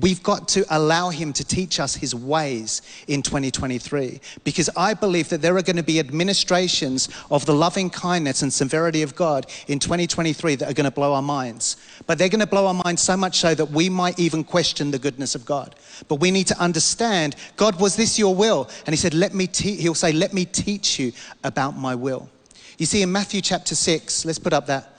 we've 0.00 0.22
got 0.22 0.48
to 0.48 0.64
allow 0.70 1.10
him 1.10 1.34
to 1.34 1.44
teach 1.44 1.78
us 1.78 1.94
his 1.94 2.14
ways 2.14 2.80
in 3.08 3.20
2023. 3.20 4.18
Because 4.42 4.70
I 4.74 4.94
believe 4.94 5.28
that 5.28 5.42
there 5.42 5.54
are 5.58 5.62
going 5.62 5.76
to 5.76 5.82
be 5.82 6.00
administrations 6.00 7.10
of 7.30 7.44
the 7.44 7.52
loving 7.52 7.90
kindness 7.90 8.40
and 8.40 8.50
severity 8.50 9.02
of 9.02 9.14
God 9.16 9.48
in 9.66 9.78
2023 9.78 10.54
that 10.54 10.70
are 10.70 10.72
going 10.72 10.86
to 10.86 10.90
blow 10.90 11.12
our 11.12 11.20
minds. 11.20 11.76
But 12.06 12.16
they're 12.16 12.30
going 12.30 12.40
to 12.40 12.46
blow 12.46 12.66
our 12.68 12.82
minds 12.86 13.02
so 13.02 13.14
much 13.14 13.36
so 13.36 13.54
that 13.54 13.70
we 13.70 13.90
might 13.90 14.18
even 14.18 14.44
question 14.44 14.90
the 14.90 14.98
goodness 14.98 15.34
of 15.34 15.44
God. 15.44 15.74
But 16.08 16.20
we 16.20 16.30
need 16.30 16.46
to 16.46 16.58
understand 16.58 17.36
God, 17.58 17.78
was 17.78 17.96
this 17.96 18.18
your 18.18 18.34
will? 18.34 18.70
And 18.86 18.94
he 18.94 18.96
said, 18.96 19.12
Let 19.12 19.34
me 19.34 19.46
te-, 19.46 19.76
he'll 19.76 19.94
say, 19.94 20.12
Let 20.12 20.32
me 20.32 20.46
teach 20.46 20.98
you 20.98 21.12
about 21.44 21.76
my 21.76 21.94
will. 21.94 22.30
You 22.78 22.86
see, 22.86 23.02
in 23.02 23.12
Matthew 23.12 23.42
chapter 23.42 23.74
6, 23.74 24.24
let's 24.24 24.38
put 24.38 24.54
up 24.54 24.64
that. 24.68 24.94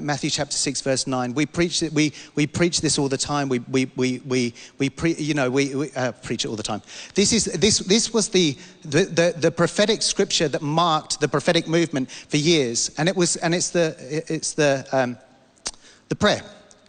Matthew 0.00 0.30
chapter 0.30 0.56
6, 0.56 0.80
verse 0.80 1.06
9. 1.06 1.34
We 1.34 1.46
preach, 1.46 1.82
it, 1.82 1.92
we, 1.92 2.12
we 2.34 2.46
preach 2.46 2.80
this 2.80 2.98
all 2.98 3.08
the 3.08 3.18
time. 3.18 3.48
We, 3.48 3.58
we, 3.60 3.90
we, 3.96 4.20
we, 4.20 4.54
we 4.78 4.88
pre, 4.90 5.14
you 5.14 5.34
know, 5.34 5.50
we, 5.50 5.74
we 5.74 5.92
uh, 5.92 6.12
preach 6.12 6.44
it 6.44 6.48
all 6.48 6.56
the 6.56 6.62
time. 6.62 6.82
This, 7.14 7.32
is, 7.32 7.44
this, 7.44 7.78
this 7.80 8.12
was 8.12 8.28
the, 8.28 8.56
the, 8.82 9.04
the, 9.04 9.34
the, 9.36 9.50
prophetic 9.50 10.02
scripture 10.02 10.48
that 10.48 10.62
marked 10.62 11.20
the 11.20 11.28
prophetic 11.28 11.68
movement 11.68 12.10
for 12.10 12.36
years. 12.38 12.90
And, 12.96 13.08
it 13.08 13.16
was, 13.16 13.36
and 13.36 13.54
it's 13.54 13.70
the, 13.70 13.94
it's 14.28 14.54
the, 14.54 14.86
um, 14.92 15.18
the 16.08 16.16
prayer, 16.16 16.42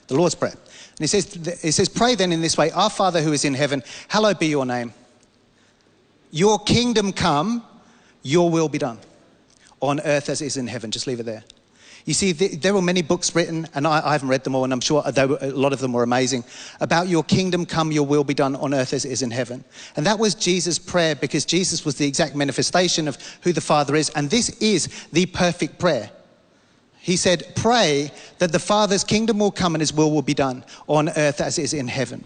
the 0.07 0.15
Lord's 0.15 0.35
Prayer. 0.35 0.55
And 0.97 1.01
it 1.01 1.07
says, 1.07 1.35
it 1.63 1.71
says, 1.73 1.89
Pray 1.89 2.15
then 2.15 2.31
in 2.31 2.41
this 2.41 2.57
way 2.57 2.71
Our 2.71 2.89
Father 2.89 3.21
who 3.21 3.33
is 3.33 3.45
in 3.45 3.53
heaven, 3.53 3.83
hallowed 4.07 4.39
be 4.39 4.47
your 4.47 4.65
name. 4.65 4.93
Your 6.31 6.59
kingdom 6.59 7.11
come, 7.13 7.63
your 8.21 8.49
will 8.49 8.69
be 8.69 8.77
done 8.77 8.99
on 9.81 9.99
earth 9.99 10.29
as 10.29 10.41
it 10.41 10.45
is 10.45 10.57
in 10.57 10.67
heaven. 10.67 10.91
Just 10.91 11.07
leave 11.07 11.19
it 11.19 11.23
there. 11.23 11.43
You 12.05 12.13
see, 12.13 12.33
there 12.33 12.73
were 12.73 12.81
many 12.81 13.01
books 13.01 13.33
written, 13.33 13.65
and 13.73 13.87
I, 13.87 14.11
haven't 14.11 14.27
read 14.27 14.43
them 14.43 14.55
all, 14.55 14.65
and 14.65 14.73
I'm 14.73 14.81
sure 14.81 15.01
were, 15.05 15.37
a 15.39 15.51
lot 15.51 15.71
of 15.71 15.79
them 15.79 15.93
were 15.93 16.03
amazing, 16.03 16.43
about 16.81 17.07
your 17.07 17.23
kingdom 17.23 17.65
come, 17.65 17.93
your 17.93 18.05
will 18.05 18.25
be 18.25 18.33
done 18.33 18.57
on 18.57 18.73
earth 18.73 18.91
as 18.91 19.05
it 19.05 19.11
is 19.11 19.21
in 19.21 19.31
heaven. 19.31 19.63
And 19.95 20.05
that 20.05 20.19
was 20.19 20.35
Jesus' 20.35 20.77
prayer 20.77 21.15
because 21.15 21.45
Jesus 21.45 21.85
was 21.85 21.95
the 21.95 22.05
exact 22.05 22.35
manifestation 22.35 23.07
of 23.07 23.17
who 23.43 23.53
the 23.53 23.61
Father 23.61 23.95
is, 23.95 24.09
and 24.09 24.29
this 24.29 24.49
is 24.61 25.07
the 25.13 25.25
perfect 25.27 25.79
prayer. 25.79 26.11
He 26.99 27.15
said, 27.15 27.43
Pray 27.55 28.11
that 28.39 28.51
the 28.51 28.59
Father's 28.59 29.03
kingdom 29.03 29.39
will 29.39 29.51
come 29.51 29.75
and 29.75 29.81
his 29.81 29.93
will 29.93 30.11
will 30.11 30.21
be 30.21 30.33
done 30.33 30.63
on 30.87 31.09
earth 31.09 31.39
as 31.39 31.57
it 31.57 31.63
is 31.63 31.73
in 31.73 31.87
heaven. 31.87 32.25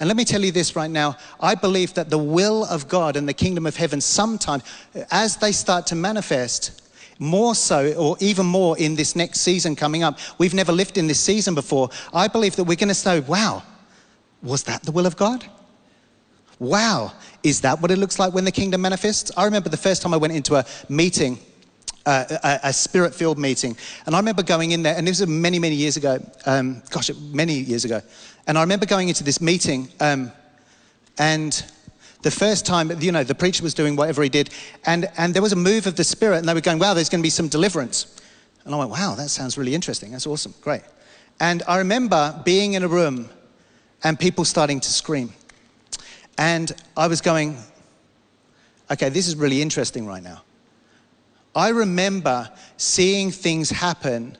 And 0.00 0.06
let 0.06 0.16
me 0.16 0.24
tell 0.24 0.44
you 0.44 0.52
this 0.52 0.76
right 0.76 0.90
now. 0.90 1.16
I 1.40 1.54
believe 1.54 1.94
that 1.94 2.08
the 2.08 2.18
will 2.18 2.64
of 2.66 2.88
God 2.88 3.16
and 3.16 3.28
the 3.28 3.34
kingdom 3.34 3.66
of 3.66 3.76
heaven, 3.76 4.00
sometime 4.00 4.62
as 5.10 5.36
they 5.36 5.52
start 5.52 5.86
to 5.88 5.94
manifest, 5.94 6.82
more 7.18 7.54
so, 7.54 7.92
or 7.94 8.16
even 8.20 8.46
more 8.46 8.78
in 8.78 8.94
this 8.94 9.16
next 9.16 9.40
season 9.40 9.74
coming 9.74 10.02
up. 10.02 10.18
We've 10.38 10.54
never 10.54 10.72
lived 10.72 10.98
in 10.98 11.06
this 11.06 11.20
season 11.20 11.54
before. 11.54 11.90
I 12.14 12.28
believe 12.28 12.56
that 12.56 12.64
we're 12.64 12.76
going 12.76 12.88
to 12.88 12.94
say, 12.94 13.20
wow, 13.20 13.62
was 14.42 14.62
that 14.64 14.82
the 14.82 14.92
will 14.92 15.06
of 15.06 15.16
God? 15.16 15.44
Wow, 16.58 17.12
is 17.42 17.60
that 17.62 17.80
what 17.80 17.90
it 17.90 17.98
looks 17.98 18.18
like 18.18 18.34
when 18.34 18.44
the 18.44 18.52
kingdom 18.52 18.80
manifests? 18.80 19.30
I 19.36 19.44
remember 19.44 19.68
the 19.68 19.76
first 19.76 20.02
time 20.02 20.12
I 20.12 20.16
went 20.16 20.32
into 20.32 20.56
a 20.56 20.64
meeting. 20.88 21.38
Uh, 22.06 22.24
a, 22.42 22.68
a 22.68 22.72
spirit 22.72 23.14
filled 23.14 23.38
meeting. 23.38 23.76
And 24.06 24.14
I 24.14 24.18
remember 24.18 24.42
going 24.42 24.70
in 24.70 24.82
there, 24.82 24.96
and 24.96 25.06
this 25.06 25.20
was 25.20 25.28
many, 25.28 25.58
many 25.58 25.74
years 25.74 25.98
ago. 25.98 26.18
Um, 26.46 26.82
gosh, 26.88 27.10
many 27.32 27.52
years 27.52 27.84
ago. 27.84 28.00
And 28.46 28.56
I 28.56 28.62
remember 28.62 28.86
going 28.86 29.10
into 29.10 29.22
this 29.22 29.42
meeting, 29.42 29.88
um, 30.00 30.32
and 31.18 31.62
the 32.22 32.30
first 32.30 32.66
time, 32.66 32.90
you 33.00 33.12
know, 33.12 33.24
the 33.24 33.34
preacher 33.34 33.62
was 33.62 33.74
doing 33.74 33.96
whatever 33.96 34.22
he 34.22 34.28
did, 34.28 34.50
and, 34.86 35.08
and 35.16 35.34
there 35.34 35.42
was 35.42 35.52
a 35.52 35.56
move 35.56 35.86
of 35.86 35.96
the 35.96 36.04
Spirit, 36.04 36.38
and 36.38 36.48
they 36.48 36.54
were 36.54 36.60
going, 36.60 36.78
wow, 36.78 36.94
there's 36.94 37.08
going 37.08 37.20
to 37.20 37.26
be 37.26 37.30
some 37.30 37.48
deliverance. 37.48 38.20
And 38.64 38.74
I 38.74 38.78
went, 38.78 38.90
wow, 38.90 39.14
that 39.14 39.30
sounds 39.30 39.56
really 39.56 39.74
interesting. 39.74 40.12
That's 40.12 40.26
awesome. 40.26 40.54
Great. 40.60 40.82
And 41.40 41.62
I 41.68 41.78
remember 41.78 42.40
being 42.44 42.74
in 42.74 42.82
a 42.82 42.88
room 42.88 43.30
and 44.04 44.18
people 44.18 44.44
starting 44.44 44.80
to 44.80 44.90
scream. 44.90 45.32
And 46.36 46.72
I 46.96 47.06
was 47.06 47.20
going, 47.20 47.56
okay, 48.90 49.08
this 49.08 49.26
is 49.26 49.36
really 49.36 49.62
interesting 49.62 50.06
right 50.06 50.22
now. 50.22 50.42
I 51.54 51.70
remember 51.70 52.50
seeing 52.76 53.30
things 53.30 53.70
happen 53.70 54.36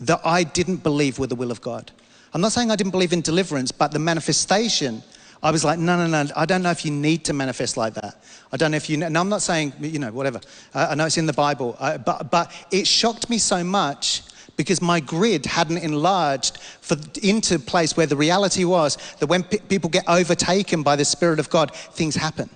that 0.00 0.20
I 0.24 0.42
didn't 0.42 0.82
believe 0.82 1.18
were 1.18 1.26
the 1.26 1.34
will 1.34 1.50
of 1.50 1.60
God. 1.60 1.92
I'm 2.32 2.40
not 2.40 2.52
saying 2.52 2.70
I 2.70 2.76
didn't 2.76 2.90
believe 2.90 3.12
in 3.12 3.20
deliverance, 3.20 3.70
but 3.70 3.92
the 3.92 3.98
manifestation 3.98 5.02
I 5.44 5.50
was 5.50 5.62
like, 5.62 5.78
no, 5.78 5.98
no, 5.98 6.06
no, 6.06 6.32
I 6.34 6.46
don't 6.46 6.62
know 6.62 6.70
if 6.70 6.86
you 6.86 6.90
need 6.90 7.26
to 7.26 7.34
manifest 7.34 7.76
like 7.76 7.92
that. 7.94 8.16
I 8.50 8.56
don't 8.56 8.70
know 8.70 8.78
if 8.78 8.88
you, 8.88 9.04
and 9.04 9.16
I'm 9.16 9.28
not 9.28 9.42
saying, 9.42 9.74
you 9.78 9.98
know, 9.98 10.10
whatever. 10.10 10.40
I, 10.72 10.94
know 10.94 11.04
it's 11.04 11.18
in 11.18 11.26
the 11.26 11.34
Bible, 11.34 11.76
but, 11.78 12.30
but 12.30 12.50
it 12.70 12.86
shocked 12.86 13.28
me 13.28 13.36
so 13.36 13.62
much 13.62 14.22
because 14.56 14.80
my 14.80 15.00
grid 15.00 15.44
hadn't 15.44 15.78
enlarged 15.78 16.56
for, 16.80 16.96
into 17.22 17.58
place 17.58 17.94
where 17.94 18.06
the 18.06 18.16
reality 18.16 18.64
was 18.64 18.96
that 19.18 19.26
when 19.26 19.42
people 19.44 19.90
get 19.90 20.04
overtaken 20.08 20.82
by 20.82 20.96
the 20.96 21.04
Spirit 21.04 21.38
of 21.38 21.50
God, 21.50 21.74
things 21.74 22.14
happen. 22.14 22.48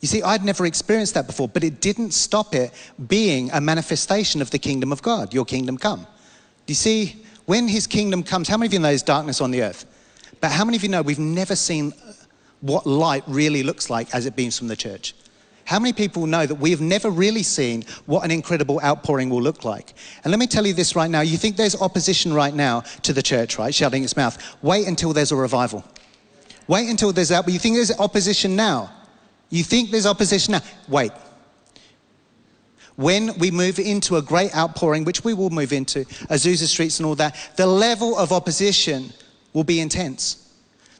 You 0.00 0.08
see, 0.08 0.20
I'd 0.20 0.44
never 0.44 0.66
experienced 0.66 1.14
that 1.14 1.28
before, 1.28 1.48
but 1.48 1.62
it 1.62 1.80
didn't 1.80 2.10
stop 2.10 2.56
it 2.56 2.72
being 3.06 3.50
a 3.52 3.60
manifestation 3.60 4.42
of 4.42 4.50
the 4.50 4.58
kingdom 4.58 4.90
of 4.90 5.00
God, 5.00 5.32
your 5.32 5.44
kingdom 5.44 5.78
come. 5.78 6.00
Do 6.00 6.72
you 6.72 6.74
see, 6.74 7.24
when 7.44 7.68
his 7.68 7.86
kingdom 7.86 8.24
comes, 8.24 8.48
how 8.48 8.56
many 8.56 8.66
of 8.66 8.72
you 8.72 8.80
know 8.80 8.88
there's 8.88 9.04
darkness 9.04 9.40
on 9.40 9.52
the 9.52 9.62
earth? 9.62 9.86
But 10.40 10.52
how 10.52 10.64
many 10.64 10.76
of 10.76 10.82
you 10.82 10.88
know 10.88 11.02
we've 11.02 11.18
never 11.18 11.56
seen 11.56 11.92
what 12.66 12.86
light 12.86 13.24
really 13.26 13.62
looks 13.62 13.90
like 13.90 14.14
as 14.14 14.26
it 14.26 14.36
beams 14.36 14.58
from 14.58 14.68
the 14.68 14.76
church? 14.76 15.14
How 15.64 15.80
many 15.80 15.92
people 15.92 16.26
know 16.26 16.46
that 16.46 16.54
we 16.54 16.70
have 16.70 16.80
never 16.80 17.10
really 17.10 17.42
seen 17.42 17.84
what 18.06 18.24
an 18.24 18.30
incredible 18.30 18.80
outpouring 18.82 19.30
will 19.30 19.42
look 19.42 19.64
like? 19.64 19.94
And 20.22 20.30
let 20.30 20.38
me 20.38 20.46
tell 20.46 20.64
you 20.64 20.72
this 20.72 20.94
right 20.94 21.10
now. 21.10 21.22
You 21.22 21.36
think 21.36 21.56
there's 21.56 21.80
opposition 21.80 22.32
right 22.32 22.54
now 22.54 22.82
to 23.02 23.12
the 23.12 23.22
church, 23.22 23.58
right? 23.58 23.74
Shutting 23.74 24.04
its 24.04 24.16
mouth. 24.16 24.38
Wait 24.62 24.86
until 24.86 25.12
there's 25.12 25.32
a 25.32 25.36
revival. 25.36 25.84
Wait 26.68 26.88
until 26.88 27.12
there's 27.12 27.30
that. 27.30 27.44
But 27.44 27.52
you 27.52 27.58
think 27.58 27.74
there's 27.74 27.98
opposition 27.98 28.54
now? 28.54 28.92
You 29.50 29.64
think 29.64 29.90
there's 29.90 30.06
opposition 30.06 30.52
now? 30.52 30.62
Wait. 30.88 31.10
When 32.94 33.36
we 33.38 33.50
move 33.50 33.80
into 33.80 34.16
a 34.16 34.22
great 34.22 34.56
outpouring, 34.56 35.04
which 35.04 35.24
we 35.24 35.34
will 35.34 35.50
move 35.50 35.72
into, 35.72 36.04
Azusa 36.30 36.66
Streets 36.66 37.00
and 37.00 37.06
all 37.06 37.16
that, 37.16 37.36
the 37.56 37.66
level 37.66 38.16
of 38.16 38.32
opposition 38.32 39.12
will 39.52 39.64
be 39.64 39.80
intense. 39.80 40.45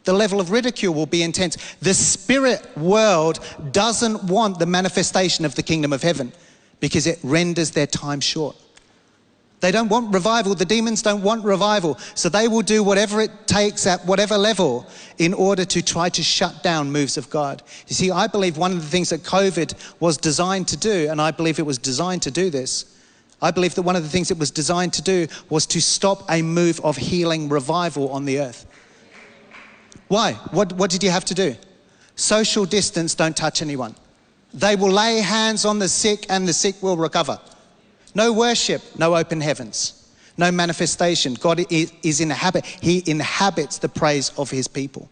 The 0.06 0.12
level 0.12 0.40
of 0.40 0.52
ridicule 0.52 0.94
will 0.94 1.06
be 1.06 1.22
intense. 1.22 1.56
The 1.80 1.92
spirit 1.92 2.64
world 2.78 3.40
doesn't 3.72 4.22
want 4.24 4.58
the 4.60 4.64
manifestation 4.64 5.44
of 5.44 5.56
the 5.56 5.64
kingdom 5.64 5.92
of 5.92 6.02
heaven 6.02 6.32
because 6.78 7.08
it 7.08 7.18
renders 7.24 7.72
their 7.72 7.88
time 7.88 8.20
short. 8.20 8.56
They 9.60 9.72
don't 9.72 9.88
want 9.88 10.14
revival. 10.14 10.54
The 10.54 10.64
demons 10.64 11.02
don't 11.02 11.22
want 11.22 11.44
revival. 11.44 11.98
So 12.14 12.28
they 12.28 12.46
will 12.46 12.62
do 12.62 12.84
whatever 12.84 13.20
it 13.20 13.32
takes 13.48 13.84
at 13.84 14.06
whatever 14.06 14.38
level 14.38 14.86
in 15.18 15.34
order 15.34 15.64
to 15.64 15.82
try 15.82 16.08
to 16.10 16.22
shut 16.22 16.62
down 16.62 16.92
moves 16.92 17.16
of 17.16 17.28
God. 17.28 17.64
You 17.88 17.94
see, 17.96 18.12
I 18.12 18.28
believe 18.28 18.56
one 18.56 18.70
of 18.70 18.80
the 18.80 18.88
things 18.88 19.08
that 19.10 19.24
COVID 19.24 19.74
was 19.98 20.18
designed 20.18 20.68
to 20.68 20.76
do, 20.76 21.08
and 21.10 21.20
I 21.20 21.32
believe 21.32 21.58
it 21.58 21.66
was 21.66 21.78
designed 21.78 22.22
to 22.22 22.30
do 22.30 22.48
this, 22.48 22.96
I 23.42 23.50
believe 23.50 23.74
that 23.74 23.82
one 23.82 23.96
of 23.96 24.04
the 24.04 24.08
things 24.08 24.30
it 24.30 24.38
was 24.38 24.52
designed 24.52 24.92
to 24.92 25.02
do 25.02 25.26
was 25.50 25.66
to 25.66 25.80
stop 25.80 26.30
a 26.30 26.42
move 26.42 26.80
of 26.84 26.96
healing 26.96 27.48
revival 27.48 28.10
on 28.10 28.24
the 28.24 28.38
earth. 28.38 28.66
Why? 30.08 30.32
What, 30.52 30.72
what 30.74 30.90
did 30.90 31.02
you 31.02 31.10
have 31.10 31.24
to 31.26 31.34
do? 31.34 31.56
Social 32.14 32.64
distance, 32.64 33.14
don't 33.14 33.36
touch 33.36 33.62
anyone. 33.62 33.94
They 34.54 34.76
will 34.76 34.90
lay 34.90 35.20
hands 35.20 35.64
on 35.64 35.78
the 35.78 35.88
sick 35.88 36.26
and 36.30 36.48
the 36.48 36.52
sick 36.52 36.82
will 36.82 36.96
recover. 36.96 37.38
No 38.14 38.32
worship, 38.32 38.82
no 38.98 39.14
open 39.14 39.40
heavens, 39.40 40.10
no 40.38 40.50
manifestation. 40.50 41.34
God 41.34 41.66
is 41.70 42.20
in 42.20 42.30
habit. 42.30 42.64
He 42.64 43.02
inhabits 43.06 43.78
the 43.78 43.88
praise 43.88 44.32
of 44.38 44.50
His 44.50 44.66
people. 44.66 45.10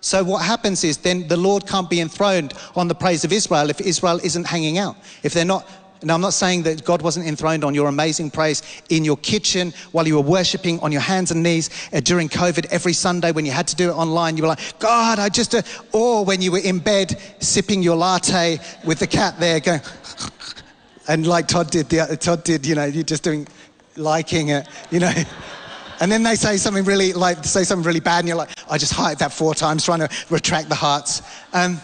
So 0.00 0.22
what 0.22 0.44
happens 0.44 0.84
is 0.84 0.98
then 0.98 1.26
the 1.26 1.36
Lord 1.36 1.66
can't 1.66 1.90
be 1.90 2.00
enthroned 2.00 2.54
on 2.76 2.86
the 2.86 2.94
praise 2.94 3.24
of 3.24 3.32
Israel 3.32 3.70
if 3.70 3.80
Israel 3.80 4.20
isn't 4.22 4.46
hanging 4.46 4.78
out. 4.78 4.96
If 5.24 5.32
they're 5.32 5.44
not 5.44 5.68
now, 6.02 6.14
I'm 6.14 6.20
not 6.20 6.34
saying 6.34 6.62
that 6.64 6.84
God 6.84 7.00
wasn't 7.00 7.26
enthroned 7.26 7.64
on 7.64 7.74
your 7.74 7.88
amazing 7.88 8.30
praise 8.30 8.62
in 8.90 9.04
your 9.04 9.16
kitchen 9.16 9.72
while 9.92 10.06
you 10.06 10.16
were 10.16 10.22
worshiping 10.22 10.78
on 10.80 10.92
your 10.92 11.00
hands 11.00 11.30
and 11.30 11.42
knees 11.42 11.70
uh, 11.92 12.00
during 12.00 12.28
COVID 12.28 12.66
every 12.66 12.92
Sunday 12.92 13.32
when 13.32 13.46
you 13.46 13.52
had 13.52 13.66
to 13.68 13.76
do 13.76 13.90
it 13.90 13.94
online. 13.94 14.36
You 14.36 14.42
were 14.42 14.50
like, 14.50 14.78
God, 14.78 15.18
I 15.18 15.28
just, 15.28 15.54
uh, 15.54 15.62
or 15.92 16.24
when 16.24 16.42
you 16.42 16.52
were 16.52 16.58
in 16.58 16.80
bed 16.80 17.18
sipping 17.40 17.82
your 17.82 17.96
latte 17.96 18.58
with 18.84 18.98
the 18.98 19.06
cat 19.06 19.40
there 19.40 19.58
going, 19.60 19.80
and 21.08 21.26
like 21.26 21.48
Todd 21.48 21.70
did, 21.70 21.88
the, 21.88 22.16
Todd 22.20 22.44
did, 22.44 22.66
you 22.66 22.74
know, 22.74 22.84
you're 22.84 23.02
just 23.02 23.22
doing, 23.22 23.48
liking 23.96 24.48
it, 24.48 24.68
you 24.90 25.00
know. 25.00 25.12
And 25.98 26.12
then 26.12 26.22
they 26.22 26.34
say 26.34 26.58
something 26.58 26.84
really, 26.84 27.14
like, 27.14 27.42
say 27.42 27.64
something 27.64 27.86
really 27.86 28.00
bad, 28.00 28.18
and 28.18 28.28
you're 28.28 28.36
like, 28.36 28.50
I 28.70 28.76
just 28.76 28.92
hyped 28.92 29.16
that 29.20 29.32
four 29.32 29.54
times 29.54 29.82
trying 29.82 30.00
to 30.00 30.10
retract 30.28 30.68
the 30.68 30.74
hearts. 30.74 31.22
Um, 31.54 31.80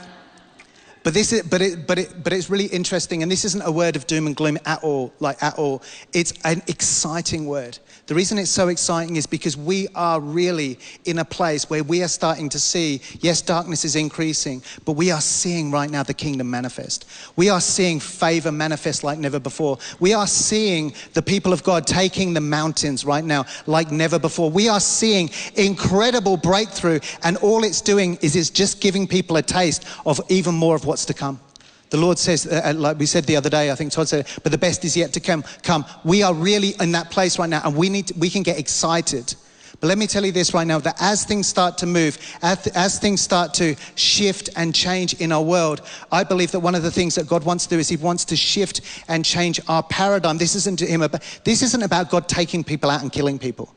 But 1.05 1.15
this 1.15 1.33
is, 1.33 1.43
but 1.43 1.61
it, 1.61 1.87
but 1.87 1.99
it, 1.99 2.23
but 2.23 2.33
it's 2.33 2.49
really 2.49 2.67
interesting, 2.67 3.23
and 3.23 3.31
this 3.31 3.45
isn't 3.45 3.63
a 3.63 3.73
word 3.73 3.97
of 3.97 4.07
doom 4.07 4.27
and 4.27 4.37
gloom 4.37 4.59
at 4.67 4.83
all, 4.85 5.13
like 5.19 5.43
at 5.43 5.59
all. 5.59 5.83
It's 6.13 6.33
an 6.45 6.63
exciting 6.69 7.47
word. 7.47 7.79
The 8.07 8.15
reason 8.15 8.39
it's 8.39 8.51
so 8.51 8.69
exciting 8.69 9.17
is 9.17 9.27
because 9.27 9.57
we 9.57 9.89
are 9.95 10.21
really 10.21 10.79
in 11.05 11.19
a 11.19 11.25
place 11.25 11.71
where 11.71 11.83
we 11.83 12.03
are 12.03 12.09
starting 12.09 12.49
to 12.51 12.59
see, 12.59 13.01
yes, 13.21 13.43
darkness 13.43 13.85
is 13.85 13.97
increasing, 13.97 14.63
but 14.85 14.93
we 14.93 15.11
are 15.11 15.21
seeing 15.21 15.71
right 15.71 15.91
now 15.91 16.03
the 16.03 16.15
kingdom 16.15 16.51
manifest. 16.51 17.09
We 17.37 17.49
are 17.49 17.61
seeing 17.61 18.01
favor 18.01 18.53
manifest 18.53 19.03
like 19.03 19.19
never 19.19 19.39
before. 19.39 19.79
We 19.99 20.15
are 20.15 20.27
seeing 20.27 20.95
the 21.15 21.23
people 21.23 21.53
of 21.53 21.63
God 21.63 21.87
taking 21.87 22.35
the 22.35 22.41
mountains 22.41 23.05
right 23.05 23.25
now 23.25 23.45
like 23.67 23.91
never 23.91 24.19
before. 24.19 24.51
We 24.51 24.69
are 24.69 24.81
seeing 24.81 25.31
incredible 25.55 26.37
breakthrough, 26.37 27.01
and 27.23 27.37
all 27.39 27.65
it's 27.65 27.81
doing 27.81 28.19
is 28.21 28.37
it's 28.37 28.51
just 28.51 28.81
giving 28.81 29.07
people 29.07 29.37
a 29.37 29.43
taste 29.43 29.85
of 30.07 30.21
even 30.29 30.55
more 30.55 30.77
of 30.77 30.85
what's 30.93 31.07
to 31.07 31.15
come. 31.15 31.41
The 31.89 31.97
Lord 31.97 32.19
says, 32.19 32.47
uh, 32.47 32.61
uh, 32.67 32.75
like 32.75 32.99
we 32.99 33.07
said 33.07 33.25
the 33.25 33.37
other 33.37 33.49
day, 33.49 33.71
I 33.71 33.75
think 33.75 33.93
Todd 33.93 34.09
said, 34.09 34.27
but 34.43 34.53
the 34.53 34.59
best 34.59 34.85
is 34.85 34.95
yet 34.95 35.15
to 35.15 35.21
come. 35.21 35.43
Come. 35.63 35.87
We 36.05 36.23
are 36.23 36.35
really 36.35 36.75
in 36.81 36.93
that 36.93 37.11
place 37.11 37.39
right 37.39 37.49
now, 37.49 37.63
and 37.65 37.75
we 37.75 37.89
need 37.89 38.09
to, 38.09 38.15
we 38.19 38.29
can 38.29 38.43
get 38.43 38.59
excited. 38.59 39.35
But 39.81 39.87
let 39.87 39.97
me 39.97 40.07
tell 40.07 40.25
you 40.27 40.33
this 40.33 40.53
right 40.53 40.67
now 40.67 40.81
that 40.81 40.97
as 41.01 41.25
things 41.25 41.47
start 41.47 41.79
to 41.79 41.87
move, 41.87 42.19
as, 42.43 42.67
as 42.69 42.99
things 42.99 43.23
start 43.23 43.55
to 43.55 43.75
shift 43.95 44.51
and 44.55 44.75
change 44.75 45.15
in 45.15 45.33
our 45.33 45.43
world, 45.43 45.81
I 46.11 46.25
believe 46.25 46.53
that 46.53 46.61
one 46.61 46.75
of 46.75 46.83
the 46.83 46.91
things 46.91 47.15
that 47.15 47.27
God 47.27 47.43
wants 47.43 47.65
to 47.67 47.75
do 47.75 47.79
is 47.79 47.89
He 47.89 47.97
wants 47.97 48.27
to 48.27 48.37
shift 48.37 48.83
and 49.09 49.25
change 49.25 49.59
our 49.67 49.83
paradigm. 49.83 50.37
This 50.37 50.55
isn't 50.55 50.81
him 50.81 51.01
about, 51.01 51.23
this 51.45 51.63
isn't 51.63 51.83
about 51.83 52.11
God 52.11 52.29
taking 52.29 52.65
people 52.65 52.91
out 52.91 53.01
and 53.01 53.11
killing 53.11 53.39
people. 53.39 53.75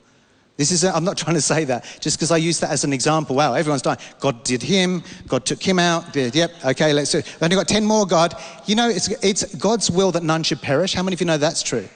This 0.58 0.72
is, 0.72 0.86
i 0.86 0.96
am 0.96 1.04
not 1.04 1.18
trying 1.24 1.36
to 1.36 1.42
say 1.42 1.66
that 1.66 1.86
just 2.00 2.18
because 2.18 2.32
I 2.32 2.38
use 2.38 2.60
that 2.62 2.72
as 2.72 2.84
an 2.84 2.94
example. 2.94 3.36
Wow, 3.36 3.54
everyone's 3.54 3.82
dying. 3.82 4.00
God 4.20 4.44
did 4.44 4.62
him, 4.62 5.04
God 5.28 5.46
took 5.46 5.62
him 5.62 5.80
out. 5.80 6.16
Yep, 6.16 6.52
okay, 6.66 6.94
let's 6.94 7.12
do 7.12 7.20
it. 7.20 7.26
We've 7.26 7.44
only 7.44 7.56
got 7.56 7.68
10 7.68 7.86
more, 7.86 8.06
God. 8.06 8.36
You 8.66 8.76
know, 8.76 8.90
it's, 8.90 9.10
it's 9.24 9.56
God's 9.56 9.92
will 9.92 10.12
that 10.12 10.24
none 10.24 10.44
should 10.44 10.62
perish. 10.62 10.94
How 10.94 11.04
many 11.04 11.14
of 11.14 11.22
you 11.22 11.28
know 11.28 11.38
that's 11.38 11.64
true? 11.64 11.88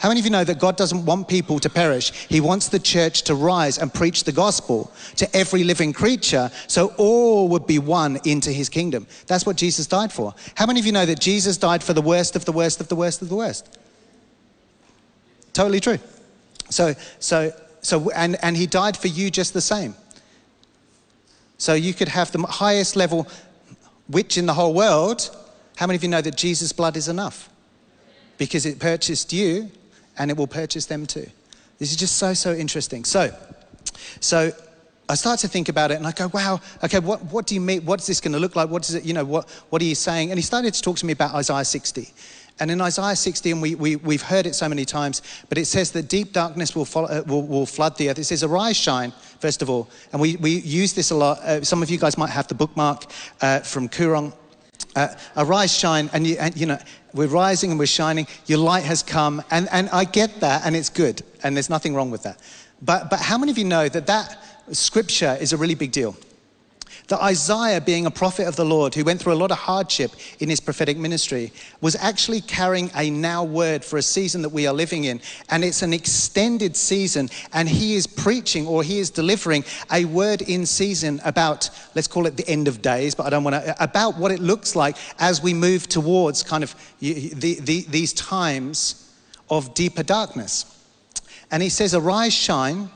How 0.00 0.08
many 0.08 0.20
of 0.20 0.24
you 0.24 0.32
know 0.32 0.44
that 0.44 0.58
God 0.58 0.78
doesn't 0.78 1.04
want 1.04 1.28
people 1.28 1.58
to 1.58 1.68
perish? 1.68 2.10
He 2.30 2.40
wants 2.40 2.68
the 2.68 2.78
church 2.78 3.20
to 3.24 3.34
rise 3.34 3.76
and 3.76 3.92
preach 3.92 4.24
the 4.24 4.32
gospel 4.32 4.90
to 5.16 5.36
every 5.36 5.62
living 5.62 5.92
creature 5.92 6.50
so 6.68 6.94
all 6.96 7.48
would 7.48 7.66
be 7.66 7.78
one 7.78 8.18
into 8.24 8.50
his 8.50 8.70
kingdom. 8.70 9.06
That's 9.26 9.44
what 9.44 9.56
Jesus 9.56 9.86
died 9.86 10.10
for. 10.10 10.34
How 10.54 10.64
many 10.64 10.80
of 10.80 10.86
you 10.86 10.92
know 10.92 11.04
that 11.04 11.20
Jesus 11.20 11.58
died 11.58 11.82
for 11.82 11.92
the 11.92 12.00
worst 12.00 12.34
of 12.34 12.46
the 12.46 12.52
worst 12.52 12.80
of 12.80 12.88
the 12.88 12.96
worst 12.96 13.20
of 13.20 13.28
the 13.28 13.34
worst? 13.34 13.78
Totally 15.52 15.80
true. 15.80 15.98
So, 16.70 16.94
so 17.18 17.52
so, 17.82 18.10
and, 18.10 18.36
and 18.42 18.56
he 18.56 18.66
died 18.66 18.96
for 18.96 19.08
you 19.08 19.30
just 19.30 19.54
the 19.54 19.60
same. 19.60 19.94
So 21.58 21.74
you 21.74 21.94
could 21.94 22.08
have 22.08 22.32
the 22.32 22.42
highest 22.42 22.96
level 22.96 23.28
witch 24.08 24.38
in 24.38 24.46
the 24.46 24.54
whole 24.54 24.74
world. 24.74 25.34
How 25.76 25.86
many 25.86 25.96
of 25.96 26.02
you 26.02 26.08
know 26.08 26.20
that 26.20 26.36
Jesus' 26.36 26.72
blood 26.72 26.96
is 26.96 27.08
enough? 27.08 27.48
Because 28.38 28.66
it 28.66 28.78
purchased 28.78 29.32
you 29.32 29.70
and 30.18 30.30
it 30.30 30.36
will 30.36 30.46
purchase 30.46 30.86
them 30.86 31.06
too. 31.06 31.26
This 31.78 31.90
is 31.90 31.96
just 31.96 32.16
so, 32.16 32.34
so 32.34 32.54
interesting. 32.54 33.04
So, 33.04 33.34
so 34.20 34.52
I 35.08 35.14
start 35.14 35.40
to 35.40 35.48
think 35.48 35.68
about 35.68 35.90
it 35.90 35.94
and 35.94 36.06
I 36.06 36.12
go, 36.12 36.28
wow, 36.28 36.60
okay, 36.84 36.98
what, 36.98 37.24
what 37.24 37.46
do 37.46 37.54
you 37.54 37.60
mean? 37.60 37.84
What's 37.84 38.06
this 38.06 38.20
going 38.20 38.32
to 38.32 38.38
look 38.38 38.56
like? 38.56 38.68
What 38.68 38.88
is 38.88 38.94
it, 38.94 39.04
you 39.04 39.12
know, 39.12 39.24
what, 39.24 39.48
what 39.70 39.82
are 39.82 39.84
you 39.84 39.94
saying? 39.94 40.30
And 40.30 40.38
he 40.38 40.42
started 40.42 40.72
to 40.74 40.82
talk 40.82 40.98
to 40.98 41.06
me 41.06 41.12
about 41.12 41.34
Isaiah 41.34 41.64
60. 41.64 42.08
And 42.60 42.70
in 42.70 42.80
Isaiah 42.80 43.16
60, 43.16 43.50
and 43.52 43.62
we, 43.62 43.74
we, 43.74 43.96
we've 43.96 44.22
heard 44.22 44.46
it 44.46 44.54
so 44.54 44.68
many 44.68 44.84
times, 44.84 45.22
but 45.48 45.56
it 45.56 45.64
says 45.64 45.90
that 45.92 46.08
deep 46.08 46.32
darkness 46.32 46.76
will, 46.76 46.84
follow, 46.84 47.08
uh, 47.08 47.22
will, 47.26 47.46
will 47.46 47.66
flood 47.66 47.96
the 47.96 48.10
earth. 48.10 48.18
It 48.18 48.24
says, 48.24 48.44
arise, 48.44 48.76
shine, 48.76 49.12
first 49.38 49.62
of 49.62 49.70
all. 49.70 49.88
And 50.12 50.20
we, 50.20 50.36
we 50.36 50.60
use 50.60 50.92
this 50.92 51.10
a 51.10 51.14
lot. 51.14 51.38
Uh, 51.38 51.64
some 51.64 51.82
of 51.82 51.90
you 51.90 51.98
guys 51.98 52.18
might 52.18 52.30
have 52.30 52.48
the 52.48 52.54
bookmark 52.54 53.06
uh, 53.40 53.60
from 53.60 53.88
Koorong. 53.88 54.34
Uh, 54.94 55.08
arise, 55.36 55.76
shine, 55.76 56.10
and 56.12 56.26
you, 56.26 56.36
and 56.38 56.56
you 56.56 56.66
know, 56.66 56.78
we're 57.14 57.28
rising 57.28 57.70
and 57.70 57.78
we're 57.78 57.86
shining. 57.86 58.26
Your 58.46 58.58
light 58.58 58.84
has 58.84 59.02
come. 59.02 59.42
And, 59.50 59.68
and 59.72 59.88
I 59.90 60.04
get 60.04 60.40
that, 60.40 60.66
and 60.66 60.76
it's 60.76 60.90
good, 60.90 61.22
and 61.42 61.56
there's 61.56 61.70
nothing 61.70 61.94
wrong 61.94 62.10
with 62.10 62.24
that. 62.24 62.40
But, 62.82 63.08
but 63.08 63.20
how 63.20 63.38
many 63.38 63.52
of 63.52 63.58
you 63.58 63.64
know 63.64 63.88
that 63.88 64.06
that 64.06 64.42
scripture 64.72 65.36
is 65.40 65.52
a 65.52 65.56
really 65.56 65.74
big 65.74 65.92
deal? 65.92 66.14
That 67.10 67.20
Isaiah, 67.20 67.80
being 67.80 68.06
a 68.06 68.10
prophet 68.10 68.46
of 68.46 68.54
the 68.54 68.64
Lord 68.64 68.94
who 68.94 69.04
went 69.04 69.20
through 69.20 69.32
a 69.32 69.34
lot 69.34 69.50
of 69.50 69.58
hardship 69.58 70.12
in 70.38 70.48
his 70.48 70.60
prophetic 70.60 70.96
ministry, 70.96 71.52
was 71.80 71.96
actually 71.96 72.40
carrying 72.40 72.88
a 72.94 73.10
now 73.10 73.42
word 73.42 73.84
for 73.84 73.96
a 73.96 74.02
season 74.02 74.42
that 74.42 74.48
we 74.48 74.68
are 74.68 74.72
living 74.72 75.04
in. 75.04 75.20
And 75.48 75.64
it's 75.64 75.82
an 75.82 75.92
extended 75.92 76.76
season, 76.76 77.28
and 77.52 77.68
he 77.68 77.96
is 77.96 78.06
preaching 78.06 78.66
or 78.66 78.84
he 78.84 79.00
is 79.00 79.10
delivering 79.10 79.64
a 79.92 80.04
word 80.04 80.42
in 80.42 80.64
season 80.64 81.20
about, 81.24 81.68
let's 81.96 82.06
call 82.06 82.26
it 82.26 82.36
the 82.36 82.48
end 82.48 82.68
of 82.68 82.80
days, 82.80 83.16
but 83.16 83.26
I 83.26 83.30
don't 83.30 83.42
want 83.42 83.56
to, 83.56 83.82
about 83.82 84.16
what 84.16 84.30
it 84.30 84.38
looks 84.38 84.76
like 84.76 84.96
as 85.18 85.42
we 85.42 85.52
move 85.52 85.88
towards 85.88 86.44
kind 86.44 86.62
of 86.62 86.74
the, 87.00 87.34
the, 87.34 87.84
these 87.88 88.12
times 88.12 89.12
of 89.50 89.74
deeper 89.74 90.04
darkness. 90.04 90.80
And 91.50 91.60
he 91.60 91.70
says, 91.70 91.92
Arise, 91.92 92.32
shine, 92.32 92.88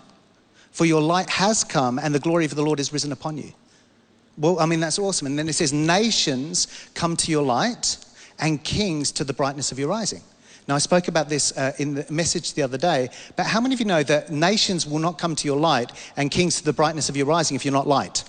for 0.70 0.84
your 0.84 1.02
light 1.02 1.30
has 1.30 1.64
come, 1.64 1.98
and 1.98 2.14
the 2.14 2.20
glory 2.20 2.44
of 2.44 2.54
the 2.54 2.62
Lord 2.62 2.78
is 2.78 2.92
risen 2.92 3.10
upon 3.10 3.38
you. 3.38 3.52
Well, 4.36 4.58
I 4.58 4.66
mean, 4.66 4.80
that's 4.80 4.98
awesome. 4.98 5.26
And 5.26 5.38
then 5.38 5.48
it 5.48 5.52
says, 5.52 5.72
Nations 5.72 6.88
come 6.94 7.16
to 7.16 7.30
your 7.30 7.44
light, 7.44 7.96
and 8.38 8.62
kings 8.62 9.12
to 9.12 9.24
the 9.24 9.32
brightness 9.32 9.72
of 9.72 9.78
your 9.78 9.88
rising. 9.88 10.22
Now, 10.66 10.74
I 10.74 10.78
spoke 10.78 11.08
about 11.08 11.28
this 11.28 11.56
uh, 11.56 11.72
in 11.78 11.94
the 11.94 12.06
message 12.10 12.54
the 12.54 12.62
other 12.62 12.78
day, 12.78 13.10
but 13.36 13.46
how 13.46 13.60
many 13.60 13.74
of 13.74 13.80
you 13.80 13.86
know 13.86 14.02
that 14.04 14.30
nations 14.30 14.86
will 14.86 14.98
not 14.98 15.18
come 15.18 15.36
to 15.36 15.46
your 15.46 15.58
light 15.58 15.92
and 16.16 16.30
kings 16.30 16.56
to 16.56 16.64
the 16.64 16.72
brightness 16.72 17.08
of 17.08 17.16
your 17.16 17.26
rising 17.26 17.54
if 17.54 17.64
you're 17.64 17.72
not 17.72 17.86
light? 17.86 18.24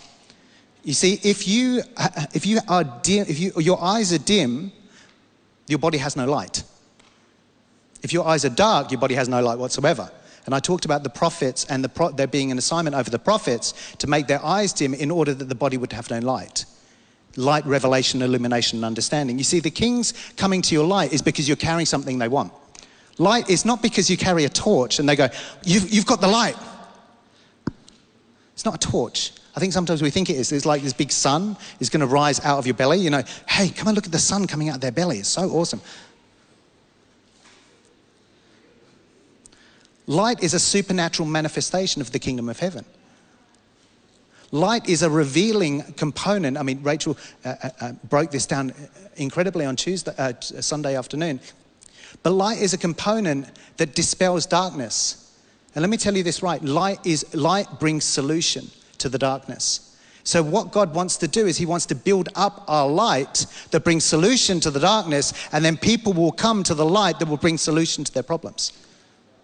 You 0.84 0.93
see, 0.93 1.20
if 1.24 1.47
you, 1.47 1.82
uh, 1.95 2.26
if 2.34 2.45
you 2.45 2.60
are 2.68 2.84
dim, 2.84 3.26
if 3.30 3.39
you, 3.39 3.53
your 3.58 3.82
eyes 3.82 4.12
are 4.12 4.20
dim, 4.20 4.72
your 5.68 5.80
body 5.80 5.97
has 5.97 6.16
no 6.16 6.26
light. 6.26 6.64
If 8.03 8.12
your 8.14 8.28
eyes 8.28 8.45
are 8.45 8.49
dark, 8.49 8.91
your 8.91 8.99
body 8.99 9.16
has 9.16 9.30
no 9.30 9.41
light 9.41 9.58
whatsoever. 9.58 10.12
And 10.46 10.54
I 10.54 10.60
talked 10.60 10.86
about 10.86 11.04
the 11.04 11.10
prophets 11.10 11.66
and 11.66 11.84
the 11.84 11.89
pro- 11.89 12.12
there 12.12 12.28
being 12.28 12.52
an 12.52 12.58
assignment 12.58 12.96
over 12.96 13.10
the 13.10 13.20
prophets 13.20 13.74
to 13.98 14.08
make 14.08 14.28
their 14.28 14.43
eyes 14.43 14.74
dim 14.74 14.93
in 14.93 15.10
order 15.10 15.34
that 15.34 15.46
the 15.46 15.56
body 15.56 15.78
would 15.78 15.93
have 15.93 16.10
no 16.10 16.20
light. 16.20 16.66
Light, 17.36 17.66
revelation, 17.66 18.22
illumination, 18.22 18.78
and 18.78 18.86
understanding. 18.86 19.38
You 19.38 19.43
see, 19.43 19.60
the 19.60 19.72
king's 19.72 20.14
coming 20.38 20.62
to 20.64 20.76
your 20.76 20.86
light 20.86 21.14
is 21.14 21.22
because 21.22 21.48
you're 21.48 21.58
carrying 21.58 21.86
something 21.86 22.20
they 22.20 22.28
want. 22.28 22.54
Light 23.18 23.50
is 23.50 23.66
not 23.66 23.82
because 23.82 24.10
you 24.10 24.18
carry 24.18 24.46
a 24.46 24.50
torch 24.50 25.00
and 25.00 25.08
they 25.10 25.16
go, 25.16 25.30
You've, 25.64 25.89
you've 25.89 26.06
got 26.06 26.22
the 26.22 26.28
light. 26.28 26.56
It's 28.54 28.66
not 28.66 28.76
a 28.76 28.88
torch. 28.88 29.34
I 29.56 29.60
think 29.60 29.74
sometimes 29.74 30.02
we 30.02 30.10
think 30.10 30.30
it 30.30 30.36
is. 30.36 30.52
It's 30.52 30.66
like 30.66 30.82
this 30.82 30.93
big 30.93 31.12
sun 31.12 31.58
is 31.80 31.89
going 31.89 32.02
to 32.02 32.08
rise 32.08 32.39
out 32.41 32.58
of 32.58 32.68
your 32.68 32.74
belly. 32.74 33.00
You 33.00 33.10
know, 33.10 33.24
hey, 33.48 33.70
come 33.70 33.88
and 33.88 33.96
look 33.96 34.06
at 34.06 34.12
the 34.12 34.20
sun 34.20 34.48
coming 34.48 34.70
out 34.70 34.76
of 34.76 34.82
their 34.82 34.91
belly. 34.91 35.20
It's 35.20 35.30
so 35.30 35.50
awesome. 35.50 35.82
Light 40.08 40.43
is 40.43 40.53
a 40.53 40.60
supernatural 40.60 41.28
manifestation 41.28 42.01
of 42.01 42.12
the 42.12 42.20
kingdom 42.20 42.49
of 42.49 42.60
heaven. 42.60 42.86
Light 44.51 44.88
is 44.88 45.01
a 45.01 45.10
revealing 45.10 45.82
component. 45.93 46.58
I 46.58 46.64
mean, 46.64 46.82
Rachel 46.84 47.18
uh, 47.43 47.56
uh, 47.64 47.70
uh 47.82 47.91
broke 48.10 48.32
this 48.32 48.45
down 48.45 48.74
incredibly 49.18 49.66
on 49.66 49.76
Tuesday, 49.76 50.14
uh, 50.18 50.34
Sunday 50.39 50.95
afternoon. 50.95 51.39
But 52.24 52.32
light 52.32 52.60
is 52.60 52.74
a 52.74 52.78
component 52.78 53.47
that 53.78 53.95
dispels 53.95 54.45
darkness. 54.45 55.22
And 55.74 55.82
let 55.82 55.89
me 55.89 55.97
tell 55.97 56.16
you 56.16 56.24
this 56.24 56.41
right 56.41 56.64
light, 56.64 57.06
is, 57.06 57.34
light 57.36 57.68
brings 57.80 58.06
solution 58.06 58.70
to 58.99 59.10
the 59.10 59.18
darkness. 59.18 59.97
So, 60.24 60.41
what 60.41 60.72
God 60.72 60.95
wants 60.95 61.18
to 61.18 61.28
do 61.28 61.45
is 61.45 61.58
He 61.58 61.66
wants 61.66 61.86
to 61.88 61.95
build 61.95 62.30
up 62.36 62.64
our 62.68 62.89
light 62.89 63.45
that 63.72 63.84
brings 63.84 64.03
solution 64.06 64.60
to 64.62 64.72
the 64.72 64.80
darkness, 64.80 65.34
and 65.51 65.64
then 65.64 65.78
people 65.78 66.14
will 66.14 66.32
come 66.32 66.64
to 66.64 66.74
the 66.74 66.86
light 66.86 67.20
that 67.20 67.28
will 67.28 67.38
bring 67.38 67.58
solution 67.58 68.03
to 68.03 68.12
their 68.12 68.24
problems. 68.24 68.72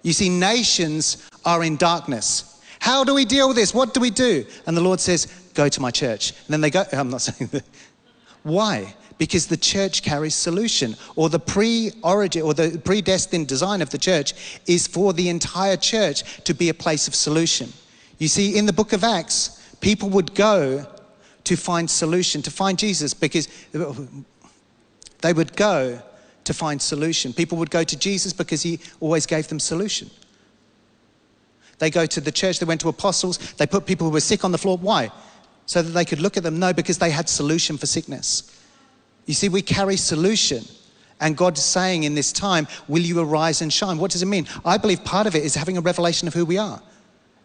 You 0.03 0.13
see, 0.13 0.29
nations 0.29 1.29
are 1.45 1.63
in 1.63 1.77
darkness. 1.77 2.59
How 2.79 3.03
do 3.03 3.13
we 3.13 3.25
deal 3.25 3.47
with 3.47 3.57
this? 3.57 3.73
What 3.73 3.93
do 3.93 3.99
we 3.99 4.09
do? 4.09 4.45
And 4.65 4.75
the 4.75 4.81
Lord 4.81 4.99
says, 4.99 5.27
Go 5.53 5.67
to 5.67 5.81
my 5.81 5.91
church. 5.91 6.31
And 6.31 6.47
then 6.49 6.61
they 6.61 6.69
go, 6.69 6.83
I'm 6.93 7.09
not 7.09 7.21
saying 7.21 7.49
that. 7.51 7.63
Why? 8.43 8.95
Because 9.17 9.45
the 9.45 9.57
church 9.57 10.01
carries 10.01 10.33
solution, 10.33 10.95
or 11.15 11.29
the 11.29 11.39
pre 11.39 11.91
origin 12.03 12.41
or 12.41 12.53
the 12.55 12.81
predestined 12.83 13.47
design 13.47 13.81
of 13.81 13.91
the 13.91 13.97
church 13.97 14.59
is 14.65 14.87
for 14.87 15.13
the 15.13 15.29
entire 15.29 15.77
church 15.77 16.43
to 16.43 16.55
be 16.55 16.69
a 16.69 16.73
place 16.73 17.07
of 17.07 17.13
solution. 17.13 17.71
You 18.17 18.27
see, 18.27 18.57
in 18.57 18.65
the 18.65 18.73
book 18.73 18.93
of 18.93 19.03
Acts, 19.03 19.75
people 19.79 20.09
would 20.09 20.33
go 20.33 20.87
to 21.43 21.55
find 21.55 21.89
solution, 21.89 22.41
to 22.43 22.51
find 22.51 22.79
Jesus, 22.79 23.13
because 23.13 23.47
they 25.21 25.33
would 25.33 25.55
go 25.55 26.01
to 26.43 26.53
find 26.53 26.81
solution. 26.81 27.33
People 27.33 27.57
would 27.57 27.71
go 27.71 27.83
to 27.83 27.97
Jesus 27.97 28.33
because 28.33 28.61
he 28.61 28.79
always 28.99 29.25
gave 29.25 29.47
them 29.47 29.59
solution. 29.59 30.09
They 31.79 31.89
go 31.89 32.05
to 32.05 32.21
the 32.21 32.31
church, 32.31 32.59
they 32.59 32.65
went 32.65 32.81
to 32.81 32.89
apostles, 32.89 33.37
they 33.53 33.65
put 33.65 33.85
people 33.85 34.07
who 34.07 34.13
were 34.13 34.19
sick 34.19 34.43
on 34.43 34.51
the 34.51 34.57
floor. 34.57 34.77
Why? 34.77 35.11
So 35.65 35.81
that 35.81 35.91
they 35.91 36.05
could 36.05 36.19
look 36.19 36.37
at 36.37 36.43
them? 36.43 36.59
No, 36.59 36.73
because 36.73 36.97
they 36.97 37.09
had 37.09 37.27
solution 37.27 37.77
for 37.77 37.87
sickness. 37.87 38.55
You 39.25 39.33
see, 39.33 39.49
we 39.49 39.61
carry 39.61 39.97
solution. 39.97 40.63
And 41.19 41.37
God 41.37 41.57
is 41.57 41.63
saying 41.63 42.03
in 42.03 42.15
this 42.15 42.31
time, 42.31 42.67
Will 42.87 43.01
you 43.01 43.19
arise 43.19 43.61
and 43.61 43.71
shine? 43.71 43.97
What 43.97 44.11
does 44.11 44.23
it 44.23 44.27
mean? 44.27 44.47
I 44.65 44.77
believe 44.77 45.03
part 45.03 45.27
of 45.27 45.35
it 45.35 45.43
is 45.43 45.55
having 45.55 45.77
a 45.77 45.81
revelation 45.81 46.27
of 46.27 46.33
who 46.33 46.45
we 46.45 46.57
are 46.57 46.81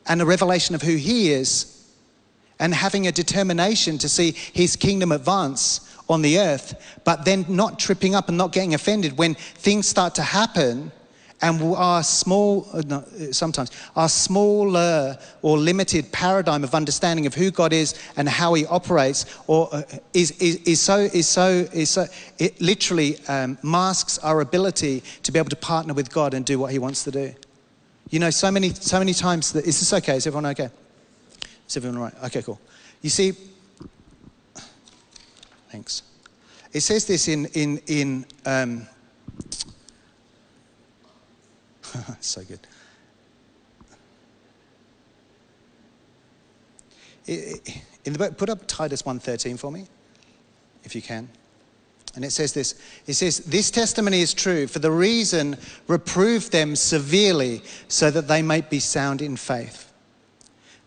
and 0.06 0.22
a 0.22 0.26
revelation 0.26 0.74
of 0.74 0.82
who 0.82 0.96
He 0.96 1.30
is 1.30 1.90
and 2.58 2.74
having 2.74 3.06
a 3.06 3.12
determination 3.12 3.98
to 3.98 4.08
see 4.08 4.32
His 4.32 4.76
kingdom 4.76 5.12
advance 5.12 5.95
on 6.08 6.22
the 6.22 6.38
earth, 6.38 7.00
but 7.04 7.24
then 7.24 7.44
not 7.48 7.78
tripping 7.78 8.14
up 8.14 8.28
and 8.28 8.38
not 8.38 8.52
getting 8.52 8.74
offended 8.74 9.18
when 9.18 9.34
things 9.34 9.88
start 9.88 10.14
to 10.14 10.22
happen 10.22 10.92
and 11.42 11.60
our 11.74 12.02
small, 12.02 12.66
uh, 12.72 12.82
no, 12.86 13.04
sometimes, 13.30 13.70
our 13.94 14.08
smaller 14.08 15.18
or 15.42 15.58
limited 15.58 16.10
paradigm 16.10 16.64
of 16.64 16.74
understanding 16.74 17.26
of 17.26 17.34
who 17.34 17.50
God 17.50 17.72
is 17.72 17.94
and 18.16 18.28
how 18.28 18.54
He 18.54 18.64
operates, 18.66 19.26
or 19.46 19.68
uh, 19.72 19.82
is, 20.14 20.30
is, 20.40 20.56
is 20.62 20.80
so, 20.80 20.98
is 20.98 21.28
so, 21.28 21.48
is 21.72 21.90
so, 21.90 22.06
it 22.38 22.60
literally 22.60 23.18
um, 23.28 23.58
masks 23.62 24.18
our 24.18 24.40
ability 24.40 25.02
to 25.24 25.32
be 25.32 25.38
able 25.38 25.50
to 25.50 25.56
partner 25.56 25.92
with 25.92 26.10
God 26.10 26.32
and 26.32 26.44
do 26.46 26.58
what 26.58 26.72
He 26.72 26.78
wants 26.78 27.04
to 27.04 27.10
do. 27.10 27.34
You 28.08 28.18
know, 28.18 28.30
so 28.30 28.50
many, 28.50 28.70
so 28.70 28.98
many 28.98 29.12
times 29.12 29.52
that, 29.52 29.66
is 29.66 29.78
this 29.78 29.92
okay? 29.92 30.16
Is 30.16 30.26
everyone 30.26 30.46
okay? 30.46 30.70
Is 31.68 31.76
everyone 31.76 32.00
right? 32.00 32.14
Okay, 32.24 32.40
cool. 32.40 32.60
You 33.02 33.10
see, 33.10 33.34
thanks. 35.76 36.02
It 36.72 36.80
says 36.80 37.04
this 37.04 37.28
in, 37.28 37.44
in, 37.52 37.78
in, 37.86 38.24
um, 38.46 38.86
so 42.20 42.42
good. 42.44 42.60
In 47.26 48.12
the 48.14 48.18
book, 48.18 48.38
put 48.38 48.48
up 48.48 48.66
Titus 48.66 49.02
1.13 49.02 49.58
for 49.58 49.70
me, 49.70 49.86
if 50.84 50.94
you 50.94 51.02
can. 51.02 51.28
And 52.14 52.24
it 52.24 52.30
says 52.30 52.54
this 52.54 52.80
it 53.06 53.12
says, 53.12 53.40
This 53.40 53.70
testimony 53.70 54.22
is 54.22 54.32
true. 54.32 54.66
For 54.66 54.78
the 54.78 54.90
reason, 54.90 55.58
reprove 55.88 56.50
them 56.50 56.74
severely 56.74 57.60
so 57.88 58.10
that 58.10 58.28
they 58.28 58.40
might 58.40 58.70
be 58.70 58.78
sound 58.78 59.20
in 59.20 59.36
faith. 59.36 59.85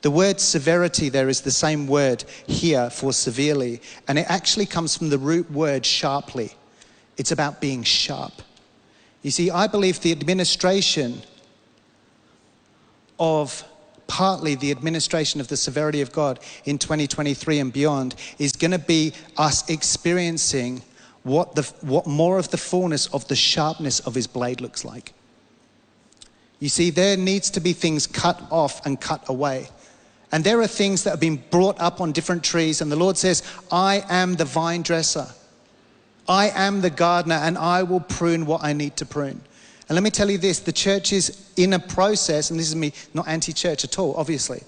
The 0.01 0.11
word 0.11 0.39
severity 0.39 1.09
there 1.09 1.27
is 1.27 1.41
the 1.41 1.51
same 1.51 1.87
word 1.87 2.23
here 2.47 2.89
for 2.89 3.11
severely, 3.11 3.81
and 4.07 4.17
it 4.17 4.25
actually 4.29 4.65
comes 4.65 4.95
from 4.95 5.09
the 5.09 5.17
root 5.17 5.49
word 5.51 5.85
sharply. 5.85 6.53
It's 7.17 7.31
about 7.31 7.59
being 7.59 7.83
sharp. 7.83 8.33
You 9.21 9.31
see, 9.31 9.51
I 9.51 9.67
believe 9.67 9.99
the 9.99 10.13
administration 10.13 11.21
of 13.19 13.65
partly 14.07 14.55
the 14.55 14.71
administration 14.71 15.41
of 15.41 15.49
the 15.49 15.57
severity 15.57 16.01
of 16.01 16.11
God 16.11 16.39
in 16.65 16.77
2023 16.77 17.59
and 17.59 17.71
beyond 17.71 18.15
is 18.39 18.53
going 18.53 18.71
to 18.71 18.79
be 18.79 19.13
us 19.37 19.69
experiencing 19.69 20.81
what, 21.23 21.55
the, 21.55 21.63
what 21.81 22.07
more 22.07 22.39
of 22.39 22.49
the 22.49 22.57
fullness 22.57 23.07
of 23.07 23.27
the 23.27 23.35
sharpness 23.35 23.99
of 23.99 24.15
his 24.15 24.25
blade 24.25 24.61
looks 24.61 24.85
like. 24.85 25.13
You 26.59 26.69
see, 26.69 26.89
there 26.89 27.17
needs 27.17 27.49
to 27.51 27.59
be 27.59 27.73
things 27.73 28.07
cut 28.07 28.41
off 28.49 28.85
and 28.85 28.99
cut 28.99 29.27
away. 29.29 29.67
And 30.31 30.43
there 30.43 30.61
are 30.61 30.67
things 30.67 31.03
that 31.03 31.11
have 31.11 31.19
been 31.19 31.41
brought 31.49 31.79
up 31.79 32.01
on 32.01 32.11
different 32.11 32.43
trees, 32.43 32.81
and 32.81 32.91
the 32.91 32.95
Lord 32.95 33.17
says, 33.17 33.43
I 33.71 34.03
am 34.09 34.35
the 34.35 34.45
vine 34.45 34.83
dresser. 34.83 35.27
I 36.27 36.49
am 36.49 36.81
the 36.81 36.91
gardener, 36.91 37.35
and 37.35 37.57
I 37.57 37.81
will 37.83 38.01
prune 38.01 38.45
what 38.45 38.63
I 38.63 38.73
need 38.73 38.95
to 38.97 39.05
prune. 39.05 39.41
And 39.87 39.95
let 39.95 40.03
me 40.03 40.11
tell 40.11 40.29
you 40.29 40.37
this 40.37 40.59
the 40.59 40.71
church 40.71 41.11
is 41.11 41.49
in 41.57 41.73
a 41.73 41.79
process, 41.79 42.51
and 42.51 42.59
this 42.59 42.67
is 42.67 42.75
me 42.75 42.93
not 43.15 43.27
anti 43.27 43.51
church 43.51 43.83
at 43.83 43.97
all, 43.97 44.13
obviously, 44.15 44.61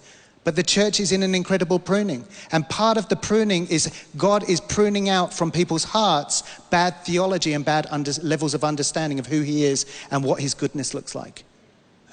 but 0.43 0.55
the 0.55 0.63
church 0.63 0.99
is 0.99 1.11
in 1.11 1.21
an 1.21 1.35
incredible 1.35 1.77
pruning. 1.77 2.25
And 2.51 2.67
part 2.67 2.97
of 2.97 3.07
the 3.07 3.15
pruning 3.15 3.67
is 3.67 3.93
God 4.17 4.49
is 4.49 4.59
pruning 4.59 5.09
out 5.09 5.31
from 5.31 5.51
people's 5.51 5.83
hearts 5.83 6.41
bad 6.71 6.95
theology 7.05 7.53
and 7.53 7.63
bad 7.63 7.85
under, 7.91 8.11
levels 8.23 8.55
of 8.55 8.63
understanding 8.63 9.19
of 9.19 9.27
who 9.27 9.41
He 9.41 9.63
is 9.65 9.85
and 10.09 10.23
what 10.23 10.41
His 10.41 10.55
goodness 10.55 10.95
looks 10.95 11.13
like. 11.13 11.43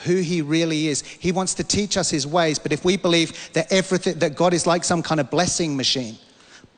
Who 0.05 0.16
He 0.16 0.42
really 0.42 0.88
is. 0.88 1.03
He 1.03 1.32
wants 1.32 1.55
to 1.55 1.64
teach 1.64 1.96
us 1.96 2.11
His 2.11 2.26
ways, 2.26 2.59
but 2.59 2.72
if 2.72 2.84
we 2.84 2.96
believe 2.96 3.53
that 3.53 3.72
everything, 3.72 4.18
that 4.18 4.36
God 4.36 4.55
is 4.55 4.66
like 4.66 4.84
some 4.84 5.03
kind 5.03 5.20
of 5.20 5.30
blessing 5.30 5.76
machine, 5.76 6.16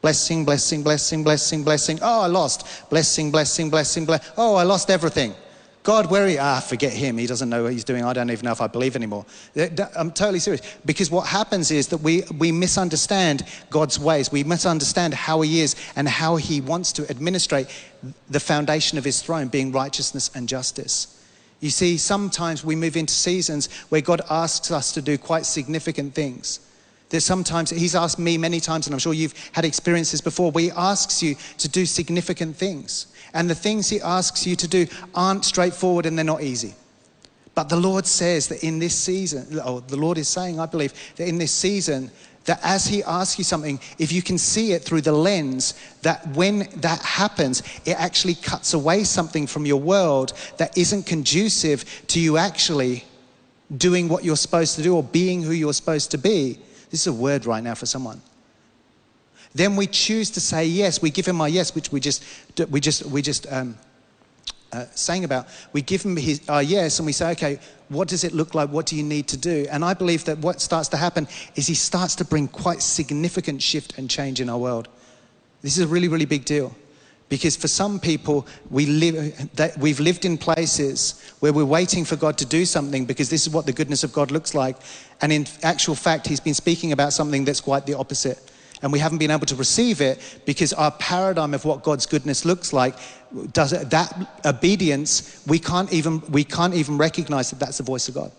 blessing, 0.02 0.44
blessing, 0.44 0.82
blessing, 0.82 1.24
blessing, 1.24 1.64
blessing, 1.64 1.98
oh, 2.02 2.22
I 2.22 2.26
lost, 2.26 2.88
blessing, 2.90 3.30
blessing, 3.30 3.70
blessing, 3.70 4.06
blessing, 4.06 4.32
oh, 4.36 4.54
I 4.54 4.62
lost 4.62 4.90
everything 4.90 5.34
God, 5.82 6.10
where 6.10 6.24
are 6.24 6.28
you? 6.28 6.38
Ah, 6.38 6.60
forget 6.60 6.92
him. 6.92 7.16
He 7.16 7.26
doesn't 7.26 7.48
know 7.48 7.62
what 7.62 7.72
he's 7.72 7.84
doing. 7.84 8.04
I 8.04 8.12
don't 8.12 8.30
even 8.30 8.44
know 8.44 8.52
if 8.52 8.60
I 8.60 8.66
believe 8.66 8.96
anymore. 8.96 9.24
I'm 9.96 10.10
totally 10.10 10.38
serious. 10.38 10.60
Because 10.84 11.10
what 11.10 11.26
happens 11.26 11.70
is 11.70 11.88
that 11.88 11.98
we, 11.98 12.22
we 12.38 12.52
misunderstand 12.52 13.46
God's 13.70 13.98
ways. 13.98 14.30
We 14.30 14.44
misunderstand 14.44 15.14
how 15.14 15.40
he 15.40 15.60
is 15.60 15.76
and 15.96 16.06
how 16.06 16.36
he 16.36 16.60
wants 16.60 16.92
to 16.92 17.10
administrate 17.10 17.66
the 18.28 18.40
foundation 18.40 18.98
of 18.98 19.04
his 19.04 19.22
throne, 19.22 19.48
being 19.48 19.72
righteousness 19.72 20.30
and 20.34 20.46
justice. 20.46 21.16
You 21.60 21.70
see, 21.70 21.98
sometimes 21.98 22.64
we 22.64 22.74
move 22.74 22.96
into 22.96 23.14
seasons 23.14 23.68
where 23.90 24.00
God 24.00 24.22
asks 24.30 24.70
us 24.70 24.92
to 24.92 25.02
do 25.02 25.18
quite 25.18 25.46
significant 25.46 26.14
things. 26.14 26.60
There's 27.10 27.24
sometimes, 27.24 27.70
he's 27.70 27.94
asked 27.94 28.18
me 28.18 28.38
many 28.38 28.60
times, 28.60 28.86
and 28.86 28.94
I'm 28.94 29.00
sure 29.00 29.12
you've 29.12 29.34
had 29.52 29.64
experiences 29.64 30.20
before, 30.20 30.52
where 30.52 30.64
he 30.64 30.70
asks 30.70 31.22
you 31.22 31.36
to 31.58 31.68
do 31.68 31.84
significant 31.84 32.56
things. 32.56 33.08
And 33.34 33.48
the 33.48 33.54
things 33.54 33.88
He 33.88 34.00
asks 34.00 34.46
you 34.46 34.56
to 34.56 34.68
do 34.68 34.86
aren't 35.14 35.44
straightforward 35.44 36.06
and 36.06 36.16
they're 36.16 36.24
not 36.24 36.42
easy. 36.42 36.74
But 37.54 37.68
the 37.68 37.76
Lord 37.76 38.06
says 38.06 38.48
that 38.48 38.64
in 38.64 38.78
this 38.78 38.94
season, 38.94 39.60
or 39.60 39.80
the 39.80 39.96
Lord 39.96 40.18
is 40.18 40.28
saying, 40.28 40.60
I 40.60 40.66
believe, 40.66 40.94
that 41.16 41.28
in 41.28 41.38
this 41.38 41.52
season, 41.52 42.10
that 42.50 42.58
as 42.64 42.84
He 42.84 43.04
asks 43.04 43.38
you 43.38 43.44
something, 43.44 43.78
if 44.00 44.10
you 44.10 44.22
can 44.22 44.36
see 44.36 44.72
it 44.72 44.82
through 44.82 45.02
the 45.02 45.12
lens, 45.12 45.74
that 46.02 46.26
when 46.34 46.68
that 46.80 47.00
happens, 47.00 47.62
it 47.86 47.92
actually 47.92 48.34
cuts 48.34 48.74
away 48.74 49.04
something 49.04 49.46
from 49.46 49.64
your 49.64 49.80
world 49.80 50.32
that 50.56 50.76
isn't 50.76 51.06
conducive 51.06 51.84
to 52.08 52.18
you 52.18 52.38
actually 52.38 53.04
doing 53.76 54.08
what 54.08 54.24
you're 54.24 54.34
supposed 54.34 54.74
to 54.74 54.82
do 54.82 54.96
or 54.96 55.02
being 55.04 55.44
who 55.44 55.52
you're 55.52 55.72
supposed 55.72 56.10
to 56.10 56.18
be. 56.18 56.58
This 56.90 57.02
is 57.02 57.06
a 57.06 57.12
word 57.12 57.46
right 57.46 57.62
now 57.62 57.76
for 57.76 57.86
someone. 57.86 58.20
Then 59.54 59.76
we 59.76 59.86
choose 59.86 60.28
to 60.30 60.40
say 60.40 60.64
yes. 60.64 61.00
We 61.00 61.10
give 61.10 61.26
him 61.26 61.40
our 61.40 61.48
yes, 61.48 61.72
which 61.72 61.92
we 61.92 62.00
just, 62.00 62.24
we 62.68 62.80
just, 62.80 63.06
we 63.06 63.22
just 63.22 63.46
um, 63.52 63.78
uh, 64.72 64.86
saying 64.96 65.22
about. 65.22 65.46
We 65.72 65.82
give 65.82 66.02
him 66.02 66.16
his, 66.16 66.40
our 66.48 66.64
yes 66.64 66.98
and 66.98 67.06
we 67.06 67.12
say, 67.12 67.30
okay, 67.30 67.60
what 67.90 68.08
does 68.08 68.24
it 68.24 68.32
look 68.32 68.54
like? 68.54 68.70
What 68.70 68.86
do 68.86 68.96
you 68.96 69.02
need 69.02 69.26
to 69.28 69.36
do? 69.36 69.66
And 69.70 69.84
I 69.84 69.94
believe 69.94 70.24
that 70.24 70.38
what 70.38 70.60
starts 70.60 70.88
to 70.90 70.96
happen 70.96 71.26
is 71.56 71.66
he 71.66 71.74
starts 71.74 72.14
to 72.16 72.24
bring 72.24 72.46
quite 72.48 72.82
significant 72.82 73.60
shift 73.60 73.98
and 73.98 74.08
change 74.08 74.40
in 74.40 74.48
our 74.48 74.58
world. 74.58 74.88
This 75.60 75.76
is 75.76 75.84
a 75.84 75.88
really, 75.88 76.08
really 76.08 76.24
big 76.24 76.44
deal. 76.44 76.74
Because 77.28 77.56
for 77.56 77.68
some 77.68 78.00
people, 78.00 78.46
we 78.70 78.86
live, 78.86 79.54
that 79.54 79.76
we've 79.78 80.00
lived 80.00 80.24
in 80.24 80.38
places 80.38 81.32
where 81.40 81.52
we're 81.52 81.64
waiting 81.64 82.04
for 82.04 82.16
God 82.16 82.38
to 82.38 82.46
do 82.46 82.64
something 82.64 83.04
because 83.04 83.28
this 83.28 83.46
is 83.46 83.52
what 83.52 83.66
the 83.66 83.72
goodness 83.72 84.02
of 84.02 84.12
God 84.12 84.30
looks 84.30 84.54
like. 84.54 84.76
And 85.20 85.32
in 85.32 85.46
actual 85.62 85.94
fact, 85.94 86.26
He's 86.26 86.40
been 86.40 86.54
speaking 86.54 86.92
about 86.92 87.12
something 87.12 87.44
that's 87.44 87.60
quite 87.60 87.86
the 87.86 87.94
opposite 87.94 88.49
and 88.82 88.92
we 88.92 88.98
haven't 88.98 89.18
been 89.18 89.30
able 89.30 89.46
to 89.46 89.56
receive 89.56 90.00
it 90.00 90.40
because 90.46 90.72
our 90.72 90.90
paradigm 90.92 91.54
of 91.54 91.64
what 91.64 91.82
God's 91.82 92.06
goodness 92.06 92.44
looks 92.44 92.72
like 92.72 92.94
does 93.52 93.72
it, 93.72 93.90
that 93.90 94.12
obedience 94.44 95.42
we 95.46 95.58
can't 95.58 95.92
even 95.92 96.20
we 96.30 96.44
can't 96.44 96.74
even 96.74 96.98
recognize 96.98 97.50
that 97.50 97.60
that's 97.60 97.78
the 97.78 97.84
voice 97.84 98.08
of 98.08 98.14
God 98.14 98.32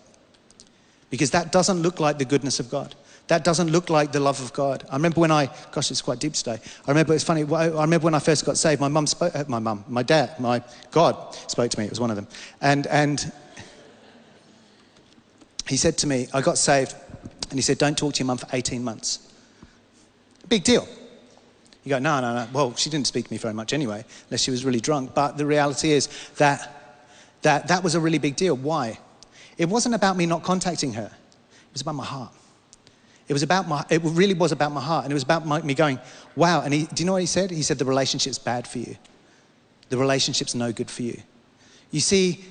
because 1.10 1.30
that 1.30 1.52
doesn't 1.52 1.82
look 1.82 2.00
like 2.00 2.18
the 2.18 2.24
goodness 2.24 2.58
of 2.58 2.70
God. 2.70 2.94
That 3.28 3.44
doesn't 3.44 3.70
look 3.70 3.90
like 3.90 4.12
the 4.12 4.20
love 4.20 4.40
of 4.40 4.52
God. 4.52 4.84
I 4.90 4.96
remember 4.96 5.20
when 5.20 5.30
I, 5.30 5.48
gosh, 5.70 5.90
it's 5.90 6.02
quite 6.02 6.18
deep 6.18 6.32
today. 6.32 6.58
I 6.86 6.90
remember 6.90 7.14
it's 7.14 7.22
funny. 7.22 7.44
I 7.54 7.68
remember 7.68 8.04
when 8.06 8.14
I 8.14 8.18
first 8.18 8.44
got 8.44 8.56
saved. 8.56 8.80
My 8.80 8.88
mum 8.88 9.06
spoke. 9.06 9.34
Uh, 9.36 9.44
my 9.46 9.58
mum, 9.58 9.84
my 9.88 10.02
dad, 10.02 10.40
my 10.40 10.62
God 10.90 11.34
spoke 11.48 11.70
to 11.70 11.78
me. 11.78 11.84
It 11.84 11.90
was 11.90 12.00
one 12.00 12.10
of 12.10 12.16
them, 12.16 12.26
and 12.60 12.86
and 12.88 13.30
he 15.66 15.76
said 15.76 15.96
to 15.98 16.06
me, 16.06 16.28
I 16.34 16.40
got 16.40 16.58
saved, 16.58 16.94
and 17.50 17.52
he 17.52 17.62
said, 17.62 17.78
"Don't 17.78 17.96
talk 17.96 18.14
to 18.14 18.18
your 18.20 18.26
mum 18.26 18.38
for 18.38 18.48
18 18.52 18.82
months." 18.82 19.31
Big 20.52 20.64
deal. 20.64 20.86
You 21.82 21.88
go, 21.88 21.98
no, 21.98 22.20
no, 22.20 22.34
no. 22.34 22.46
Well, 22.52 22.76
she 22.76 22.90
didn't 22.90 23.06
speak 23.06 23.24
to 23.24 23.32
me 23.32 23.38
very 23.38 23.54
much 23.54 23.72
anyway, 23.72 24.04
unless 24.28 24.42
she 24.42 24.50
was 24.50 24.66
really 24.66 24.80
drunk. 24.80 25.14
But 25.14 25.38
the 25.38 25.46
reality 25.46 25.92
is 25.92 26.10
that 26.36 27.00
that, 27.40 27.68
that 27.68 27.82
was 27.82 27.94
a 27.94 28.00
really 28.00 28.18
big 28.18 28.36
deal. 28.36 28.54
Why? 28.54 28.98
It 29.56 29.70
wasn't 29.70 29.94
about 29.94 30.18
me 30.18 30.26
not 30.26 30.42
contacting 30.42 30.92
her, 30.92 31.10
it 31.10 31.72
was 31.72 31.80
about 31.80 31.94
my 31.94 32.04
heart. 32.04 32.34
It 33.28 33.32
was 33.32 33.42
about 33.42 33.66
my, 33.66 33.82
it 33.88 34.02
really 34.04 34.34
was 34.34 34.52
about 34.52 34.72
my 34.72 34.82
heart. 34.82 35.06
And 35.06 35.12
it 35.12 35.14
was 35.14 35.22
about 35.22 35.46
my, 35.46 35.62
me 35.62 35.72
going, 35.72 35.98
wow. 36.36 36.60
And 36.60 36.74
he, 36.74 36.84
do 36.84 37.02
you 37.02 37.06
know 37.06 37.12
what 37.12 37.22
he 37.22 37.26
said? 37.26 37.50
He 37.50 37.62
said, 37.62 37.78
the 37.78 37.86
relationship's 37.86 38.38
bad 38.38 38.68
for 38.68 38.76
you. 38.76 38.94
The 39.88 39.96
relationship's 39.96 40.54
no 40.54 40.70
good 40.70 40.90
for 40.90 41.00
you. 41.00 41.18
You 41.90 42.00
see, 42.00 42.44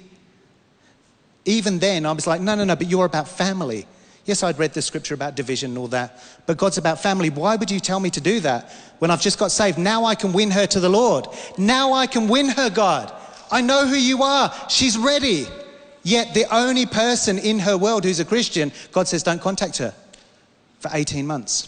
even 1.45 1.77
then, 1.77 2.07
I 2.07 2.13
was 2.13 2.25
like, 2.25 2.41
no, 2.41 2.55
no, 2.55 2.63
no, 2.63 2.75
but 2.75 2.87
you're 2.87 3.05
about 3.05 3.27
family. 3.27 3.85
Yes, 4.25 4.43
I'd 4.43 4.59
read 4.59 4.73
the 4.73 4.81
scripture 4.81 5.13
about 5.13 5.35
division 5.35 5.71
and 5.71 5.77
all 5.77 5.87
that, 5.87 6.23
but 6.45 6.57
God's 6.57 6.77
about 6.77 7.01
family. 7.01 7.29
Why 7.29 7.55
would 7.55 7.71
you 7.71 7.79
tell 7.79 7.99
me 7.99 8.09
to 8.11 8.21
do 8.21 8.39
that 8.41 8.71
when 8.99 9.09
I've 9.09 9.21
just 9.21 9.39
got 9.39 9.51
saved? 9.51 9.77
Now 9.77 10.05
I 10.05 10.15
can 10.15 10.31
win 10.31 10.51
her 10.51 10.67
to 10.67 10.79
the 10.79 10.89
Lord. 10.89 11.27
Now 11.57 11.93
I 11.93 12.05
can 12.05 12.27
win 12.27 12.49
her, 12.49 12.69
God. 12.69 13.11
I 13.51 13.61
know 13.61 13.87
who 13.87 13.95
you 13.95 14.21
are. 14.21 14.53
She's 14.69 14.97
ready. 14.97 15.47
Yet 16.03 16.33
the 16.33 16.45
only 16.53 16.85
person 16.85 17.37
in 17.37 17.59
her 17.59 17.77
world 17.77 18.03
who's 18.03 18.19
a 18.19 18.25
Christian, 18.25 18.71
God 18.91 19.07
says, 19.07 19.23
don't 19.23 19.41
contact 19.41 19.77
her 19.77 19.93
for 20.79 20.89
18 20.93 21.25
months. 21.25 21.67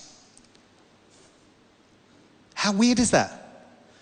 How 2.54 2.72
weird 2.72 3.00
is 3.00 3.12
that? 3.12 3.40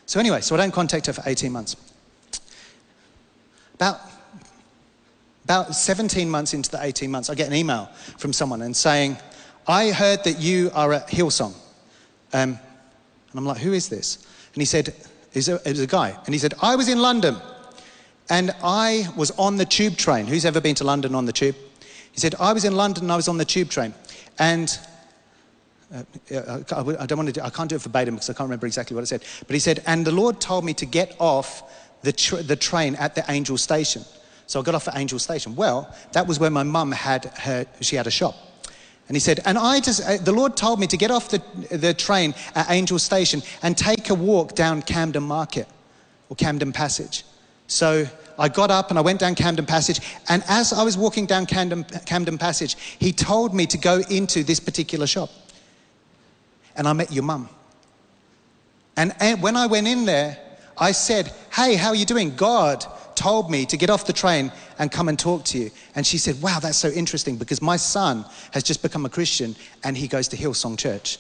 So, 0.06 0.20
anyway, 0.20 0.42
so 0.42 0.56
I 0.56 0.58
don't 0.58 0.72
contact 0.72 1.08
her 1.08 1.14
for 1.14 1.24
18 1.26 1.52
months. 1.52 1.76
About 3.76 4.00
about 5.52 5.76
17 5.76 6.30
months 6.30 6.54
into 6.54 6.72
the 6.72 6.82
18 6.82 7.12
months, 7.12 7.30
I 7.30 7.36
get 7.36 7.50
an 7.50 7.54
email 7.54 7.88
from 8.18 8.32
someone 8.32 8.62
and 8.62 8.74
saying, 8.74 9.18
I 9.68 9.92
heard 9.92 10.24
that 10.24 10.40
you 10.40 10.72
are 10.74 10.94
at 10.94 11.10
Hillsong. 11.10 11.54
Um, 12.32 12.52
and 12.52 12.60
I'm 13.36 13.46
like, 13.46 13.58
who 13.58 13.74
is 13.74 13.90
this? 13.90 14.26
And 14.54 14.62
he 14.62 14.66
said, 14.66 14.96
it 15.34 15.66
was, 15.66 15.80
a, 15.82 15.88
guy. 15.88 16.18
And 16.26 16.34
he 16.34 16.40
said, 16.40 16.54
I 16.62 16.78
was 16.78 16.88
in 16.88 17.00
London 17.00 17.36
and 18.30 18.52
I 18.64 19.10
was 19.18 19.32
on 19.32 19.58
the 19.58 19.66
tube 19.66 19.98
train. 19.98 20.26
Who's 20.26 20.46
ever 20.46 20.62
been 20.62 20.76
to 20.76 20.86
London 20.86 21.16
on 21.16 21.26
the 21.26 21.34
tube? 21.34 21.56
He 22.14 22.20
said, 22.20 22.34
I 22.40 22.54
was 22.54 22.64
in 22.64 22.78
London 22.78 23.04
and 23.04 23.12
I 23.12 23.18
was 23.18 23.28
on 23.28 23.38
the 23.38 23.44
tube 23.44 23.70
train. 23.70 23.94
And 24.40 24.78
uh, 25.94 26.04
I, 26.72 27.04
I 27.04 27.06
don't 27.06 27.18
want 27.18 27.28
to 27.28 27.34
do, 27.34 27.42
I 27.42 27.50
can't 27.50 27.70
do 27.70 27.76
it 27.76 27.82
verbatim 27.82 28.16
because 28.16 28.30
I 28.30 28.34
can't 28.34 28.48
remember 28.48 28.68
exactly 28.68 28.96
what 28.96 29.04
it 29.04 29.08
said. 29.08 29.26
But 29.48 29.54
he 29.54 29.60
said, 29.60 29.84
and 29.86 30.08
the 30.08 30.14
Lord 30.14 30.40
told 30.40 30.64
me 30.64 30.74
to 30.76 30.86
get 30.86 31.14
off 31.20 31.64
the, 32.04 32.14
tr- 32.14 32.38
the 32.38 32.56
train 32.56 32.96
at 32.96 33.16
the 33.16 33.26
Angel 33.30 33.58
Station. 33.58 34.04
So 34.52 34.60
I 34.60 34.64
got 34.64 34.76
off 34.76 34.90
at 34.90 34.98
Angel 34.98 35.18
Station. 35.18 35.56
Well, 35.56 35.96
that 36.12 36.28
was 36.28 36.38
where 36.38 36.50
my 36.50 36.64
mum 36.64 36.92
had 36.92 37.24
her, 37.38 37.66
she 37.80 37.96
had 37.96 38.06
a 38.06 38.12
shop. 38.12 38.36
And 39.08 39.16
he 39.16 39.22
said, 39.22 39.40
and 39.46 39.58
I 39.58 39.80
just, 39.80 40.06
uh, 40.06 40.18
the 40.18 40.34
Lord 40.34 40.58
told 40.58 40.78
me 40.78 40.88
to 40.88 40.98
get 40.98 41.10
off 41.10 41.30
the, 41.30 41.42
the 41.72 41.94
train 41.94 42.36
at 42.54 42.70
Angel 42.70 43.00
Station 43.00 43.42
and 43.64 43.78
take 43.78 44.10
a 44.10 44.14
walk 44.14 44.54
down 44.54 44.82
Camden 44.82 45.24
Market 45.24 45.70
or 46.28 46.36
Camden 46.36 46.74
Passage. 46.74 47.24
So 47.68 48.06
I 48.38 48.50
got 48.50 48.72
up 48.72 48.90
and 48.90 49.00
I 49.00 49.02
went 49.02 49.22
down 49.22 49.36
Camden 49.36 49.66
Passage. 49.66 50.02
And 50.28 50.44
as 50.50 50.74
I 50.74 50.84
was 50.84 50.98
walking 50.98 51.26
down 51.26 51.46
Camden, 51.46 51.86
Camden 52.06 52.38
Passage, 52.38 52.76
he 53.00 53.14
told 53.14 53.56
me 53.56 53.66
to 53.68 53.78
go 53.78 54.02
into 54.10 54.44
this 54.44 54.60
particular 54.60 55.08
shop. 55.08 55.30
And 56.76 56.90
I 56.90 56.92
met 56.92 57.10
your 57.10 57.24
mum. 57.24 57.48
And, 58.98 59.16
and 59.22 59.42
when 59.42 59.56
I 59.56 59.68
went 59.68 59.88
in 59.88 60.04
there, 60.04 60.38
I 60.78 60.92
said, 60.92 61.32
Hey, 61.54 61.76
how 61.76 61.90
are 61.90 61.96
you 61.96 62.06
doing? 62.06 62.36
God 62.36 62.86
told 63.22 63.52
me 63.52 63.68
to 63.68 63.78
get 63.78 63.92
off 63.92 64.08
the 64.08 64.14
train 64.14 64.52
and 64.80 64.92
come 64.92 65.08
and 65.08 65.20
talk 65.20 65.46
to 65.46 65.60
you. 65.60 65.70
And 65.96 66.08
she 66.08 66.18
said, 66.18 66.42
Wow, 66.42 66.60
that's 66.60 66.78
so 66.78 66.90
interesting 66.90 67.38
because 67.38 67.62
my 67.62 67.78
son 67.78 68.26
has 68.52 68.64
just 68.64 68.82
become 68.82 69.06
a 69.06 69.10
Christian 69.10 69.56
and 69.84 69.96
he 69.96 70.08
goes 70.08 70.28
to 70.30 70.38
Hillsong 70.38 70.78
Church. 70.78 71.20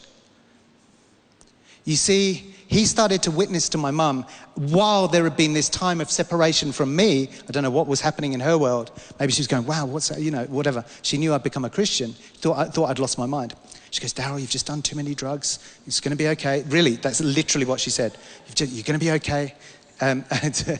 You 1.83 1.95
see, 1.95 2.53
he 2.67 2.85
started 2.85 3.21
to 3.23 3.31
witness 3.31 3.69
to 3.69 3.77
my 3.77 3.91
mum 3.91 4.25
while 4.55 5.07
there 5.07 5.23
had 5.25 5.35
been 5.35 5.53
this 5.53 5.69
time 5.69 6.01
of 6.01 6.09
separation 6.09 6.71
from 6.71 6.95
me. 6.95 7.29
I 7.47 7.51
don't 7.51 7.63
know 7.63 7.71
what 7.71 7.87
was 7.87 8.01
happening 8.01 8.33
in 8.33 8.39
her 8.39 8.57
world. 8.57 8.91
Maybe 9.19 9.31
she 9.31 9.41
was 9.41 9.47
going, 9.47 9.65
wow, 9.65 9.85
what's 9.85 10.09
that? 10.09 10.21
You 10.21 10.31
know, 10.31 10.45
whatever. 10.45 10.83
She 11.01 11.17
knew 11.17 11.33
I'd 11.33 11.43
become 11.43 11.65
a 11.65 11.69
Christian. 11.69 12.13
Thought, 12.13 12.57
I, 12.57 12.65
thought 12.65 12.89
I'd 12.89 12.99
lost 12.99 13.17
my 13.17 13.25
mind. 13.25 13.55
She 13.91 14.01
goes, 14.01 14.13
Daryl, 14.13 14.39
you've 14.39 14.49
just 14.49 14.67
done 14.67 14.81
too 14.81 14.95
many 14.95 15.13
drugs. 15.13 15.59
It's 15.85 15.99
going 15.99 16.11
to 16.11 16.17
be 16.17 16.29
okay. 16.29 16.63
Really, 16.67 16.95
that's 16.95 17.21
literally 17.21 17.65
what 17.65 17.79
she 17.79 17.89
said. 17.89 18.17
you 18.57 18.79
are 18.79 18.83
going 18.83 18.99
to 18.99 19.05
be 19.05 19.11
okay. 19.11 19.53
Um, 19.99 20.23
and 20.43 20.79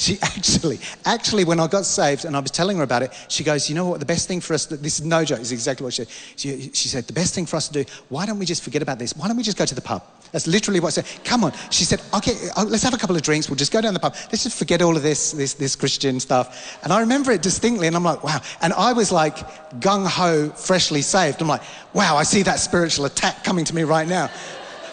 she 0.00 0.18
actually, 0.22 0.80
actually, 1.04 1.44
when 1.44 1.60
I 1.60 1.66
got 1.66 1.84
saved 1.84 2.24
and 2.24 2.34
I 2.34 2.40
was 2.40 2.50
telling 2.50 2.78
her 2.78 2.82
about 2.82 3.02
it, 3.02 3.12
she 3.28 3.44
goes, 3.44 3.68
You 3.68 3.74
know 3.74 3.90
what? 3.90 4.00
The 4.00 4.06
best 4.06 4.26
thing 4.26 4.40
for 4.40 4.54
us, 4.54 4.64
to, 4.66 4.76
this 4.76 4.98
is 4.98 5.04
no 5.04 5.24
joke, 5.24 5.40
is 5.40 5.52
exactly 5.52 5.84
what 5.84 5.92
she 5.92 6.04
said. 6.04 6.14
She, 6.36 6.70
she 6.72 6.88
said, 6.88 7.06
The 7.06 7.12
best 7.12 7.34
thing 7.34 7.44
for 7.44 7.56
us 7.56 7.68
to 7.68 7.84
do, 7.84 7.90
why 8.08 8.24
don't 8.24 8.38
we 8.38 8.46
just 8.46 8.64
forget 8.64 8.80
about 8.80 8.98
this? 8.98 9.14
Why 9.14 9.28
don't 9.28 9.36
we 9.36 9.42
just 9.42 9.58
go 9.58 9.66
to 9.66 9.74
the 9.74 9.80
pub? 9.80 10.02
That's 10.32 10.46
literally 10.46 10.80
what 10.80 10.96
I 10.96 11.02
said. 11.02 11.24
Come 11.24 11.44
on. 11.44 11.52
She 11.70 11.84
said, 11.84 12.00
Okay, 12.14 12.32
uh, 12.56 12.64
let's 12.64 12.82
have 12.82 12.94
a 12.94 12.98
couple 12.98 13.14
of 13.14 13.22
drinks. 13.22 13.50
We'll 13.50 13.56
just 13.56 13.72
go 13.72 13.80
down 13.82 13.92
the 13.92 14.00
pub. 14.00 14.14
Let's 14.32 14.42
just 14.42 14.58
forget 14.58 14.80
all 14.80 14.96
of 14.96 15.02
this, 15.02 15.32
this, 15.32 15.54
this 15.54 15.76
Christian 15.76 16.18
stuff. 16.18 16.78
And 16.82 16.92
I 16.92 17.00
remember 17.00 17.30
it 17.32 17.42
distinctly, 17.42 17.86
and 17.86 17.94
I'm 17.94 18.04
like, 18.04 18.24
Wow. 18.24 18.40
And 18.62 18.72
I 18.72 18.94
was 18.94 19.12
like 19.12 19.36
gung 19.80 20.06
ho, 20.06 20.48
freshly 20.50 21.02
saved. 21.02 21.42
I'm 21.42 21.48
like, 21.48 21.62
Wow, 21.92 22.16
I 22.16 22.22
see 22.22 22.42
that 22.42 22.58
spiritual 22.58 23.04
attack 23.04 23.44
coming 23.44 23.66
to 23.66 23.74
me 23.74 23.82
right 23.82 24.08
now. 24.08 24.30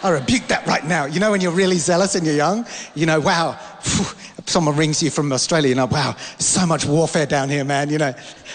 I 0.03 0.11
rebuke 0.11 0.47
that 0.47 0.65
right 0.67 0.85
now. 0.85 1.05
You 1.05 1.19
know, 1.19 1.31
when 1.31 1.41
you're 1.41 1.51
really 1.51 1.77
zealous 1.77 2.15
and 2.15 2.25
you're 2.25 2.35
young, 2.35 2.67
you 2.93 3.05
know, 3.05 3.19
wow, 3.19 3.59
someone 4.47 4.75
rings 4.75 5.03
you 5.03 5.09
from 5.09 5.31
Australia, 5.31 5.69
you 5.69 5.75
know, 5.75 5.85
wow, 5.85 6.15
so 6.39 6.65
much 6.65 6.85
warfare 6.85 7.25
down 7.25 7.49
here, 7.49 7.63
man. 7.63 7.89
You 7.89 7.97
know, 7.97 8.13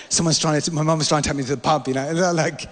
someone's 0.08 0.38
trying 0.38 0.60
to, 0.60 0.72
my 0.72 0.82
mum 0.82 0.98
was 0.98 1.08
trying 1.08 1.22
to 1.22 1.28
take 1.28 1.36
me 1.36 1.44
to 1.44 1.50
the 1.50 1.60
pub, 1.60 1.86
you 1.86 1.94
know, 1.94 2.32
like, 2.34 2.68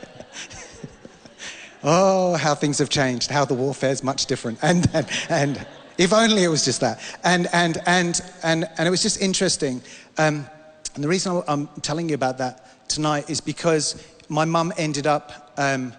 oh, 1.85 2.35
how 2.35 2.55
things 2.55 2.79
have 2.79 2.89
changed, 2.89 3.31
how 3.31 3.45
the 3.45 3.55
warfare 3.55 3.91
is 3.91 4.03
much 4.03 4.27
different. 4.27 4.59
And, 4.65 4.89
and, 4.95 5.07
and 5.29 5.67
if 5.99 6.13
only 6.13 6.45
it 6.45 6.49
was 6.49 6.65
just 6.65 6.81
that. 6.81 6.99
And, 7.23 7.47
and, 7.53 7.79
and, 7.87 8.21
and, 8.43 8.69
and 8.79 8.89
it 8.89 8.91
was 8.91 9.03
just 9.03 9.21
interesting. 9.21 9.83
Um, 10.17 10.47
and 10.95 11.05
the 11.05 11.09
reason 11.09 11.43
I'm 11.47 11.69
telling 11.83 12.09
you 12.09 12.15
about 12.15 12.39
that 12.39 12.89
tonight 12.89 13.29
is 13.29 13.41
because 13.41 14.03
my 14.29 14.47
mum 14.47 14.73
ended 14.79 15.07
up, 15.07 15.53
um, 15.59 15.93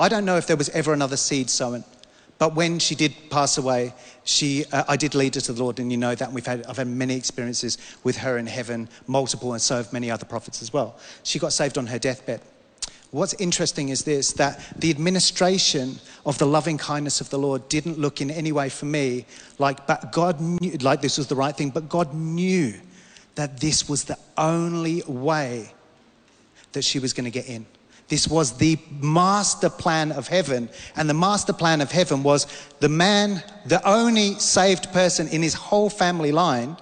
I 0.00 0.08
don't 0.08 0.24
know 0.24 0.38
if 0.38 0.46
there 0.46 0.56
was 0.56 0.70
ever 0.70 0.94
another 0.94 1.16
seed 1.16 1.50
sown. 1.50 1.84
But 2.38 2.54
when 2.54 2.78
she 2.78 2.94
did 2.94 3.14
pass 3.30 3.56
away, 3.58 3.94
she, 4.26 4.64
uh, 4.72 4.84
I 4.88 4.96
did 4.96 5.14
lead 5.14 5.36
her 5.36 5.40
to 5.40 5.52
the 5.52 5.62
Lord, 5.62 5.78
and 5.78 5.90
you 5.90 5.96
know 5.96 6.14
that. 6.14 6.26
And 6.26 6.34
we've 6.34 6.44
had, 6.44 6.66
I've 6.66 6.76
had 6.76 6.88
many 6.88 7.14
experiences 7.14 7.78
with 8.02 8.18
her 8.18 8.36
in 8.36 8.46
heaven, 8.46 8.88
multiple, 9.06 9.52
and 9.52 9.62
so 9.62 9.76
have 9.76 9.92
many 9.92 10.10
other 10.10 10.26
prophets 10.26 10.60
as 10.60 10.72
well. 10.72 10.98
She 11.22 11.38
got 11.38 11.52
saved 11.52 11.78
on 11.78 11.86
her 11.86 11.98
deathbed. 11.98 12.40
What's 13.12 13.34
interesting 13.34 13.90
is 13.90 14.02
this 14.02 14.32
that 14.34 14.60
the 14.76 14.90
administration 14.90 16.00
of 16.26 16.38
the 16.38 16.46
loving 16.46 16.76
kindness 16.76 17.20
of 17.20 17.30
the 17.30 17.38
Lord 17.38 17.68
didn't 17.68 17.98
look 17.98 18.20
in 18.20 18.30
any 18.30 18.50
way 18.50 18.68
for 18.68 18.86
me 18.86 19.26
like 19.58 19.86
but 19.86 20.10
God 20.10 20.40
knew, 20.40 20.72
like 20.78 21.00
this 21.00 21.16
was 21.16 21.28
the 21.28 21.36
right 21.36 21.56
thing, 21.56 21.70
but 21.70 21.88
God 21.88 22.12
knew 22.12 22.74
that 23.36 23.60
this 23.60 23.88
was 23.88 24.04
the 24.04 24.18
only 24.36 25.02
way 25.06 25.72
that 26.72 26.82
she 26.82 26.98
was 26.98 27.12
going 27.12 27.24
to 27.24 27.30
get 27.30 27.48
in. 27.48 27.64
This 28.08 28.28
was 28.28 28.56
the 28.58 28.78
master 29.00 29.68
plan 29.68 30.12
of 30.12 30.28
heaven. 30.28 30.68
And 30.94 31.10
the 31.10 31.14
master 31.14 31.52
plan 31.52 31.80
of 31.80 31.90
heaven 31.90 32.22
was 32.22 32.46
the 32.78 32.88
man, 32.88 33.42
the 33.64 33.86
only 33.88 34.34
saved 34.34 34.92
person 34.92 35.26
in 35.28 35.42
his 35.42 35.54
whole 35.54 35.90
family 35.90 36.30
line, 36.30 36.76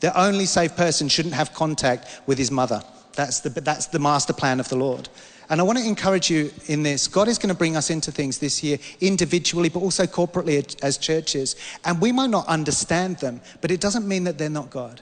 the 0.00 0.18
only 0.18 0.46
saved 0.46 0.76
person 0.76 1.08
shouldn't 1.08 1.34
have 1.34 1.52
contact 1.52 2.22
with 2.26 2.38
his 2.38 2.50
mother. 2.50 2.82
That's 3.14 3.40
the, 3.40 3.50
that's 3.50 3.86
the 3.86 3.98
master 3.98 4.32
plan 4.32 4.60
of 4.60 4.68
the 4.68 4.76
Lord. 4.76 5.08
And 5.50 5.60
I 5.60 5.64
want 5.64 5.78
to 5.78 5.84
encourage 5.84 6.30
you 6.30 6.50
in 6.68 6.84
this. 6.84 7.08
God 7.08 7.26
is 7.26 7.36
going 7.36 7.48
to 7.48 7.58
bring 7.58 7.76
us 7.76 7.90
into 7.90 8.12
things 8.12 8.38
this 8.38 8.62
year, 8.62 8.78
individually, 9.00 9.68
but 9.68 9.80
also 9.80 10.06
corporately 10.06 10.80
as 10.82 10.96
churches. 10.96 11.56
And 11.84 12.00
we 12.00 12.12
might 12.12 12.30
not 12.30 12.46
understand 12.46 13.18
them, 13.18 13.40
but 13.60 13.72
it 13.72 13.80
doesn't 13.80 14.06
mean 14.06 14.24
that 14.24 14.38
they're 14.38 14.48
not 14.48 14.70
God. 14.70 15.00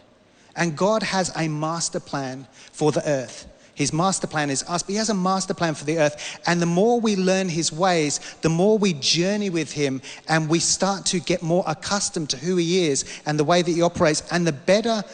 And 0.56 0.76
God 0.76 1.02
has 1.02 1.30
a 1.36 1.48
master 1.48 2.00
plan 2.00 2.48
for 2.72 2.90
the 2.90 3.06
earth. 3.08 3.46
His 3.78 3.92
master 3.92 4.26
plan 4.26 4.50
is 4.50 4.64
us, 4.64 4.82
but 4.82 4.90
He 4.90 4.96
has 4.96 5.08
a 5.08 5.14
master 5.14 5.54
plan 5.54 5.72
for 5.72 5.84
the 5.84 6.00
earth. 6.00 6.40
And 6.48 6.60
the 6.60 6.66
more 6.66 7.00
we 7.00 7.14
learn 7.14 7.48
His 7.48 7.72
ways, 7.72 8.18
the 8.40 8.48
more 8.48 8.76
we 8.76 8.94
journey 8.94 9.50
with 9.50 9.70
Him 9.70 10.02
and 10.26 10.48
we 10.48 10.58
start 10.58 11.06
to 11.06 11.20
get 11.20 11.42
more 11.44 11.62
accustomed 11.64 12.28
to 12.30 12.36
who 12.36 12.56
He 12.56 12.88
is 12.88 13.04
and 13.24 13.38
the 13.38 13.44
way 13.44 13.62
that 13.62 13.70
He 13.70 13.80
operates, 13.80 14.24
and 14.32 14.44
the 14.44 14.52
better 14.52 15.04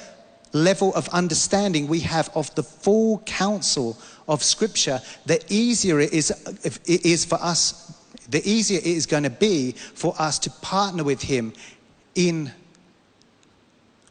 level 0.54 0.94
of 0.94 1.10
understanding 1.10 1.88
we 1.88 2.00
have 2.00 2.30
of 2.34 2.54
the 2.54 2.62
full 2.62 3.18
counsel 3.26 3.98
of 4.28 4.42
Scripture, 4.42 4.98
the 5.26 5.44
easier 5.50 6.00
it 6.00 6.14
is, 6.14 6.30
it 6.86 7.04
is 7.04 7.26
for 7.26 7.36
us, 7.42 7.92
the 8.30 8.40
easier 8.48 8.78
it 8.78 8.86
is 8.86 9.04
going 9.04 9.24
to 9.24 9.30
be 9.30 9.72
for 9.72 10.14
us 10.18 10.38
to 10.38 10.50
partner 10.62 11.04
with 11.04 11.20
Him 11.20 11.52
in, 12.14 12.50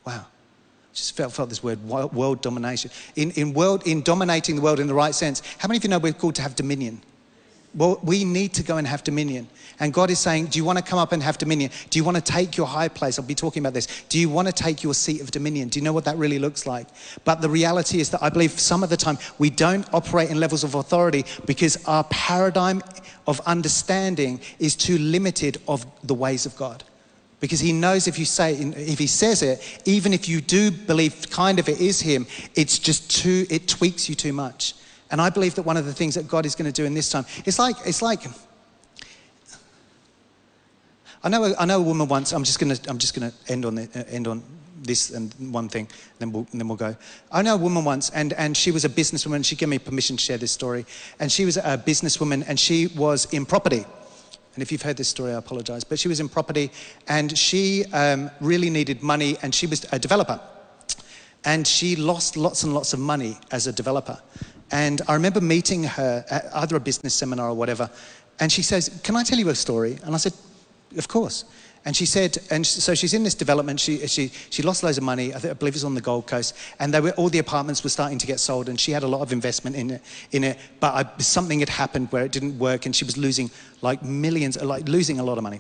wow, 0.06 0.28
just 0.94 1.18
felt, 1.18 1.34
felt 1.34 1.50
this 1.50 1.64
word 1.64 1.84
world 1.84 2.42
domination. 2.42 2.92
In, 3.16 3.32
in, 3.32 3.54
world, 3.54 3.88
in 3.88 4.02
dominating 4.02 4.56
the 4.56 4.62
world 4.62 4.80
in 4.80 4.88
the 4.88 4.94
right 4.94 5.16
sense, 5.16 5.42
how 5.58 5.68
many 5.68 5.78
of 5.78 5.84
you 5.84 5.90
know 5.90 6.00
we're 6.00 6.14
called 6.14 6.36
to 6.36 6.42
have 6.42 6.56
dominion? 6.56 7.02
Well, 7.76 8.00
we 8.04 8.24
need 8.24 8.54
to 8.54 8.64
go 8.64 8.78
and 8.78 8.86
have 8.86 9.04
dominion. 9.04 9.48
And 9.80 9.92
God 9.92 10.12
is 10.12 10.20
saying, 10.20 10.48
Do 10.48 10.60
you 10.60 10.66
want 10.66 10.78
to 10.78 10.84
come 10.84 11.00
up 11.00 11.12
and 11.12 11.24
have 11.24 11.40
dominion? 11.40 11.72
Do 11.90 11.98
you 11.98 12.06
want 12.06 12.18
to 12.18 12.22
take 12.22 12.56
your 12.56 12.68
high 12.68 12.88
place? 12.88 13.18
I'll 13.18 13.26
be 13.26 13.34
talking 13.34 13.64
about 13.64 13.74
this. 13.74 14.04
Do 14.10 14.20
you 14.20 14.30
want 14.30 14.48
to 14.48 14.54
take 14.54 14.84
your 14.84 14.94
seat 14.94 15.22
of 15.22 15.32
dominion? 15.32 15.70
Do 15.70 15.80
you 15.80 15.84
know 15.84 15.94
what 15.94 16.06
that 16.06 16.18
really 16.18 16.38
looks 16.38 16.68
like? 16.68 16.86
But 17.26 17.42
the 17.42 17.50
reality 17.50 18.00
is 18.00 18.12
that 18.12 18.22
I 18.22 18.30
believe 18.30 18.52
some 18.52 18.84
of 18.84 18.92
the 18.92 18.98
time 18.98 19.18
we 19.40 19.50
don't 19.50 19.92
operate 19.92 20.30
in 20.30 20.40
levels 20.40 20.64
of 20.64 20.76
authority 20.76 21.26
because 21.48 21.84
our 21.88 22.04
paradigm 22.06 22.84
of 23.26 23.40
understanding 23.48 24.40
is 24.60 24.76
too 24.76 25.00
limited 25.00 25.60
of 25.68 25.88
the 26.06 26.14
ways 26.14 26.46
of 26.46 26.56
God 26.56 26.84
because 27.44 27.60
he 27.60 27.74
knows 27.74 28.08
if 28.08 28.18
you 28.18 28.24
say 28.24 28.54
if 28.54 28.98
he 28.98 29.06
says 29.06 29.42
it 29.44 29.82
even 29.84 30.14
if 30.14 30.30
you 30.30 30.40
do 30.40 30.72
believe 30.72 31.30
kind 31.30 31.60
of 31.60 31.68
it 31.68 31.82
is 31.82 32.00
him 32.00 32.26
it's 32.56 32.80
just 32.80 33.12
too 33.12 33.46
it 33.50 33.68
tweaks 33.68 34.08
you 34.08 34.16
too 34.16 34.32
much 34.32 34.76
and 35.12 35.20
i 35.20 35.30
believe 35.30 35.54
that 35.54 35.64
one 35.64 35.76
of 35.76 35.86
the 35.86 35.92
things 35.92 36.16
that 36.16 36.26
god 36.26 36.46
is 36.46 36.56
going 36.56 36.72
to 36.72 36.82
do 36.82 36.86
in 36.86 36.94
this 36.94 37.10
time 37.10 37.26
it's 37.44 37.60
like 37.60 37.76
it's 37.86 38.02
like 38.02 38.22
i 41.22 41.28
know 41.28 41.54
i 41.60 41.66
know 41.66 41.80
a 41.80 41.84
woman 41.84 42.08
once 42.08 42.32
i'm 42.32 42.46
just 42.46 42.60
going 42.62 42.74
to 42.74 42.90
i'm 42.90 42.98
just 42.98 43.14
going 43.14 43.30
to 43.30 43.52
end 43.52 43.66
on 43.66 43.76
the, 43.76 44.08
end 44.10 44.26
on 44.26 44.42
this 44.82 45.12
and 45.12 45.34
one 45.54 45.70
thing, 45.70 45.88
then 46.20 46.32
we'll, 46.34 46.46
then 46.54 46.68
we'll 46.68 46.76
go. 46.76 46.94
I 47.32 47.42
know 47.42 47.56
a 47.56 47.58
woman 47.58 47.86
once, 47.86 48.10
and, 48.10 48.34
and 48.34 48.56
she 48.56 48.70
was 48.70 48.84
a 48.84 48.90
businesswoman. 48.90 49.46
She 49.46 49.56
gave 49.56 49.70
me 49.70 49.80
permission 49.80 50.18
to 50.18 50.22
share 50.22 50.38
this 50.38 50.52
story. 50.52 50.86
And 51.22 51.32
she 51.32 51.46
was 51.46 51.56
a 51.56 51.78
businesswoman, 51.78 52.44
and 52.46 52.60
she 52.60 52.88
was 52.88 53.32
in 53.34 53.46
property. 53.46 53.86
And 54.54 54.62
if 54.62 54.72
you've 54.72 54.82
heard 54.82 54.98
this 54.98 55.08
story, 55.08 55.34
I 55.34 55.38
apologize. 55.38 55.84
But 55.84 56.00
she 56.00 56.08
was 56.08 56.20
in 56.20 56.30
property 56.30 56.72
and 57.08 57.36
she 57.38 57.86
um, 57.94 58.30
really 58.40 58.70
needed 58.70 59.02
money 59.02 59.38
and 59.42 59.54
she 59.54 59.66
was 59.68 59.86
a 59.92 60.00
developer. 60.00 60.40
And 61.46 61.68
she 61.68 61.96
lost 61.96 62.38
lots 62.38 62.64
and 62.64 62.74
lots 62.74 62.94
of 62.94 63.00
money 63.00 63.38
as 63.52 63.68
a 63.68 63.74
developer. 63.74 64.20
And 64.72 65.02
I 65.08 65.14
remember 65.14 65.42
meeting 65.42 65.84
her 65.84 66.24
at 66.30 66.46
either 66.56 66.76
a 66.76 66.80
business 66.80 67.14
seminar 67.14 67.50
or 67.50 67.54
whatever. 67.54 67.90
And 68.40 68.52
she 68.52 68.62
says, 68.62 69.02
Can 69.04 69.16
I 69.16 69.24
tell 69.24 69.38
you 69.38 69.50
a 69.50 69.56
story? 69.56 69.98
And 70.04 70.16
I 70.16 70.18
said, 70.18 70.34
Of 70.98 71.08
course. 71.08 71.46
And 71.86 71.96
she 71.96 72.06
said, 72.06 72.38
and 72.50 72.66
so 72.66 72.96
she's 72.96 73.14
in 73.14 73.24
this 73.24 73.36
development. 73.36 73.78
She, 73.78 74.08
she, 74.08 74.30
she 74.50 74.64
lost 74.64 74.84
loads 74.84 74.98
of 74.98 75.04
money. 75.04 75.34
I, 75.34 75.40
think, 75.40 75.52
I 75.52 75.54
believe 75.54 75.74
it 75.74 75.76
was 75.76 75.84
on 75.84 75.96
the 75.96 76.02
Gold 76.02 76.28
Coast. 76.28 76.56
And 76.80 76.94
they 76.94 77.02
were, 77.02 77.12
all 77.12 77.28
the 77.28 77.40
apartments 77.40 77.84
were 77.84 77.90
starting 77.90 78.18
to 78.20 78.28
get 78.28 78.40
sold. 78.40 78.70
And 78.70 78.80
she 78.80 78.92
had 78.92 79.04
a 79.04 79.08
lot 79.08 79.22
of 79.22 79.34
investment 79.34 79.76
in 79.76 79.92
it. 79.92 80.02
In 80.32 80.46
it 80.46 80.58
but 80.80 80.94
I, 80.94 81.22
something 81.22 81.60
had 81.60 81.68
happened 81.68 82.10
where 82.12 82.24
it 82.24 82.32
didn't 82.32 82.58
work. 82.58 82.86
And 82.86 82.96
she 82.96 83.04
was 83.04 83.18
losing 83.18 83.52
like 83.82 84.02
millions, 84.02 84.62
like 84.62 84.88
losing 84.88 85.20
a 85.20 85.24
lot 85.24 85.38
of 85.38 85.44
money. 85.44 85.60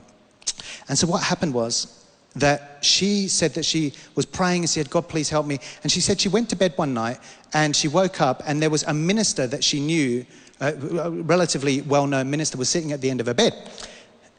And 0.87 0.97
so 0.97 1.07
what 1.07 1.23
happened 1.23 1.53
was 1.53 2.05
that 2.35 2.79
she 2.81 3.27
said 3.27 3.53
that 3.55 3.65
she 3.65 3.93
was 4.15 4.25
praying 4.25 4.61
and 4.61 4.69
said, 4.69 4.89
God, 4.89 5.09
please 5.09 5.29
help 5.29 5.45
me. 5.45 5.59
And 5.83 5.91
she 5.91 5.99
said 5.99 6.21
she 6.21 6.29
went 6.29 6.49
to 6.49 6.55
bed 6.55 6.73
one 6.77 6.93
night 6.93 7.19
and 7.53 7.75
she 7.75 7.87
woke 7.89 8.21
up 8.21 8.41
and 8.47 8.61
there 8.61 8.69
was 8.69 8.83
a 8.83 8.93
minister 8.93 9.45
that 9.47 9.63
she 9.63 9.79
knew, 9.79 10.25
a 10.61 10.73
relatively 11.11 11.81
well 11.81 12.07
known 12.07 12.31
minister, 12.31 12.57
was 12.57 12.69
sitting 12.69 12.93
at 12.93 13.01
the 13.01 13.09
end 13.09 13.19
of 13.19 13.27
her 13.27 13.33
bed. 13.33 13.53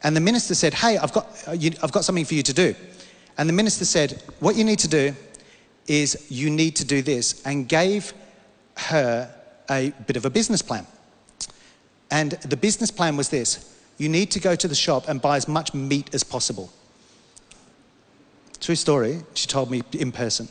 And 0.05 0.15
the 0.15 0.21
minister 0.21 0.53
said, 0.53 0.75
Hey, 0.75 0.99
I've 0.99 1.11
got, 1.11 1.25
uh, 1.47 1.57
I've 1.81 1.91
got 1.91 2.05
something 2.05 2.25
for 2.25 2.35
you 2.35 2.43
to 2.43 2.53
do. 2.53 2.75
And 3.39 3.49
the 3.49 3.53
minister 3.53 3.85
said, 3.85 4.21
What 4.39 4.55
you 4.55 4.63
need 4.63 4.77
to 4.79 4.87
do 4.87 5.15
is 5.87 6.27
you 6.29 6.51
need 6.51 6.75
to 6.75 6.85
do 6.85 7.01
this, 7.01 7.41
and 7.43 7.67
gave 7.67 8.13
her 8.77 9.33
a 9.67 9.91
bit 10.05 10.15
of 10.15 10.25
a 10.25 10.29
business 10.29 10.61
plan. 10.61 10.85
And 12.11 12.33
the 12.33 12.55
business 12.55 12.91
plan 12.91 13.17
was 13.17 13.29
this 13.29 13.75
you 13.97 14.07
need 14.07 14.29
to 14.31 14.39
go 14.39 14.55
to 14.55 14.67
the 14.67 14.75
shop 14.75 15.07
and 15.07 15.19
buy 15.19 15.37
as 15.37 15.47
much 15.47 15.73
meat 15.73 16.13
as 16.13 16.23
possible. 16.23 16.71
True 18.59 18.75
story, 18.75 19.23
she 19.33 19.47
told 19.47 19.71
me 19.71 19.81
in 19.93 20.11
person. 20.11 20.47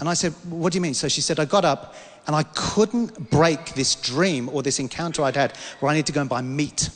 And 0.00 0.06
I 0.06 0.12
said, 0.12 0.32
What 0.50 0.74
do 0.74 0.76
you 0.76 0.82
mean? 0.82 0.92
So 0.92 1.08
she 1.08 1.22
said, 1.22 1.40
I 1.40 1.46
got 1.46 1.64
up 1.64 1.94
and 2.26 2.36
I 2.36 2.42
couldn't 2.42 3.30
break 3.30 3.72
this 3.72 3.94
dream 3.94 4.50
or 4.50 4.62
this 4.62 4.78
encounter 4.80 5.22
I'd 5.22 5.34
had 5.34 5.56
where 5.80 5.90
I 5.90 5.94
need 5.94 6.06
to 6.06 6.12
go 6.12 6.20
and 6.20 6.28
buy 6.28 6.42
meat. 6.42 6.90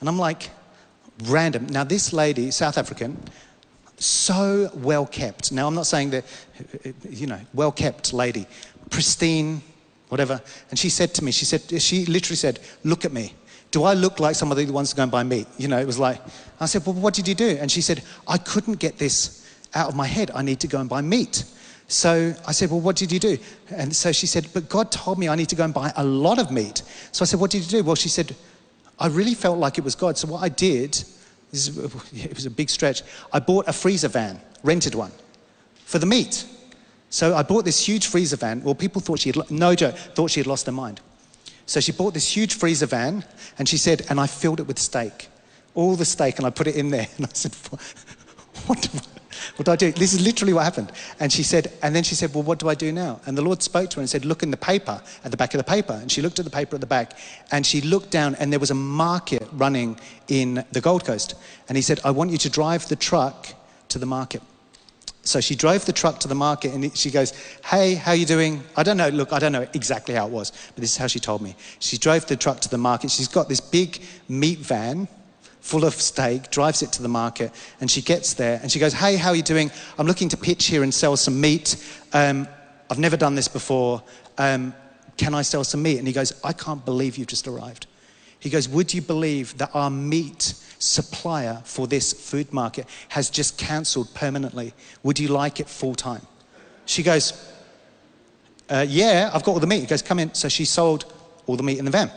And 0.00 0.10
I'm 0.10 0.18
like, 0.18 0.50
random. 1.28 1.66
Now, 1.66 1.84
this 1.84 2.12
lady, 2.12 2.50
South 2.50 2.78
African, 2.78 3.18
so 3.98 4.70
well 4.74 5.06
kept. 5.06 5.52
Now, 5.52 5.66
I'm 5.66 5.74
not 5.74 5.86
saying 5.86 6.10
that, 6.10 6.24
you 7.08 7.26
know, 7.26 7.40
well 7.54 7.72
kept 7.72 8.12
lady, 8.12 8.46
pristine, 8.90 9.62
whatever. 10.08 10.40
And 10.70 10.78
she 10.78 10.90
said 10.90 11.14
to 11.14 11.24
me, 11.24 11.32
she 11.32 11.44
said, 11.44 11.80
she 11.80 12.04
literally 12.06 12.36
said, 12.36 12.58
Look 12.84 13.04
at 13.04 13.12
me. 13.12 13.34
Do 13.70 13.84
I 13.84 13.94
look 13.94 14.20
like 14.20 14.34
somebody 14.34 14.66
who 14.66 14.72
wants 14.72 14.90
to 14.90 14.96
go 14.96 15.02
and 15.02 15.10
buy 15.10 15.22
meat? 15.22 15.46
You 15.56 15.68
know, 15.68 15.78
it 15.78 15.86
was 15.86 15.98
like, 15.98 16.20
I 16.60 16.66
said, 16.66 16.84
Well, 16.84 16.94
what 16.94 17.14
did 17.14 17.26
you 17.26 17.34
do? 17.34 17.56
And 17.60 17.70
she 17.70 17.80
said, 17.80 18.02
I 18.28 18.38
couldn't 18.38 18.78
get 18.78 18.98
this 18.98 19.48
out 19.74 19.88
of 19.88 19.96
my 19.96 20.06
head. 20.06 20.30
I 20.34 20.42
need 20.42 20.60
to 20.60 20.66
go 20.66 20.80
and 20.80 20.88
buy 20.88 21.00
meat. 21.00 21.44
So 21.88 22.34
I 22.46 22.52
said, 22.52 22.70
Well, 22.70 22.80
what 22.80 22.96
did 22.96 23.12
you 23.12 23.18
do? 23.18 23.38
And 23.70 23.94
so 23.94 24.12
she 24.12 24.26
said, 24.26 24.48
But 24.52 24.68
God 24.68 24.90
told 24.90 25.18
me 25.18 25.28
I 25.28 25.34
need 25.34 25.48
to 25.50 25.56
go 25.56 25.64
and 25.64 25.74
buy 25.74 25.92
a 25.96 26.04
lot 26.04 26.38
of 26.38 26.50
meat. 26.50 26.82
So 27.12 27.22
I 27.22 27.26
said, 27.26 27.40
What 27.40 27.50
did 27.50 27.62
you 27.62 27.82
do? 27.82 27.84
Well, 27.84 27.96
she 27.96 28.08
said, 28.08 28.34
I 29.02 29.08
really 29.08 29.34
felt 29.34 29.58
like 29.58 29.78
it 29.78 29.84
was 29.84 29.96
God. 29.96 30.16
So 30.16 30.28
what 30.28 30.44
I 30.44 30.48
did, 30.48 31.02
it 31.52 32.34
was 32.34 32.46
a 32.46 32.50
big 32.50 32.70
stretch, 32.70 33.02
I 33.32 33.40
bought 33.40 33.66
a 33.66 33.72
freezer 33.72 34.08
van, 34.08 34.40
rented 34.62 34.94
one, 34.94 35.10
for 35.84 35.98
the 35.98 36.06
meat. 36.06 36.46
So 37.10 37.34
I 37.34 37.42
bought 37.42 37.64
this 37.64 37.84
huge 37.84 38.06
freezer 38.06 38.36
van. 38.36 38.62
Well, 38.62 38.76
people 38.76 39.00
thought 39.00 39.18
she 39.18 39.30
had, 39.30 39.50
no 39.50 39.74
joke, 39.74 39.96
thought 39.96 40.30
she 40.30 40.38
had 40.38 40.46
lost 40.46 40.66
her 40.66 40.72
mind. 40.72 41.00
So 41.66 41.80
she 41.80 41.90
bought 41.90 42.14
this 42.14 42.34
huge 42.34 42.54
freezer 42.54 42.86
van 42.86 43.24
and 43.58 43.68
she 43.68 43.76
said, 43.76 44.06
and 44.08 44.20
I 44.20 44.28
filled 44.28 44.60
it 44.60 44.68
with 44.68 44.78
steak. 44.78 45.28
All 45.74 45.96
the 45.96 46.04
steak, 46.04 46.36
and 46.36 46.46
I 46.46 46.50
put 46.50 46.66
it 46.66 46.76
in 46.76 46.90
there. 46.90 47.08
And 47.16 47.26
I 47.26 47.30
said, 47.32 47.54
What 48.66 48.82
do, 48.92 48.98
what 49.56 49.66
do 49.66 49.72
I 49.72 49.76
do? 49.76 49.92
This 49.92 50.12
is 50.12 50.20
literally 50.20 50.52
what 50.52 50.64
happened. 50.64 50.92
And 51.20 51.32
she 51.32 51.42
said, 51.42 51.72
and 51.82 51.94
then 51.94 52.02
she 52.02 52.14
said, 52.14 52.34
Well, 52.34 52.42
what 52.42 52.58
do 52.58 52.68
I 52.68 52.74
do 52.74 52.92
now? 52.92 53.20
And 53.26 53.36
the 53.36 53.42
Lord 53.42 53.62
spoke 53.62 53.90
to 53.90 53.96
her 53.96 54.00
and 54.00 54.10
said, 54.10 54.24
Look 54.24 54.42
in 54.42 54.50
the 54.50 54.56
paper, 54.56 55.00
at 55.24 55.30
the 55.30 55.36
back 55.36 55.54
of 55.54 55.58
the 55.58 55.64
paper. 55.64 55.98
And 56.00 56.10
she 56.10 56.22
looked 56.22 56.38
at 56.38 56.44
the 56.44 56.50
paper 56.50 56.76
at 56.76 56.80
the 56.80 56.86
back 56.86 57.18
and 57.50 57.66
she 57.66 57.80
looked 57.80 58.10
down, 58.10 58.34
and 58.36 58.52
there 58.52 58.60
was 58.60 58.70
a 58.70 58.74
market 58.74 59.46
running 59.52 59.98
in 60.28 60.64
the 60.72 60.80
Gold 60.80 61.04
Coast. 61.04 61.34
And 61.68 61.76
he 61.76 61.82
said, 61.82 62.00
I 62.04 62.10
want 62.10 62.30
you 62.30 62.38
to 62.38 62.50
drive 62.50 62.88
the 62.88 62.96
truck 62.96 63.48
to 63.88 63.98
the 63.98 64.06
market. 64.06 64.42
So 65.24 65.40
she 65.40 65.54
drove 65.54 65.84
the 65.84 65.92
truck 65.92 66.18
to 66.20 66.28
the 66.28 66.34
market 66.34 66.74
and 66.74 66.96
she 66.96 67.10
goes, 67.10 67.32
Hey, 67.64 67.94
how 67.94 68.12
you 68.12 68.26
doing? 68.26 68.62
I 68.76 68.82
don't 68.82 68.96
know, 68.96 69.08
look, 69.08 69.32
I 69.32 69.38
don't 69.38 69.52
know 69.52 69.66
exactly 69.72 70.14
how 70.14 70.26
it 70.26 70.32
was, 70.32 70.50
but 70.74 70.80
this 70.80 70.90
is 70.90 70.96
how 70.96 71.06
she 71.06 71.20
told 71.20 71.42
me. 71.42 71.54
She 71.78 71.96
drove 71.96 72.26
the 72.26 72.36
truck 72.36 72.60
to 72.60 72.68
the 72.68 72.78
market. 72.78 73.10
She's 73.10 73.28
got 73.28 73.48
this 73.48 73.60
big 73.60 74.02
meat 74.28 74.58
van 74.58 75.06
full 75.62 75.84
of 75.84 75.94
steak, 75.94 76.50
drives 76.50 76.82
it 76.82 76.92
to 76.92 77.02
the 77.02 77.08
market, 77.08 77.52
and 77.80 77.90
she 77.90 78.02
gets 78.02 78.34
there 78.34 78.58
and 78.62 78.70
she 78.70 78.78
goes, 78.78 78.92
Hey, 78.92 79.16
how 79.16 79.30
are 79.30 79.36
you 79.36 79.42
doing? 79.42 79.70
I'm 79.96 80.06
looking 80.06 80.28
to 80.30 80.36
pitch 80.36 80.66
here 80.66 80.82
and 80.82 80.92
sell 80.92 81.16
some 81.16 81.40
meat. 81.40 81.76
Um, 82.12 82.46
I've 82.90 82.98
never 82.98 83.16
done 83.16 83.36
this 83.36 83.48
before. 83.48 84.02
Um, 84.36 84.74
can 85.16 85.34
I 85.34 85.42
sell 85.42 85.62
some 85.64 85.82
meat? 85.82 85.98
And 85.98 86.06
he 86.06 86.12
goes, 86.12 86.38
I 86.44 86.52
can't 86.52 86.84
believe 86.84 87.16
you've 87.16 87.28
just 87.28 87.46
arrived. 87.46 87.86
He 88.40 88.50
goes, 88.50 88.68
Would 88.68 88.92
you 88.92 89.00
believe 89.00 89.56
that 89.58 89.70
our 89.72 89.88
meat 89.88 90.54
supplier 90.80 91.62
for 91.64 91.86
this 91.86 92.12
food 92.12 92.52
market 92.52 92.86
has 93.08 93.30
just 93.30 93.56
cancelled 93.56 94.12
permanently? 94.14 94.74
Would 95.04 95.20
you 95.20 95.28
like 95.28 95.60
it 95.60 95.68
full 95.68 95.94
time? 95.94 96.26
She 96.86 97.04
goes, 97.04 97.32
uh, 98.68 98.84
Yeah, 98.88 99.30
I've 99.32 99.44
got 99.44 99.52
all 99.52 99.60
the 99.60 99.68
meat. 99.68 99.80
He 99.80 99.86
goes, 99.86 100.02
Come 100.02 100.18
in. 100.18 100.34
So 100.34 100.48
she 100.48 100.64
sold 100.64 101.04
all 101.46 101.56
the 101.56 101.62
meat 101.62 101.78
in 101.78 101.84
the 101.84 101.92
van. 101.92 102.10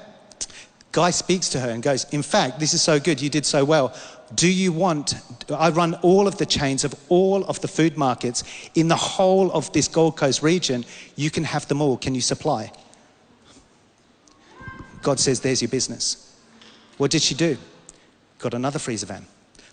Guy 0.95 1.09
speaks 1.09 1.49
to 1.49 1.59
her 1.59 1.69
and 1.71 1.83
goes, 1.83 2.05
In 2.13 2.21
fact, 2.21 2.57
this 2.57 2.73
is 2.73 2.81
so 2.81 3.01
good. 3.01 3.19
You 3.19 3.29
did 3.29 3.45
so 3.45 3.65
well. 3.65 3.93
Do 4.33 4.49
you 4.49 4.71
want? 4.71 5.15
I 5.53 5.69
run 5.69 5.95
all 5.95 6.25
of 6.25 6.37
the 6.37 6.45
chains 6.45 6.85
of 6.85 6.95
all 7.09 7.43
of 7.43 7.59
the 7.59 7.67
food 7.67 7.97
markets 7.97 8.45
in 8.75 8.87
the 8.87 8.95
whole 8.95 9.51
of 9.51 9.69
this 9.73 9.89
Gold 9.89 10.15
Coast 10.15 10.41
region. 10.41 10.85
You 11.17 11.29
can 11.29 11.43
have 11.43 11.67
them 11.67 11.81
all. 11.81 11.97
Can 11.97 12.15
you 12.15 12.21
supply? 12.21 12.71
God 15.01 15.19
says, 15.19 15.41
There's 15.41 15.61
your 15.61 15.67
business. 15.67 16.33
What 16.95 17.11
did 17.11 17.23
she 17.23 17.35
do? 17.35 17.57
Got 18.39 18.53
another 18.53 18.79
freezer 18.79 19.07
van, 19.07 19.25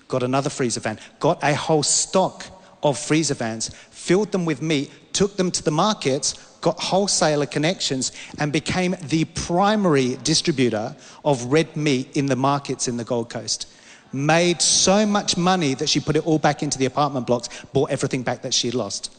got 0.09 0.25
another 0.25 0.51
freezer 0.51 0.81
van, 0.81 0.99
got 1.21 1.39
a 1.45 1.55
whole 1.55 1.85
stock 1.85 2.45
of 2.83 2.99
freezer 2.99 3.35
vans, 3.35 3.69
filled 3.93 4.33
them 4.33 4.45
with 4.45 4.61
meat, 4.61 4.91
took 5.13 5.37
them 5.37 5.51
to 5.51 5.63
the 5.63 5.71
markets, 5.71 6.35
got 6.61 6.81
wholesaler 6.81 7.47
connections, 7.47 8.13
and 8.39 8.53
became 8.53 8.97
the 9.03 9.25
primary 9.25 10.17
distributor 10.23 10.97
of 11.25 11.45
red 11.47 11.77
meat 11.77 12.17
in 12.17 12.27
the 12.27 12.37
markets 12.37 12.89
in 12.89 12.97
the 12.97 13.05
Gold 13.05 13.31
Coast. 13.31 13.69
Made 14.13 14.61
so 14.61 15.07
much 15.07 15.37
money 15.37 15.75
that 15.75 15.89
she 15.89 16.01
put 16.01 16.17
it 16.17 16.27
all 16.27 16.39
back 16.39 16.63
into 16.63 16.79
the 16.79 16.87
apartment 16.87 17.27
blocks, 17.27 17.49
bought 17.73 17.91
everything 17.91 18.23
back 18.23 18.43
that 18.43 18.55
she 18.55 18.69
had 18.69 18.75
lost. 18.75 19.15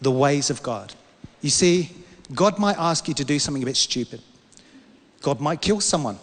The 0.00 0.10
ways 0.10 0.50
of 0.50 0.62
God. 0.62 0.94
You 1.40 1.50
see, 1.50 1.90
God 2.34 2.58
might 2.58 2.78
ask 2.78 3.06
you 3.08 3.14
to 3.14 3.24
do 3.24 3.38
something 3.38 3.62
a 3.62 3.66
bit 3.66 3.76
stupid. 3.76 4.20
God 5.20 5.40
might 5.40 5.60
kill 5.60 5.80
someone. 5.80 6.18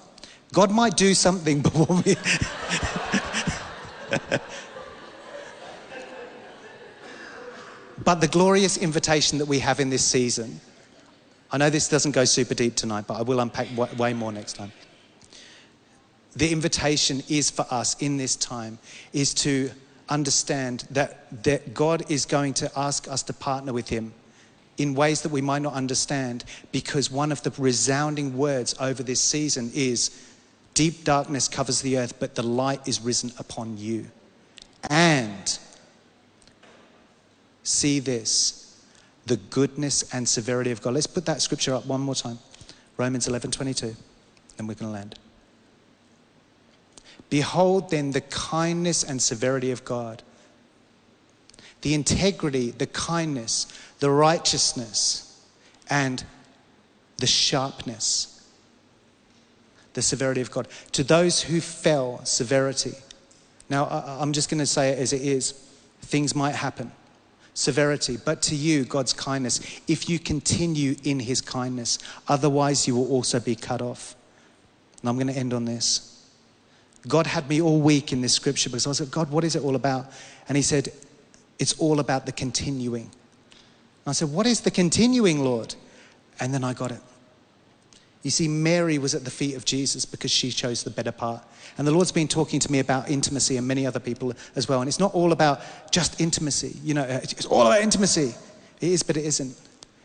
God 0.52 0.72
might 0.72 0.98
do 0.98 1.14
something 1.14 1.62
before 1.62 2.02
we. 2.06 2.16
but 8.04 8.22
the 8.22 8.28
glorious 8.28 8.78
invitation 8.78 9.38
that 9.38 9.46
we 9.46 9.60
have 9.60 9.80
in 9.80 9.90
this 9.90 10.04
season, 10.04 10.60
I 11.52 11.58
know 11.58 11.70
this 11.70 11.90
doesn't 11.90 12.14
go 12.14 12.26
super 12.26 12.54
deep 12.54 12.76
tonight, 12.76 13.06
but 13.08 13.16
I 13.16 13.22
will 13.22 13.40
unpack 13.40 13.68
way 13.98 14.14
more 14.14 14.32
next 14.32 14.54
time. 14.54 14.72
The 16.36 16.52
invitation 16.52 17.22
is 17.28 17.52
for 17.52 17.66
us 17.70 18.02
in 18.02 18.18
this 18.18 18.36
time 18.36 18.80
is 19.12 19.34
to 19.36 19.70
understand 20.08 20.88
that, 20.92 21.44
that 21.44 21.74
God 21.74 22.10
is 22.10 22.26
going 22.26 22.54
to 22.56 22.72
ask 22.78 23.08
us 23.08 23.24
to 23.24 23.34
partner 23.34 23.74
with 23.74 23.90
Him 23.90 24.14
in 24.78 24.96
ways 24.96 25.22
that 25.22 25.30
we 25.30 25.42
might 25.42 25.62
not 25.62 25.74
understand 25.74 26.46
because 26.72 27.12
one 27.12 27.32
of 27.32 27.44
the 27.44 27.52
resounding 27.58 28.38
words 28.38 28.74
over 28.80 29.04
this 29.04 29.22
season 29.22 29.72
is 29.74 30.32
deep 30.74 31.04
darkness 31.04 31.48
covers 31.48 31.82
the 31.82 31.98
earth, 31.98 32.20
but 32.20 32.36
the 32.36 32.44
light 32.44 32.88
is 32.88 33.02
risen 33.02 33.32
upon 33.38 33.78
you. 33.78 34.06
And 34.90 35.60
see 37.72 38.00
this 38.00 38.62
the 39.26 39.38
goodness 39.38 40.14
and 40.14 40.28
severity 40.28 40.72
of 40.72 40.82
God. 40.82 40.96
Let's 40.96 41.08
put 41.08 41.26
that 41.26 41.42
scripture 41.42 41.74
up 41.74 41.86
one 41.86 42.02
more 42.02 42.16
time 42.16 42.40
Romans 42.98 43.28
11 43.28 43.52
22, 43.52 43.96
and 44.58 44.68
we're 44.68 44.76
going 44.76 44.92
to 44.92 44.94
land. 44.94 45.18
Behold 47.30 47.90
then 47.90 48.12
the 48.12 48.22
kindness 48.22 49.04
and 49.04 49.22
severity 49.22 49.72
of 49.72 49.86
God, 49.86 50.22
the 51.82 51.94
integrity, 51.94 52.72
the 52.72 52.88
kindness, 52.88 53.68
the 54.00 54.12
righteousness, 54.12 55.46
and 55.90 56.24
the 57.18 57.28
sharpness, 57.28 58.46
the 59.94 60.02
severity 60.02 60.42
of 60.42 60.52
God. 60.52 60.68
To 60.94 61.04
those 61.04 61.42
who 61.42 61.62
fell, 61.62 62.24
severity. 62.26 62.94
Now, 63.70 63.86
I'm 63.86 64.34
just 64.34 64.50
going 64.50 64.60
to 64.60 64.66
say 64.66 64.90
it 64.90 65.00
as 65.00 65.14
it 65.14 65.22
is. 65.22 65.54
Things 66.02 66.36
might 66.36 66.56
happen 66.56 66.92
severity, 67.54 68.18
but 68.24 68.42
to 68.44 68.56
you, 68.56 68.86
God's 68.86 69.14
kindness, 69.14 69.82
if 69.88 70.10
you 70.10 70.20
continue 70.20 70.96
in 71.04 71.20
his 71.20 71.42
kindness. 71.42 72.00
Otherwise, 72.28 72.88
you 72.88 72.96
will 72.96 73.10
also 73.10 73.40
be 73.40 73.56
cut 73.56 73.82
off. 73.82 74.16
And 75.02 75.10
I'm 75.10 75.16
going 75.16 75.28
to 75.28 75.38
end 75.38 75.54
on 75.54 75.66
this. 75.66 76.08
God 77.08 77.26
had 77.26 77.50
me 77.50 77.62
all 77.62 77.82
week 77.82 78.14
in 78.14 78.22
this 78.22 78.34
scripture 78.34 78.70
because 78.70 78.86
I 78.86 78.90
was 78.90 79.00
like, 79.02 79.12
God, 79.12 79.32
what 79.32 79.44
is 79.44 79.56
it 79.56 79.64
all 79.64 79.76
about? 79.76 80.12
And 80.48 80.56
he 80.56 80.62
said, 80.62 80.90
It's 81.58 81.74
all 81.80 82.00
about 82.00 82.26
the 82.26 82.32
continuing. 82.32 83.04
And 83.04 84.08
I 84.08 84.12
said, 84.12 84.30
What 84.30 84.46
is 84.46 84.62
the 84.62 84.72
continuing, 84.72 85.44
Lord? 85.44 85.74
And 86.40 86.54
then 86.54 86.64
I 86.64 86.74
got 86.74 86.92
it. 86.92 87.02
You 88.24 88.30
see, 88.30 88.48
Mary 88.48 88.98
was 88.98 89.16
at 89.16 89.24
the 89.24 89.32
feet 89.32 89.56
of 89.56 89.66
Jesus 89.66 90.06
because 90.06 90.30
she 90.30 90.52
chose 90.52 90.84
the 90.84 90.92
better 90.92 91.12
part. 91.12 91.44
And 91.78 91.88
the 91.88 91.92
Lord's 91.92 92.12
been 92.12 92.28
talking 92.28 92.60
to 92.60 92.72
me 92.72 92.80
about 92.80 93.10
intimacy 93.10 93.58
and 93.58 93.68
many 93.68 93.88
other 93.88 94.00
people 94.00 94.34
as 94.56 94.70
well. 94.70 94.82
And 94.82 94.88
it's 94.88 95.00
not 95.00 95.14
all 95.16 95.32
about 95.32 95.62
just 95.92 96.22
intimacy. 96.22 96.78
You 96.84 96.94
know, 96.94 97.04
it's 97.04 97.46
all 97.46 97.66
about 97.66 97.82
intimacy. 97.82 98.36
It 98.80 98.90
is, 98.90 99.04
but 99.04 99.18
it 99.18 99.26
isn't. 99.26 99.58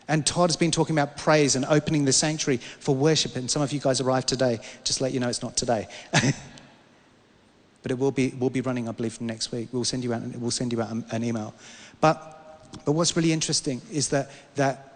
And 0.08 0.24
Todd 0.24 0.48
has 0.50 0.56
been 0.56 0.70
talking 0.70 0.96
about 0.96 1.16
praise 1.16 1.56
and 1.56 1.64
opening 1.66 2.04
the 2.04 2.12
sanctuary 2.12 2.58
for 2.58 2.94
worship. 2.94 3.36
And 3.36 3.50
some 3.50 3.60
of 3.60 3.72
you 3.72 3.80
guys 3.80 4.00
arrived 4.00 4.28
today. 4.28 4.60
Just 4.84 5.00
let 5.00 5.12
you 5.12 5.20
know 5.20 5.28
it's 5.28 5.42
not 5.42 5.56
today. 5.56 5.88
but 6.12 7.90
it 7.90 7.98
will 7.98 8.12
be, 8.12 8.28
will 8.38 8.50
be 8.50 8.60
running, 8.60 8.88
I 8.88 8.92
believe, 8.92 9.14
from 9.14 9.26
next 9.26 9.52
week. 9.52 9.68
We'll 9.72 9.84
send 9.84 10.04
you 10.04 10.14
out, 10.14 10.22
we'll 10.36 10.50
send 10.50 10.72
you 10.72 10.80
out 10.80 10.90
an, 10.90 11.04
an 11.10 11.24
email. 11.24 11.54
But, 12.00 12.70
but 12.84 12.92
what's 12.92 13.16
really 13.16 13.32
interesting 13.32 13.82
is 13.90 14.08
that, 14.10 14.30
that 14.54 14.95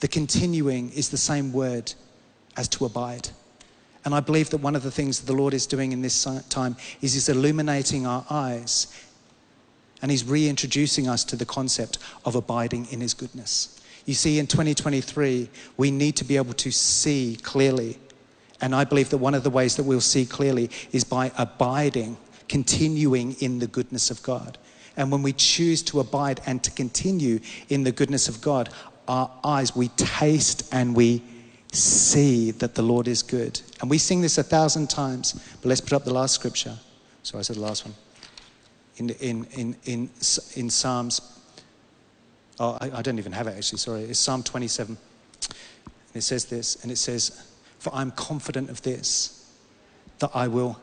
the 0.00 0.08
continuing 0.08 0.90
is 0.90 1.08
the 1.08 1.16
same 1.16 1.52
word 1.52 1.92
as 2.56 2.68
to 2.68 2.84
abide. 2.84 3.28
And 4.04 4.14
I 4.14 4.20
believe 4.20 4.50
that 4.50 4.58
one 4.58 4.76
of 4.76 4.82
the 4.82 4.90
things 4.90 5.20
that 5.20 5.26
the 5.26 5.36
Lord 5.36 5.52
is 5.52 5.66
doing 5.66 5.92
in 5.92 6.00
this 6.00 6.26
time 6.48 6.76
is 7.02 7.14
He's 7.14 7.28
illuminating 7.28 8.06
our 8.06 8.24
eyes 8.30 8.86
and 10.00 10.10
He's 10.10 10.24
reintroducing 10.24 11.08
us 11.08 11.24
to 11.24 11.36
the 11.36 11.44
concept 11.44 11.98
of 12.24 12.36
abiding 12.36 12.86
in 12.92 13.00
His 13.00 13.14
goodness. 13.14 13.80
You 14.04 14.14
see, 14.14 14.38
in 14.38 14.46
2023, 14.46 15.48
we 15.76 15.90
need 15.90 16.14
to 16.16 16.24
be 16.24 16.36
able 16.36 16.52
to 16.54 16.70
see 16.70 17.38
clearly. 17.42 17.98
And 18.60 18.74
I 18.74 18.84
believe 18.84 19.10
that 19.10 19.18
one 19.18 19.34
of 19.34 19.42
the 19.42 19.50
ways 19.50 19.74
that 19.76 19.82
we'll 19.82 20.00
see 20.00 20.24
clearly 20.24 20.70
is 20.92 21.02
by 21.02 21.32
abiding, 21.36 22.16
continuing 22.48 23.32
in 23.40 23.58
the 23.58 23.66
goodness 23.66 24.10
of 24.12 24.22
God. 24.22 24.58
And 24.96 25.10
when 25.10 25.22
we 25.22 25.32
choose 25.32 25.82
to 25.84 25.98
abide 26.00 26.40
and 26.46 26.62
to 26.62 26.70
continue 26.70 27.40
in 27.68 27.82
the 27.82 27.92
goodness 27.92 28.28
of 28.28 28.40
God, 28.40 28.70
our 29.08 29.30
eyes, 29.44 29.74
we 29.74 29.88
taste 29.88 30.72
and 30.72 30.94
we 30.94 31.22
see 31.72 32.50
that 32.52 32.74
the 32.74 32.82
Lord 32.82 33.08
is 33.08 33.22
good. 33.22 33.60
And 33.80 33.90
we 33.90 33.98
sing 33.98 34.20
this 34.20 34.38
a 34.38 34.42
thousand 34.42 34.88
times, 34.88 35.32
but 35.60 35.68
let's 35.68 35.80
put 35.80 35.92
up 35.92 36.04
the 36.04 36.12
last 36.12 36.34
scripture. 36.34 36.76
Sorry, 37.22 37.40
I 37.40 37.42
said 37.42 37.56
the 37.56 37.60
last 37.60 37.84
one. 37.84 37.94
In, 38.96 39.10
in, 39.10 39.46
in, 39.52 39.76
in, 39.84 40.10
in 40.54 40.70
Psalms, 40.70 41.20
oh, 42.58 42.78
I, 42.80 42.98
I 42.98 43.02
don't 43.02 43.18
even 43.18 43.32
have 43.32 43.46
it 43.46 43.56
actually, 43.56 43.78
sorry. 43.78 44.02
It's 44.02 44.18
Psalm 44.18 44.42
27. 44.42 44.96
And 45.48 45.56
it 46.14 46.22
says 46.22 46.46
this, 46.46 46.82
and 46.82 46.90
it 46.90 46.96
says, 46.96 47.46
For 47.78 47.94
I'm 47.94 48.10
confident 48.12 48.70
of 48.70 48.80
this, 48.82 49.52
that 50.18 50.30
I 50.34 50.48
will 50.48 50.80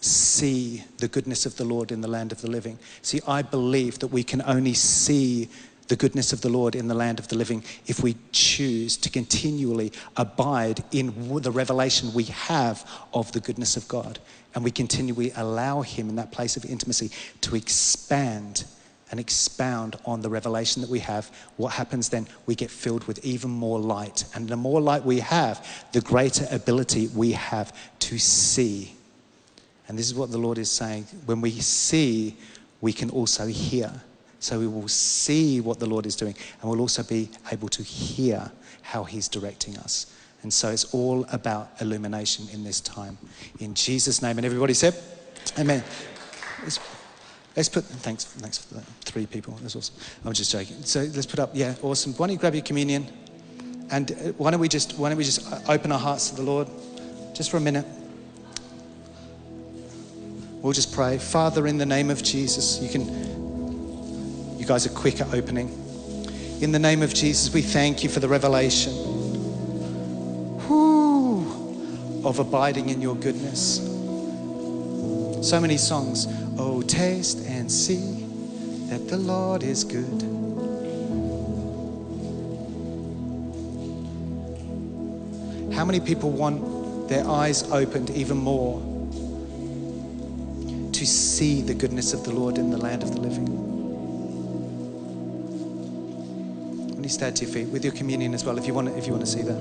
see 0.00 0.84
the 0.98 1.08
goodness 1.08 1.46
of 1.46 1.56
the 1.56 1.64
Lord 1.64 1.90
in 1.90 2.02
the 2.02 2.08
land 2.08 2.30
of 2.30 2.42
the 2.42 2.50
living. 2.50 2.78
See, 3.00 3.20
I 3.26 3.40
believe 3.40 4.00
that 4.00 4.08
we 4.08 4.22
can 4.22 4.42
only 4.42 4.74
see 4.74 5.48
the 5.88 5.96
goodness 5.96 6.32
of 6.32 6.40
the 6.40 6.48
Lord 6.48 6.74
in 6.74 6.88
the 6.88 6.94
land 6.94 7.18
of 7.18 7.28
the 7.28 7.36
living 7.36 7.62
if 7.86 8.02
we 8.02 8.16
choose 8.32 8.96
to 8.98 9.10
continually 9.10 9.92
abide 10.16 10.82
in 10.92 11.40
the 11.40 11.50
revelation 11.50 12.12
we 12.14 12.24
have 12.24 12.88
of 13.12 13.32
the 13.32 13.40
goodness 13.40 13.76
of 13.76 13.86
God. 13.88 14.18
And 14.54 14.64
we 14.64 14.70
continually 14.70 15.32
allow 15.36 15.82
Him 15.82 16.08
in 16.08 16.16
that 16.16 16.32
place 16.32 16.56
of 16.56 16.64
intimacy 16.64 17.10
to 17.42 17.56
expand 17.56 18.64
and 19.10 19.20
expound 19.20 19.96
on 20.04 20.22
the 20.22 20.30
revelation 20.30 20.82
that 20.82 20.90
we 20.90 21.00
have. 21.00 21.30
What 21.56 21.74
happens 21.74 22.08
then? 22.08 22.26
We 22.46 22.54
get 22.54 22.70
filled 22.70 23.04
with 23.04 23.24
even 23.24 23.50
more 23.50 23.78
light. 23.78 24.24
And 24.34 24.48
the 24.48 24.56
more 24.56 24.80
light 24.80 25.04
we 25.04 25.20
have, 25.20 25.86
the 25.92 26.00
greater 26.00 26.46
ability 26.50 27.08
we 27.08 27.32
have 27.32 27.76
to 28.00 28.18
see. 28.18 28.94
And 29.86 29.98
this 29.98 30.06
is 30.06 30.14
what 30.14 30.30
the 30.30 30.38
Lord 30.38 30.58
is 30.58 30.70
saying. 30.70 31.04
When 31.26 31.40
we 31.40 31.50
see, 31.52 32.36
we 32.80 32.92
can 32.92 33.10
also 33.10 33.46
hear. 33.46 33.92
So 34.44 34.58
we 34.58 34.66
will 34.66 34.88
see 34.88 35.62
what 35.62 35.80
the 35.80 35.86
Lord 35.86 36.04
is 36.04 36.14
doing, 36.14 36.34
and 36.60 36.70
we'll 36.70 36.82
also 36.82 37.02
be 37.02 37.30
able 37.50 37.68
to 37.70 37.82
hear 37.82 38.52
how 38.82 39.04
He's 39.04 39.26
directing 39.26 39.78
us. 39.78 40.12
And 40.42 40.52
so 40.52 40.68
it's 40.68 40.92
all 40.92 41.24
about 41.32 41.70
illumination 41.80 42.46
in 42.52 42.62
this 42.62 42.82
time. 42.82 43.16
In 43.60 43.72
Jesus' 43.72 44.20
name. 44.20 44.36
And 44.36 44.44
everybody 44.44 44.74
said, 44.74 44.94
Amen. 45.58 45.82
Let's, 46.62 46.78
let's 47.56 47.68
put, 47.70 47.84
thanks, 47.84 48.24
thanks 48.24 48.58
for 48.58 48.74
that. 48.74 48.84
Three 49.06 49.24
people. 49.24 49.54
That's 49.62 49.76
awesome. 49.76 49.94
I'm 50.26 50.34
just 50.34 50.52
joking. 50.52 50.82
So 50.82 51.00
let's 51.00 51.24
put 51.24 51.38
up, 51.38 51.52
yeah, 51.54 51.74
awesome. 51.80 52.12
Why 52.12 52.26
don't 52.26 52.34
you 52.34 52.38
grab 52.38 52.54
your 52.54 52.64
communion? 52.64 53.06
And 53.90 54.12
uh, 54.12 54.14
why 54.36 54.50
don't 54.50 54.60
we 54.60 54.68
just, 54.68 54.98
why 54.98 55.08
don't 55.08 55.16
we 55.16 55.24
just 55.24 55.50
uh, 55.50 55.72
open 55.72 55.90
our 55.90 55.98
hearts 55.98 56.28
to 56.28 56.36
the 56.36 56.42
Lord 56.42 56.68
just 57.32 57.50
for 57.50 57.56
a 57.56 57.60
minute? 57.60 57.86
We'll 60.60 60.74
just 60.74 60.92
pray. 60.92 61.16
Father, 61.16 61.66
in 61.66 61.78
the 61.78 61.86
name 61.86 62.10
of 62.10 62.22
Jesus, 62.22 62.78
you 62.82 62.90
can, 62.90 63.43
you 64.64 64.68
guys 64.68 64.86
are 64.86 64.94
quick 64.94 65.20
at 65.20 65.34
opening. 65.34 65.68
In 66.62 66.72
the 66.72 66.78
name 66.78 67.02
of 67.02 67.12
Jesus, 67.12 67.52
we 67.52 67.60
thank 67.60 68.02
you 68.02 68.08
for 68.08 68.20
the 68.20 68.28
revelation 68.28 68.94
of 72.24 72.38
abiding 72.38 72.88
in 72.88 73.02
your 73.02 73.14
goodness. 73.14 73.76
So 75.46 75.60
many 75.60 75.76
songs. 75.76 76.26
Oh, 76.56 76.80
taste 76.80 77.46
and 77.46 77.70
see 77.70 78.24
that 78.88 79.06
the 79.06 79.18
Lord 79.18 79.62
is 79.62 79.84
good. 79.84 80.22
How 85.74 85.84
many 85.84 86.00
people 86.00 86.30
want 86.30 87.10
their 87.10 87.28
eyes 87.28 87.70
opened 87.70 88.08
even 88.08 88.38
more 88.38 88.80
to 90.92 91.06
see 91.06 91.60
the 91.60 91.74
goodness 91.74 92.14
of 92.14 92.24
the 92.24 92.32
Lord 92.32 92.56
in 92.56 92.70
the 92.70 92.78
land 92.78 93.02
of 93.02 93.12
the 93.12 93.20
living? 93.20 93.73
Stand 97.08 97.36
to 97.36 97.44
your 97.44 97.54
feet 97.54 97.68
with 97.68 97.84
your 97.84 97.92
communion 97.92 98.34
as 98.34 98.44
well, 98.44 98.58
if 98.58 98.66
you 98.66 98.74
want, 98.74 98.88
if 98.88 99.06
you 99.06 99.12
want 99.12 99.24
to 99.24 99.30
see 99.30 99.42
that, 99.42 99.60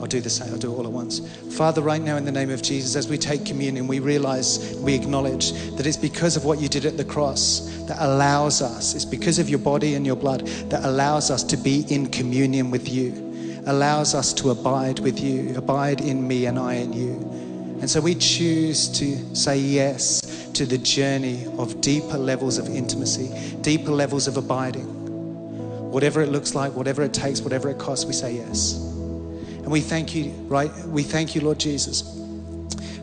I'll 0.00 0.06
do 0.06 0.20
the 0.20 0.30
same. 0.30 0.52
I'll 0.52 0.58
do 0.58 0.72
it 0.72 0.76
all 0.76 0.86
at 0.86 0.92
once. 0.92 1.20
Father, 1.56 1.80
right 1.80 2.02
now 2.02 2.16
in 2.16 2.24
the 2.24 2.32
name 2.32 2.50
of 2.50 2.62
Jesus, 2.62 2.96
as 2.96 3.08
we 3.08 3.16
take 3.16 3.46
communion, 3.46 3.86
we 3.86 4.00
realize, 4.00 4.76
we 4.80 4.94
acknowledge 4.94 5.52
that 5.76 5.86
it's 5.86 5.96
because 5.96 6.36
of 6.36 6.44
what 6.44 6.60
you 6.60 6.68
did 6.68 6.84
at 6.84 6.96
the 6.96 7.04
cross 7.04 7.60
that 7.86 7.96
allows 8.00 8.60
us. 8.60 8.94
It's 8.94 9.04
because 9.04 9.38
of 9.38 9.48
your 9.48 9.60
body 9.60 9.94
and 9.94 10.04
your 10.04 10.16
blood 10.16 10.46
that 10.68 10.84
allows 10.84 11.30
us 11.30 11.42
to 11.44 11.56
be 11.56 11.86
in 11.88 12.08
communion 12.10 12.70
with 12.70 12.88
you, 12.88 13.62
allows 13.66 14.14
us 14.14 14.32
to 14.34 14.50
abide 14.50 14.98
with 14.98 15.18
you, 15.20 15.56
abide 15.56 16.00
in 16.00 16.26
me 16.26 16.46
and 16.46 16.58
I 16.58 16.74
in 16.74 16.92
you. 16.92 17.12
And 17.80 17.88
so 17.88 18.00
we 18.00 18.14
choose 18.14 18.88
to 18.98 19.36
say 19.36 19.58
yes 19.58 20.50
to 20.54 20.66
the 20.66 20.78
journey 20.78 21.46
of 21.58 21.80
deeper 21.80 22.18
levels 22.18 22.58
of 22.58 22.68
intimacy, 22.68 23.58
deeper 23.62 23.90
levels 23.90 24.28
of 24.28 24.36
abiding. 24.36 25.03
Whatever 25.94 26.22
it 26.22 26.28
looks 26.30 26.56
like, 26.56 26.74
whatever 26.74 27.04
it 27.04 27.14
takes, 27.14 27.40
whatever 27.40 27.70
it 27.70 27.78
costs, 27.78 28.04
we 28.04 28.12
say 28.12 28.34
yes. 28.34 28.74
And 28.74 29.70
we 29.70 29.80
thank 29.80 30.12
you, 30.12 30.32
right? 30.48 30.68
We 30.86 31.04
thank 31.04 31.36
you, 31.36 31.40
Lord 31.40 31.60
Jesus, 31.60 32.02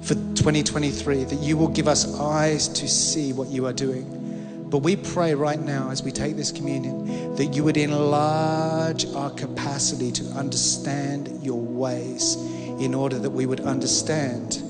for 0.01 0.15
2023, 0.15 1.23
that 1.23 1.39
you 1.39 1.55
will 1.55 1.69
give 1.69 1.87
us 1.87 2.19
eyes 2.19 2.67
to 2.67 2.89
see 2.89 3.31
what 3.31 3.47
you 3.47 3.65
are 3.65 3.71
doing. 3.71 4.67
But 4.69 4.79
we 4.79 4.97
pray 4.97 5.33
right 5.35 5.57
now 5.57 5.89
as 5.89 6.03
we 6.03 6.11
take 6.11 6.35
this 6.35 6.51
communion 6.51 7.33
that 7.37 7.55
you 7.55 7.63
would 7.63 7.77
enlarge 7.77 9.05
our 9.13 9.29
capacity 9.29 10.11
to 10.11 10.25
understand 10.31 11.39
your 11.41 11.61
ways 11.61 12.35
in 12.81 12.93
order 12.93 13.17
that 13.19 13.29
we 13.29 13.45
would 13.45 13.61
understand 13.61 14.61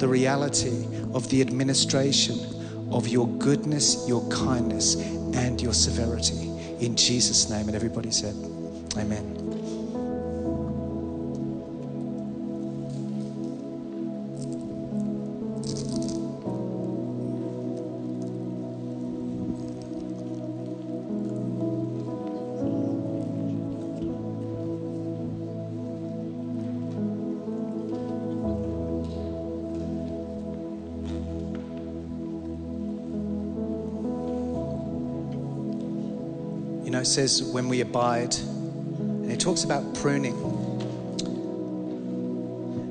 the 0.00 0.08
reality 0.08 0.88
of 1.14 1.28
the 1.30 1.40
administration 1.40 2.36
of 2.90 3.06
your 3.06 3.28
goodness, 3.38 4.08
your 4.08 4.28
kindness, 4.28 4.96
and 5.36 5.62
your 5.62 5.72
severity. 5.72 6.53
In 6.80 6.96
Jesus' 6.96 7.48
name. 7.50 7.66
And 7.66 7.74
everybody 7.76 8.10
said, 8.10 8.34
Amen. 8.96 9.43
Says 37.14 37.42
when 37.44 37.68
we 37.68 37.80
abide, 37.80 38.34
and 38.34 39.30
it 39.30 39.38
talks 39.38 39.62
about 39.62 39.94
pruning. 39.94 40.34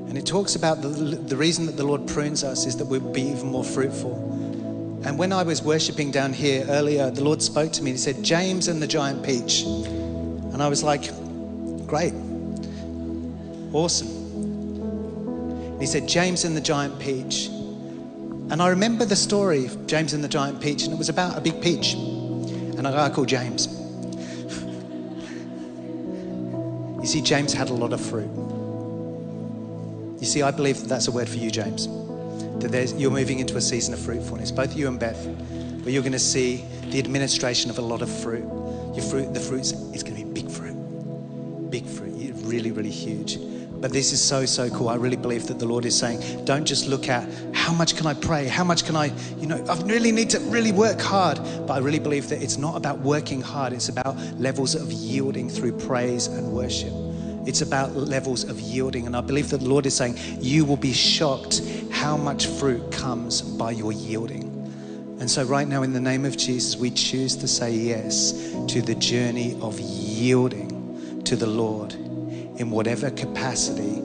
And 0.08 0.16
it 0.16 0.24
talks 0.24 0.56
about 0.56 0.80
the, 0.80 0.88
the 0.88 1.36
reason 1.36 1.66
that 1.66 1.76
the 1.76 1.84
Lord 1.84 2.06
prunes 2.08 2.42
us 2.42 2.64
is 2.64 2.76
that 2.78 2.86
we'll 2.86 3.00
be 3.00 3.20
even 3.20 3.48
more 3.48 3.64
fruitful. 3.64 4.14
And 5.04 5.18
when 5.18 5.30
I 5.30 5.42
was 5.42 5.62
worshiping 5.62 6.10
down 6.10 6.32
here 6.32 6.64
earlier, 6.70 7.10
the 7.10 7.22
Lord 7.22 7.42
spoke 7.42 7.70
to 7.72 7.82
me 7.82 7.90
and 7.90 7.98
He 7.98 8.02
said, 8.02 8.22
James 8.22 8.68
and 8.68 8.80
the 8.80 8.86
giant 8.86 9.22
peach. 9.22 9.64
And 9.64 10.62
I 10.62 10.68
was 10.68 10.82
like, 10.82 11.08
great, 11.86 12.14
awesome. 13.74 14.08
And 14.08 15.80
He 15.80 15.86
said, 15.86 16.08
James 16.08 16.44
and 16.44 16.56
the 16.56 16.62
giant 16.62 16.98
peach. 16.98 17.48
And 17.48 18.62
I 18.62 18.68
remember 18.68 19.04
the 19.04 19.16
story 19.16 19.66
of 19.66 19.86
James 19.86 20.14
and 20.14 20.24
the 20.24 20.28
giant 20.28 20.62
peach, 20.62 20.84
and 20.84 20.94
it 20.94 20.98
was 20.98 21.10
about 21.10 21.36
a 21.36 21.42
big 21.42 21.60
peach 21.60 21.92
and 21.92 22.86
a 22.86 22.90
guy 22.90 23.10
called 23.10 23.28
James. 23.28 23.73
See, 27.14 27.22
James 27.22 27.52
had 27.52 27.70
a 27.70 27.72
lot 27.72 27.92
of 27.92 28.00
fruit. 28.00 28.28
You 30.20 30.26
see, 30.26 30.42
I 30.42 30.50
believe 30.50 30.80
that 30.80 30.88
that's 30.88 31.06
a 31.06 31.12
word 31.12 31.28
for 31.28 31.36
you, 31.36 31.48
James. 31.48 31.86
That 32.58 32.94
you're 32.98 33.12
moving 33.12 33.38
into 33.38 33.56
a 33.56 33.60
season 33.60 33.94
of 33.94 34.00
fruitfulness, 34.00 34.50
both 34.50 34.76
you 34.76 34.88
and 34.88 34.98
Beth, 34.98 35.24
where 35.84 35.90
you're 35.90 36.02
going 36.02 36.12
to 36.12 36.18
see 36.18 36.64
the 36.86 36.98
administration 36.98 37.70
of 37.70 37.78
a 37.78 37.82
lot 37.82 38.02
of 38.02 38.10
fruit. 38.10 38.42
Your 38.96 39.04
fruit, 39.04 39.32
the 39.32 39.38
fruits, 39.38 39.72
it's 39.92 40.02
going 40.02 40.16
to 40.16 40.24
be 40.24 40.42
big 40.42 40.50
fruit, 40.50 40.74
big 41.70 41.86
fruit, 41.86 42.32
really, 42.44 42.72
really 42.72 42.90
huge. 42.90 43.38
But 43.80 43.92
this 43.92 44.12
is 44.12 44.20
so, 44.20 44.44
so 44.44 44.68
cool. 44.70 44.88
I 44.88 44.96
really 44.96 45.16
believe 45.16 45.46
that 45.46 45.60
the 45.60 45.66
Lord 45.66 45.84
is 45.84 45.96
saying, 45.96 46.44
don't 46.44 46.64
just 46.64 46.88
look 46.88 47.08
at 47.08 47.28
how 47.54 47.72
much 47.72 47.96
can 47.96 48.06
I 48.06 48.14
pray? 48.14 48.48
How 48.48 48.64
much 48.64 48.84
can 48.84 48.96
I, 48.96 49.12
you 49.38 49.46
know, 49.46 49.64
I 49.68 49.80
really 49.82 50.10
need 50.10 50.30
to 50.30 50.40
really 50.40 50.72
work 50.72 51.00
hard. 51.00 51.38
But 51.66 51.74
I 51.74 51.78
really 51.78 52.00
believe 52.00 52.28
that 52.30 52.42
it's 52.42 52.58
not 52.58 52.76
about 52.76 52.98
working 52.98 53.40
hard, 53.40 53.72
it's 53.72 53.88
about 53.88 54.16
levels 54.40 54.74
of 54.74 54.90
yielding 54.90 55.48
through 55.48 55.78
praise 55.78 56.26
and 56.26 56.52
worship. 56.52 57.03
It's 57.46 57.60
about 57.60 57.94
levels 57.94 58.44
of 58.44 58.60
yielding. 58.60 59.06
And 59.06 59.16
I 59.16 59.20
believe 59.20 59.50
that 59.50 59.58
the 59.58 59.68
Lord 59.68 59.86
is 59.86 59.96
saying, 59.96 60.18
you 60.40 60.64
will 60.64 60.76
be 60.76 60.92
shocked 60.92 61.62
how 61.90 62.16
much 62.16 62.46
fruit 62.46 62.90
comes 62.90 63.42
by 63.42 63.72
your 63.72 63.92
yielding. 63.92 64.50
And 65.20 65.30
so, 65.30 65.44
right 65.44 65.66
now, 65.66 65.82
in 65.82 65.92
the 65.92 66.00
name 66.00 66.24
of 66.24 66.36
Jesus, 66.36 66.76
we 66.76 66.90
choose 66.90 67.36
to 67.36 67.46
say 67.46 67.72
yes 67.72 68.32
to 68.68 68.82
the 68.82 68.96
journey 68.96 69.56
of 69.62 69.78
yielding 69.78 71.22
to 71.24 71.36
the 71.36 71.46
Lord 71.46 71.94
in 71.94 72.70
whatever 72.70 73.10
capacity 73.10 74.02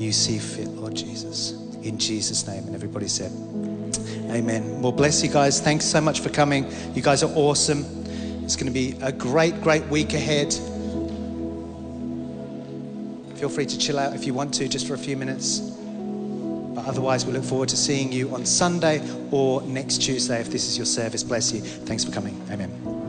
you 0.00 0.12
see 0.12 0.38
fit, 0.38 0.68
Lord 0.68 0.94
Jesus. 0.94 1.52
In 1.82 1.98
Jesus' 1.98 2.46
name. 2.46 2.64
And 2.66 2.74
everybody 2.74 3.08
said, 3.08 3.32
Amen. 4.30 4.80
Well, 4.80 4.92
bless 4.92 5.22
you 5.22 5.28
guys. 5.28 5.60
Thanks 5.60 5.84
so 5.84 6.00
much 6.00 6.20
for 6.20 6.30
coming. 6.30 6.70
You 6.94 7.02
guys 7.02 7.22
are 7.22 7.30
awesome. 7.34 7.84
It's 8.44 8.56
going 8.56 8.66
to 8.66 8.72
be 8.72 8.96
a 9.02 9.12
great, 9.12 9.60
great 9.60 9.84
week 9.86 10.14
ahead. 10.14 10.54
Feel 13.40 13.48
free 13.48 13.64
to 13.64 13.78
chill 13.78 13.98
out 13.98 14.14
if 14.14 14.26
you 14.26 14.34
want 14.34 14.52
to, 14.52 14.68
just 14.68 14.86
for 14.86 14.92
a 14.92 14.98
few 14.98 15.16
minutes. 15.16 15.60
But 15.60 16.84
otherwise, 16.84 17.24
we 17.24 17.32
look 17.32 17.42
forward 17.42 17.70
to 17.70 17.76
seeing 17.76 18.12
you 18.12 18.34
on 18.34 18.44
Sunday 18.44 19.00
or 19.30 19.62
next 19.62 20.02
Tuesday 20.02 20.42
if 20.42 20.50
this 20.50 20.68
is 20.68 20.76
your 20.76 20.84
service. 20.84 21.24
Bless 21.24 21.50
you. 21.50 21.62
Thanks 21.62 22.04
for 22.04 22.12
coming. 22.12 22.38
Amen. 22.50 22.99